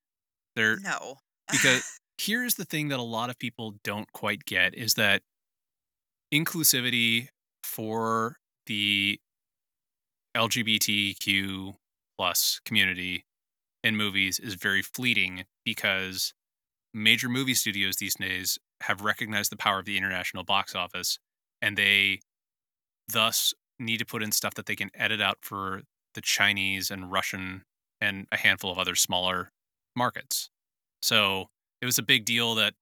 They're 0.57 0.79
No. 0.79 1.17
because 1.51 1.85
here's 2.19 2.55
the 2.57 2.65
thing 2.65 2.89
that 2.89 2.99
a 2.99 3.03
lot 3.03 3.31
of 3.31 3.39
people 3.39 3.75
don't 3.85 4.11
quite 4.13 4.45
get 4.45 4.75
is 4.75 4.95
that 4.95 5.23
inclusivity 6.35 7.29
for 7.63 8.37
the 8.67 9.19
LGBTQ 10.37 11.75
plus 12.19 12.61
community 12.65 13.25
in 13.85 13.97
movies 13.97 14.39
is 14.39 14.55
very 14.55 14.83
fleeting 14.83 15.45
because 15.65 16.33
major 16.95 17.29
movie 17.29 17.55
studios 17.55 17.97
these 17.97 18.15
days 18.15 18.59
have 18.83 19.01
recognized 19.01 19.51
the 19.51 19.57
power 19.57 19.79
of 19.79 19.85
the 19.85 19.97
international 19.97 20.45
box 20.45 20.75
office 20.75 21.19
and 21.61 21.77
they 21.77 22.21
thus 23.13 23.55
need 23.79 23.99
to 23.99 24.07
put 24.07 24.23
in 24.23 24.33
stuff 24.33 24.55
that 24.55 24.67
they 24.67 24.77
can 24.77 24.91
edit 24.95 25.21
out 25.21 25.39
for 25.43 25.83
the 26.15 26.21
Chinese 26.21 26.91
and 26.91 27.11
Russian 27.11 27.63
and 28.01 28.27
a 28.33 28.37
handful 28.37 28.71
of 28.71 28.79
other 28.79 28.95
smaller 28.95 29.51
markets. 29.97 30.51
So 31.01 31.49
it 31.81 31.87
was 31.87 31.99
a 31.99 32.03
big 32.03 32.25
deal 32.25 32.55
that 32.57 32.75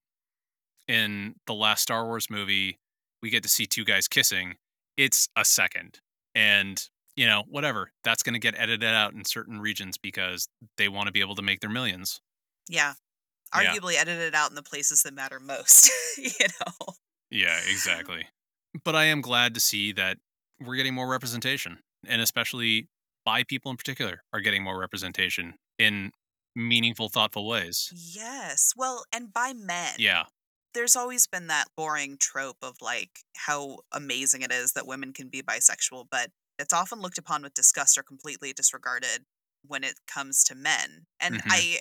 in 0.87 1.35
the 1.47 1.53
last 1.53 1.81
Star 1.81 2.05
Wars 2.05 2.29
movie, 2.29 2.79
we 3.21 3.29
get 3.29 3.43
to 3.43 3.49
see 3.49 3.65
two 3.65 3.85
guys 3.85 4.07
kissing. 4.07 4.55
It's 4.97 5.29
a 5.35 5.45
second. 5.45 5.99
And, 6.35 6.83
you 7.15 7.25
know, 7.25 7.43
whatever. 7.47 7.91
That's 8.03 8.23
going 8.23 8.33
to 8.33 8.39
get 8.39 8.55
edited 8.57 8.83
out 8.83 9.13
in 9.13 9.25
certain 9.25 9.59
regions 9.59 9.97
because 9.97 10.47
they 10.77 10.87
want 10.87 11.07
to 11.07 11.11
be 11.11 11.21
able 11.21 11.35
to 11.35 11.41
make 11.41 11.61
their 11.61 11.69
millions. 11.69 12.21
Yeah. 12.67 12.93
Yeah. 13.55 13.73
Arguably 13.75 13.95
edited 13.95 14.33
out 14.35 14.49
in 14.49 14.55
the 14.55 14.63
places 14.63 15.03
that 15.03 15.13
matter 15.13 15.39
most. 15.39 15.91
you 16.17 16.29
know. 16.59 16.93
Yeah, 17.29 17.57
exactly. 17.69 18.27
but 18.83 18.95
I 18.95 19.05
am 19.05 19.21
glad 19.21 19.53
to 19.55 19.59
see 19.59 19.91
that 19.93 20.17
we're 20.59 20.75
getting 20.75 20.93
more 20.93 21.07
representation, 21.09 21.79
and 22.07 22.21
especially 22.21 22.87
bi 23.25 23.43
people 23.43 23.71
in 23.71 23.77
particular 23.77 24.23
are 24.33 24.39
getting 24.41 24.63
more 24.63 24.77
representation 24.79 25.55
in 25.79 26.11
meaningful, 26.55 27.09
thoughtful 27.09 27.47
ways. 27.47 27.91
Yes. 28.15 28.73
Well, 28.75 29.05
and 29.13 29.31
by 29.33 29.53
men. 29.53 29.93
Yeah. 29.97 30.23
There's 30.73 30.95
always 30.95 31.27
been 31.27 31.47
that 31.47 31.65
boring 31.75 32.17
trope 32.19 32.57
of 32.61 32.75
like 32.81 33.19
how 33.35 33.79
amazing 33.91 34.41
it 34.41 34.51
is 34.51 34.73
that 34.73 34.87
women 34.87 35.11
can 35.13 35.27
be 35.29 35.41
bisexual, 35.41 36.05
but 36.09 36.29
it's 36.59 36.73
often 36.73 36.99
looked 37.01 37.17
upon 37.17 37.41
with 37.43 37.53
disgust 37.53 37.97
or 37.97 38.03
completely 38.03 38.53
disregarded 38.53 39.25
when 39.65 39.83
it 39.83 39.95
comes 40.07 40.43
to 40.45 40.55
men. 40.55 41.05
And 41.19 41.35
Mhm. 41.35 41.41
I 41.47 41.79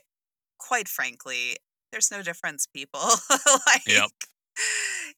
quite 0.60 0.88
frankly, 0.88 1.56
there's 1.92 2.10
no 2.10 2.22
difference, 2.22 2.66
people. 2.66 3.00
like 3.66 3.82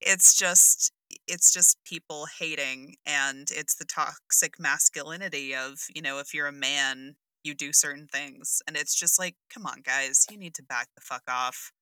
it's 0.00 0.36
just 0.36 0.92
it's 1.26 1.52
just 1.52 1.78
people 1.84 2.26
hating 2.38 2.96
and 3.06 3.48
it's 3.50 3.74
the 3.74 3.84
toxic 3.84 4.58
masculinity 4.58 5.54
of, 5.54 5.78
you 5.94 6.02
know, 6.02 6.18
if 6.18 6.34
you're 6.34 6.46
a 6.46 6.52
man, 6.52 7.16
you 7.44 7.54
do 7.54 7.72
certain 7.72 8.06
things. 8.06 8.62
And 8.66 8.76
it's 8.76 8.94
just 8.94 9.18
like, 9.18 9.36
come 9.52 9.66
on, 9.66 9.82
guys, 9.84 10.26
you 10.30 10.38
need 10.38 10.54
to 10.54 10.62
back 10.62 10.88
the 10.94 11.02
fuck 11.02 11.22
off. 11.28 11.72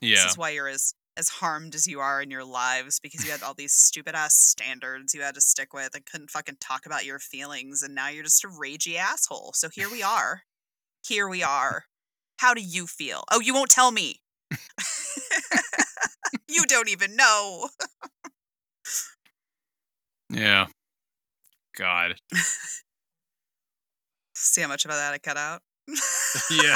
Yeah. 0.00 0.16
This 0.16 0.32
is 0.32 0.38
why 0.38 0.50
you're 0.50 0.68
as 0.68 0.94
as 1.18 1.30
harmed 1.30 1.74
as 1.74 1.86
you 1.86 1.98
are 1.98 2.20
in 2.20 2.30
your 2.30 2.44
lives 2.44 3.00
because 3.00 3.24
you 3.24 3.30
had 3.30 3.42
all 3.42 3.54
these 3.54 3.72
stupid 3.72 4.14
ass 4.14 4.34
standards 4.34 5.14
you 5.14 5.22
had 5.22 5.34
to 5.34 5.40
stick 5.40 5.72
with 5.72 5.94
and 5.94 6.04
couldn't 6.04 6.28
fucking 6.28 6.58
talk 6.60 6.84
about 6.84 7.06
your 7.06 7.18
feelings 7.18 7.82
and 7.82 7.94
now 7.94 8.08
you're 8.08 8.22
just 8.22 8.44
a 8.44 8.48
ragey 8.48 8.96
asshole. 8.96 9.52
So 9.54 9.70
here 9.72 9.90
we 9.90 10.02
are. 10.02 10.42
Here 11.02 11.26
we 11.26 11.42
are. 11.42 11.84
How 12.38 12.54
do 12.54 12.60
you 12.60 12.86
feel? 12.86 13.24
Oh, 13.30 13.40
you 13.40 13.54
won't 13.54 13.70
tell 13.70 13.90
me. 13.92 14.20
you 16.48 16.64
don't 16.66 16.88
even 16.88 17.16
know. 17.16 17.68
Yeah. 20.30 20.66
God. 21.76 22.16
See 24.34 24.60
how 24.60 24.68
much 24.68 24.84
of 24.84 24.90
that 24.90 25.14
I 25.14 25.18
cut 25.18 25.36
out? 25.36 25.62
Yeah. 26.50 26.74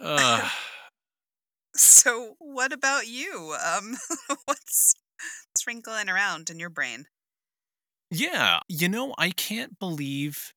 Uh, 0.00 0.48
so 1.74 2.34
what 2.38 2.72
about 2.72 3.06
you? 3.06 3.54
Um 3.64 3.96
what's 4.44 4.94
wrinkling 5.66 6.08
around 6.08 6.50
in 6.50 6.58
your 6.58 6.70
brain? 6.70 7.06
Yeah. 8.10 8.60
You 8.68 8.88
know, 8.88 9.14
I 9.18 9.30
can't 9.30 9.78
believe 9.78 10.52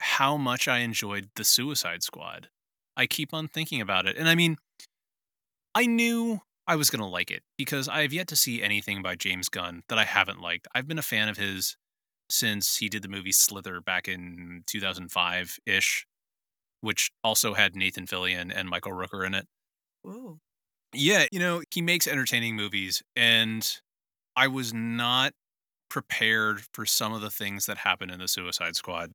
how 0.00 0.36
much 0.36 0.66
I 0.66 0.78
enjoyed 0.78 1.30
the 1.36 1.44
Suicide 1.44 2.02
Squad. 2.02 2.48
I 2.96 3.06
keep 3.06 3.32
on 3.32 3.48
thinking 3.48 3.80
about 3.80 4.06
it. 4.06 4.16
And 4.16 4.28
I 4.28 4.34
mean, 4.34 4.56
I 5.74 5.86
knew 5.86 6.40
I 6.66 6.76
was 6.76 6.90
going 6.90 7.00
to 7.00 7.06
like 7.06 7.30
it 7.30 7.42
because 7.56 7.88
I 7.88 8.02
have 8.02 8.12
yet 8.12 8.28
to 8.28 8.36
see 8.36 8.62
anything 8.62 9.02
by 9.02 9.16
James 9.16 9.48
Gunn 9.48 9.82
that 9.88 9.98
I 9.98 10.04
haven't 10.04 10.40
liked. 10.40 10.68
I've 10.74 10.86
been 10.86 10.98
a 10.98 11.02
fan 11.02 11.28
of 11.28 11.36
his 11.36 11.76
since 12.28 12.76
he 12.76 12.88
did 12.88 13.02
the 13.02 13.08
movie 13.08 13.32
Slither 13.32 13.80
back 13.80 14.08
in 14.08 14.62
2005 14.66 15.58
ish, 15.66 16.06
which 16.80 17.10
also 17.24 17.54
had 17.54 17.74
Nathan 17.74 18.06
Fillion 18.06 18.52
and 18.54 18.68
Michael 18.68 18.92
Rooker 18.92 19.26
in 19.26 19.34
it. 19.34 19.46
Ooh. 20.06 20.38
Yeah, 20.92 21.26
you 21.30 21.38
know, 21.38 21.62
he 21.70 21.82
makes 21.82 22.06
entertaining 22.06 22.56
movies, 22.56 23.02
and 23.14 23.68
I 24.36 24.48
was 24.48 24.74
not 24.74 25.32
prepared 25.90 26.62
for 26.72 26.86
some 26.86 27.12
of 27.12 27.20
the 27.20 27.30
things 27.30 27.66
that 27.66 27.78
happen 27.78 28.08
in 28.08 28.20
the 28.20 28.28
Suicide 28.28 28.76
Squad. 28.76 29.12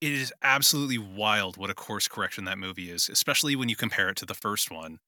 It 0.00 0.12
is 0.12 0.32
absolutely 0.42 0.98
wild 0.98 1.56
what 1.56 1.70
a 1.70 1.74
course 1.74 2.08
correction 2.08 2.44
that 2.44 2.58
movie 2.58 2.90
is, 2.90 3.08
especially 3.08 3.56
when 3.56 3.68
you 3.68 3.76
compare 3.76 4.08
it 4.08 4.16
to 4.16 4.26
the 4.26 4.34
first 4.34 4.70
one. 4.70 4.98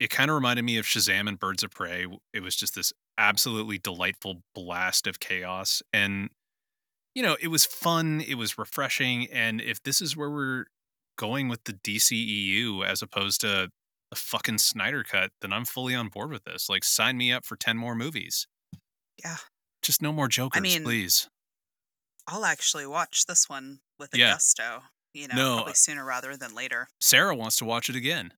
It 0.00 0.10
kind 0.10 0.30
of 0.30 0.34
reminded 0.34 0.64
me 0.64 0.78
of 0.78 0.86
Shazam 0.86 1.28
and 1.28 1.38
Birds 1.38 1.62
of 1.62 1.70
Prey. 1.70 2.06
It 2.32 2.40
was 2.40 2.56
just 2.56 2.74
this 2.74 2.92
absolutely 3.18 3.78
delightful 3.78 4.42
blast 4.54 5.06
of 5.06 5.20
chaos. 5.20 5.82
And, 5.92 6.30
you 7.14 7.22
know, 7.22 7.36
it 7.40 7.48
was 7.48 7.64
fun, 7.64 8.22
it 8.26 8.34
was 8.34 8.58
refreshing. 8.58 9.26
And 9.30 9.60
if 9.60 9.82
this 9.82 10.02
is 10.02 10.16
where 10.16 10.30
we're 10.30 10.64
going 11.18 11.48
with 11.48 11.64
the 11.64 11.72
DCEU 11.72 12.86
as 12.86 13.02
opposed 13.02 13.40
to 13.42 13.68
the 14.10 14.16
fucking 14.16 14.58
Snyder 14.58 15.02
cut, 15.02 15.30
then 15.40 15.52
I'm 15.52 15.64
fully 15.64 15.94
on 15.94 16.08
board 16.08 16.30
with 16.30 16.44
this. 16.44 16.68
Like, 16.68 16.84
sign 16.84 17.16
me 17.16 17.32
up 17.32 17.44
for 17.44 17.56
10 17.56 17.76
more 17.76 17.94
movies. 17.94 18.46
Yeah. 19.22 19.36
Just 19.86 20.02
no 20.02 20.12
more 20.12 20.26
Jokers, 20.26 20.60
mean, 20.60 20.82
please. 20.82 21.28
I'll 22.26 22.44
actually 22.44 22.86
watch 22.88 23.26
this 23.26 23.48
one 23.48 23.78
with 24.00 24.12
a 24.14 24.18
Yeah. 24.18 24.32
gusto, 24.32 24.82
you 25.14 25.28
know, 25.28 25.36
No, 25.36 25.54
probably 25.58 25.70
uh 25.70 25.74
sooner 25.74 26.04
rather 26.04 26.36
than 26.36 26.54
later. 26.56 26.88
Sarah 27.00 27.36
wants 27.36 27.54
to 27.56 27.64
watch 27.64 27.88
it 27.88 27.94
again. 27.94 28.32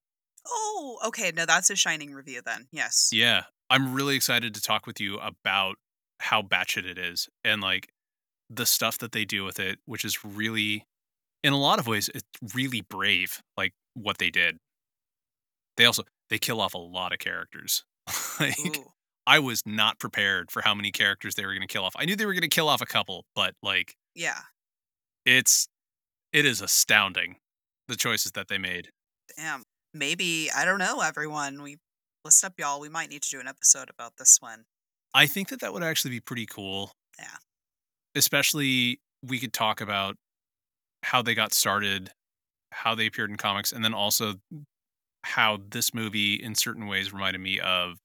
Oh, 0.46 0.98
okay. 1.06 1.32
No, 1.34 1.46
that's 1.46 1.70
a 1.70 1.76
shining 1.76 2.12
review 2.12 2.42
then. 2.44 2.68
Yes. 2.70 3.08
Yeah. 3.12 3.44
I'm 3.70 3.94
really 3.94 4.14
excited 4.14 4.54
to 4.54 4.60
talk 4.60 4.86
with 4.86 5.00
you 5.00 5.16
about 5.20 5.76
how 6.20 6.42
batshit 6.42 6.84
it 6.84 6.98
is 6.98 7.30
and 7.44 7.62
like 7.62 7.88
the 8.50 8.66
stuff 8.66 8.98
that 8.98 9.12
they 9.12 9.24
do 9.24 9.42
with 9.44 9.58
it, 9.58 9.78
which 9.86 10.04
is 10.04 10.22
really, 10.22 10.84
in 11.42 11.54
a 11.54 11.58
lot 11.58 11.78
of 11.78 11.86
ways, 11.86 12.10
it's 12.14 12.24
really 12.54 12.82
brave, 12.82 13.40
like 13.56 13.72
what 13.94 14.18
they 14.18 14.28
did. 14.30 14.58
They 15.78 15.86
also, 15.86 16.02
they 16.28 16.38
kill 16.38 16.60
off 16.60 16.74
a 16.74 16.78
lot 16.78 17.14
of 17.14 17.18
characters. 17.20 17.84
like, 18.40 18.58
Ooh. 18.60 18.92
I 19.28 19.38
was 19.40 19.62
not 19.66 19.98
prepared 19.98 20.50
for 20.50 20.62
how 20.62 20.74
many 20.74 20.90
characters 20.90 21.34
they 21.34 21.44
were 21.44 21.52
going 21.52 21.60
to 21.66 21.70
kill 21.72 21.84
off. 21.84 21.92
I 21.96 22.06
knew 22.06 22.16
they 22.16 22.24
were 22.24 22.32
going 22.32 22.40
to 22.42 22.48
kill 22.48 22.68
off 22.68 22.80
a 22.80 22.86
couple, 22.86 23.26
but 23.34 23.54
like 23.62 23.94
Yeah. 24.14 24.38
it's 25.26 25.68
it 26.32 26.46
is 26.46 26.62
astounding 26.62 27.36
the 27.88 27.96
choices 27.96 28.32
that 28.32 28.48
they 28.48 28.56
made. 28.58 28.88
Damn. 29.36 29.64
Maybe, 29.92 30.50
I 30.54 30.64
don't 30.64 30.78
know, 30.78 31.00
everyone. 31.00 31.62
We 31.62 31.76
list 32.24 32.42
up, 32.44 32.54
y'all. 32.58 32.80
We 32.80 32.88
might 32.88 33.10
need 33.10 33.22
to 33.22 33.28
do 33.30 33.38
an 33.40 33.48
episode 33.48 33.90
about 33.90 34.12
this 34.18 34.38
one. 34.40 34.64
I 35.14 35.26
think 35.26 35.48
that 35.48 35.60
that 35.60 35.72
would 35.74 35.82
actually 35.82 36.10
be 36.12 36.20
pretty 36.20 36.46
cool. 36.46 36.92
Yeah. 37.18 37.36
Especially 38.14 39.00
we 39.22 39.38
could 39.38 39.52
talk 39.52 39.80
about 39.80 40.16
how 41.02 41.20
they 41.22 41.34
got 41.34 41.52
started, 41.52 42.10
how 42.72 42.94
they 42.94 43.06
appeared 43.06 43.30
in 43.30 43.36
comics, 43.36 43.72
and 43.72 43.84
then 43.84 43.94
also 43.94 44.34
how 45.24 45.58
this 45.70 45.92
movie 45.92 46.34
in 46.34 46.54
certain 46.54 46.86
ways 46.86 47.12
reminded 47.12 47.40
me 47.40 47.58
of 47.60 47.98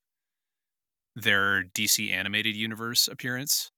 their 1.15 1.63
DC 1.63 2.11
animated 2.11 2.55
universe 2.55 3.07
appearance. 3.07 3.71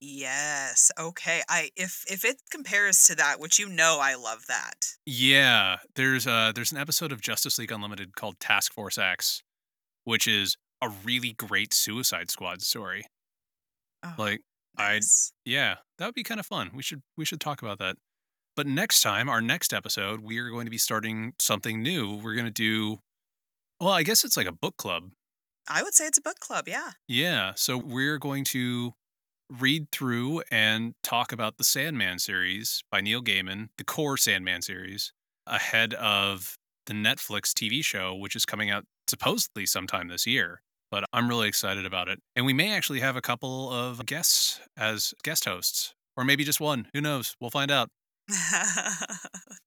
Yes. 0.00 0.92
Okay. 0.98 1.42
I 1.48 1.70
if 1.76 2.04
if 2.08 2.24
it 2.24 2.36
compares 2.50 3.02
to 3.04 3.16
that, 3.16 3.40
which 3.40 3.58
you 3.58 3.68
know 3.68 3.98
I 4.00 4.14
love 4.14 4.46
that. 4.46 4.86
Yeah, 5.06 5.78
there's 5.96 6.26
uh 6.26 6.52
there's 6.54 6.70
an 6.70 6.78
episode 6.78 7.10
of 7.10 7.20
Justice 7.20 7.58
League 7.58 7.72
Unlimited 7.72 8.14
called 8.14 8.38
Task 8.38 8.72
Force 8.72 8.96
X, 8.96 9.42
which 10.04 10.28
is 10.28 10.56
a 10.80 10.88
really 10.88 11.32
great 11.32 11.74
Suicide 11.74 12.30
Squad 12.30 12.62
story. 12.62 13.06
Oh, 14.04 14.14
Like 14.16 14.42
I 14.76 14.94
nice. 14.94 15.32
yeah, 15.44 15.76
that 15.98 16.06
would 16.06 16.14
be 16.14 16.22
kind 16.22 16.38
of 16.38 16.46
fun. 16.46 16.70
We 16.74 16.82
should 16.82 17.02
we 17.16 17.24
should 17.24 17.40
talk 17.40 17.60
about 17.60 17.78
that. 17.80 17.96
But 18.54 18.68
next 18.68 19.02
time, 19.02 19.28
our 19.28 19.40
next 19.40 19.72
episode, 19.72 20.20
we 20.20 20.38
are 20.38 20.50
going 20.50 20.66
to 20.66 20.70
be 20.70 20.78
starting 20.78 21.32
something 21.40 21.82
new. 21.82 22.14
We're 22.16 22.34
going 22.34 22.44
to 22.46 22.50
do 22.52 22.98
well, 23.80 23.90
I 23.90 24.04
guess 24.04 24.24
it's 24.24 24.36
like 24.36 24.46
a 24.46 24.52
book 24.52 24.76
club. 24.76 25.10
I 25.68 25.82
would 25.82 25.94
say 25.94 26.06
it's 26.06 26.18
a 26.18 26.22
book 26.22 26.40
club, 26.40 26.66
yeah. 26.66 26.92
Yeah, 27.06 27.52
so 27.56 27.76
we're 27.76 28.18
going 28.18 28.44
to 28.44 28.94
read 29.50 29.90
through 29.92 30.42
and 30.50 30.94
talk 31.02 31.32
about 31.32 31.56
the 31.58 31.64
Sandman 31.64 32.18
series 32.18 32.82
by 32.90 33.00
Neil 33.00 33.22
Gaiman, 33.22 33.68
the 33.78 33.84
core 33.84 34.16
Sandman 34.16 34.62
series, 34.62 35.12
ahead 35.46 35.94
of 35.94 36.56
the 36.86 36.92
Netflix 36.92 37.52
TV 37.52 37.84
show, 37.84 38.14
which 38.14 38.36
is 38.36 38.44
coming 38.44 38.70
out 38.70 38.84
supposedly 39.08 39.66
sometime 39.66 40.08
this 40.08 40.26
year. 40.26 40.62
But 40.90 41.04
I'm 41.12 41.28
really 41.28 41.48
excited 41.48 41.84
about 41.84 42.08
it. 42.08 42.18
And 42.34 42.46
we 42.46 42.54
may 42.54 42.72
actually 42.72 43.00
have 43.00 43.16
a 43.16 43.20
couple 43.20 43.70
of 43.70 44.04
guests 44.06 44.60
as 44.76 45.12
guest 45.22 45.44
hosts, 45.44 45.94
or 46.16 46.24
maybe 46.24 46.44
just 46.44 46.60
one. 46.60 46.88
Who 46.94 47.00
knows? 47.00 47.34
We'll 47.40 47.50
find 47.50 47.70
out. 47.70 47.90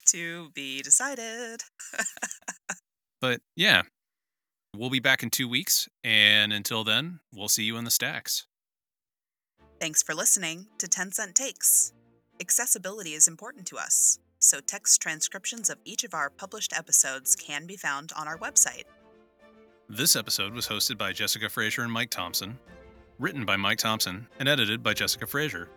to 0.07 0.49
be 0.53 0.81
decided. 0.81 1.61
But 3.21 3.39
yeah, 3.55 3.83
we'll 4.75 4.89
be 4.89 4.99
back 4.99 5.23
in 5.23 5.29
two 5.29 5.47
weeks. 5.47 5.89
And 6.03 6.53
until 6.53 6.83
then, 6.83 7.19
we'll 7.33 7.49
see 7.49 7.63
you 7.63 7.77
in 7.77 7.83
the 7.83 7.91
stacks. 7.91 8.45
Thanks 9.79 10.03
for 10.03 10.13
listening 10.13 10.67
to 10.77 10.87
10 10.87 11.11
Cent 11.11 11.35
Takes. 11.35 11.93
Accessibility 12.39 13.13
is 13.13 13.27
important 13.27 13.65
to 13.67 13.77
us, 13.77 14.19
so 14.39 14.59
text 14.59 15.01
transcriptions 15.01 15.69
of 15.69 15.79
each 15.85 16.03
of 16.03 16.13
our 16.13 16.29
published 16.29 16.73
episodes 16.75 17.35
can 17.35 17.65
be 17.65 17.75
found 17.75 18.11
on 18.15 18.27
our 18.27 18.37
website. 18.37 18.83
This 19.89 20.15
episode 20.15 20.53
was 20.53 20.67
hosted 20.67 20.97
by 20.97 21.13
Jessica 21.13 21.49
Frazier 21.49 21.81
and 21.81 21.91
Mike 21.91 22.09
Thompson, 22.09 22.57
written 23.19 23.45
by 23.45 23.57
Mike 23.57 23.77
Thompson, 23.77 24.27
and 24.39 24.47
edited 24.47 24.81
by 24.81 24.93
Jessica 24.93 25.27
Frazier. 25.27 25.67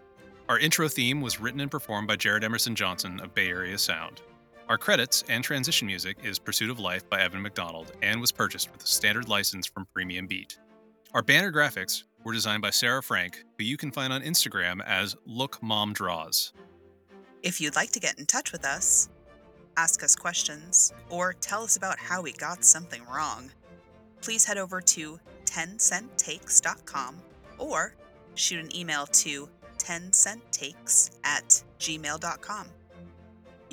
Our 0.49 0.59
intro 0.59 0.89
theme 0.89 1.21
was 1.21 1.41
written 1.41 1.61
and 1.61 1.71
performed 1.71 2.07
by 2.07 2.17
Jared 2.17 2.45
Emerson 2.45 2.75
Johnson 2.75 3.21
of 3.21 3.35
Bay 3.35 3.49
Area 3.49 3.79
Sound. 3.79 4.21
Our 4.67 4.79
credits 4.79 5.23
and 5.29 5.45
transition 5.45 5.87
music 5.87 6.17
is 6.23 6.39
Pursuit 6.39 6.71
of 6.71 6.79
Life 6.79 7.09
by 7.11 7.21
Evan 7.21 7.43
McDonald 7.43 7.93
and 8.01 8.19
was 8.19 8.33
purchased 8.33 8.73
with 8.73 8.83
a 8.83 8.87
standard 8.87 9.29
license 9.29 9.67
from 9.67 9.87
Premium 9.93 10.27
Beat. 10.27 10.59
Our 11.13 11.23
banner 11.23 11.53
graphics 11.53 12.05
were 12.25 12.33
designed 12.33 12.63
by 12.63 12.71
Sarah 12.71 13.03
Frank, 13.03 13.45
who 13.59 13.65
you 13.65 13.77
can 13.77 13.93
find 13.93 14.11
on 14.11 14.23
Instagram 14.23 14.83
as 14.87 15.17
Look 15.27 15.63
Mom 15.63 15.93
Draws. 15.93 16.55
If 17.43 17.61
you'd 17.61 17.77
like 17.77 17.91
to 17.91 18.01
get 18.01 18.19
in 18.19 18.25
touch 18.25 18.53
with 18.53 18.65
us, 18.65 19.11
ask 19.77 20.03
us 20.03 20.17
questions, 20.17 20.95
or 21.11 21.35
tell 21.35 21.63
us 21.63 21.77
about 21.77 21.99
how 21.99 22.23
we 22.23 22.33
got 22.33 22.65
something 22.65 23.03
wrong, 23.05 23.51
please 24.23 24.47
head 24.47 24.57
over 24.57 24.81
to 24.81 25.21
10centtakes.com 25.45 27.17
or 27.59 27.95
shoot 28.35 28.65
an 28.65 28.75
email 28.75 29.05
to 29.09 29.47
10centtakes 29.77 31.11
at 31.23 31.63
gmail.com. 31.79 32.67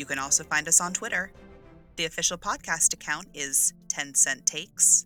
You 0.01 0.05
can 0.07 0.17
also 0.17 0.43
find 0.43 0.67
us 0.67 0.81
on 0.81 0.93
Twitter. 0.93 1.31
The 1.95 2.05
official 2.05 2.35
podcast 2.35 2.91
account 2.91 3.27
is 3.35 3.75
10 3.89 4.15
Cent 4.15 4.47
Takes. 4.47 5.05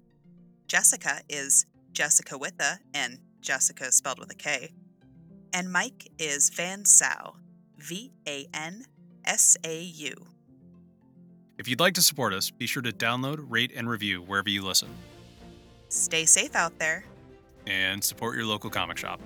Jessica 0.70 1.20
is 1.28 1.66
Jessica 1.92 2.38
with 2.38 2.54
a, 2.62 2.80
and 2.94 3.20
Jessica 3.42 3.92
spelled 3.92 4.20
with 4.20 4.32
a 4.32 4.36
K. 4.36 4.72
And 5.52 5.70
Mike 5.70 6.10
is 6.18 6.50
Van 6.50 6.86
Sau, 6.86 7.36
V 7.78 8.14
A 8.26 8.48
N 8.54 8.86
S 9.26 9.58
A 9.66 9.82
U. 9.82 10.16
If 11.58 11.68
you'd 11.68 11.82
like 11.82 11.96
to 11.96 12.02
support 12.02 12.34
us, 12.34 12.50
be 12.50 12.66
sure 12.66 12.82
to 12.82 12.94
download, 12.94 13.44
rate, 13.50 13.74
and 13.76 13.90
review 13.90 14.22
wherever 14.22 14.50
you 14.50 14.64
listen, 14.64 14.88
Stay 15.90 16.24
safe 16.24 16.56
out 16.56 16.80
there. 16.80 17.04
and 17.68 18.02
support 18.02 18.38
your 18.38 18.46
local 18.46 18.70
comic 18.70 18.98
shop. 18.98 19.20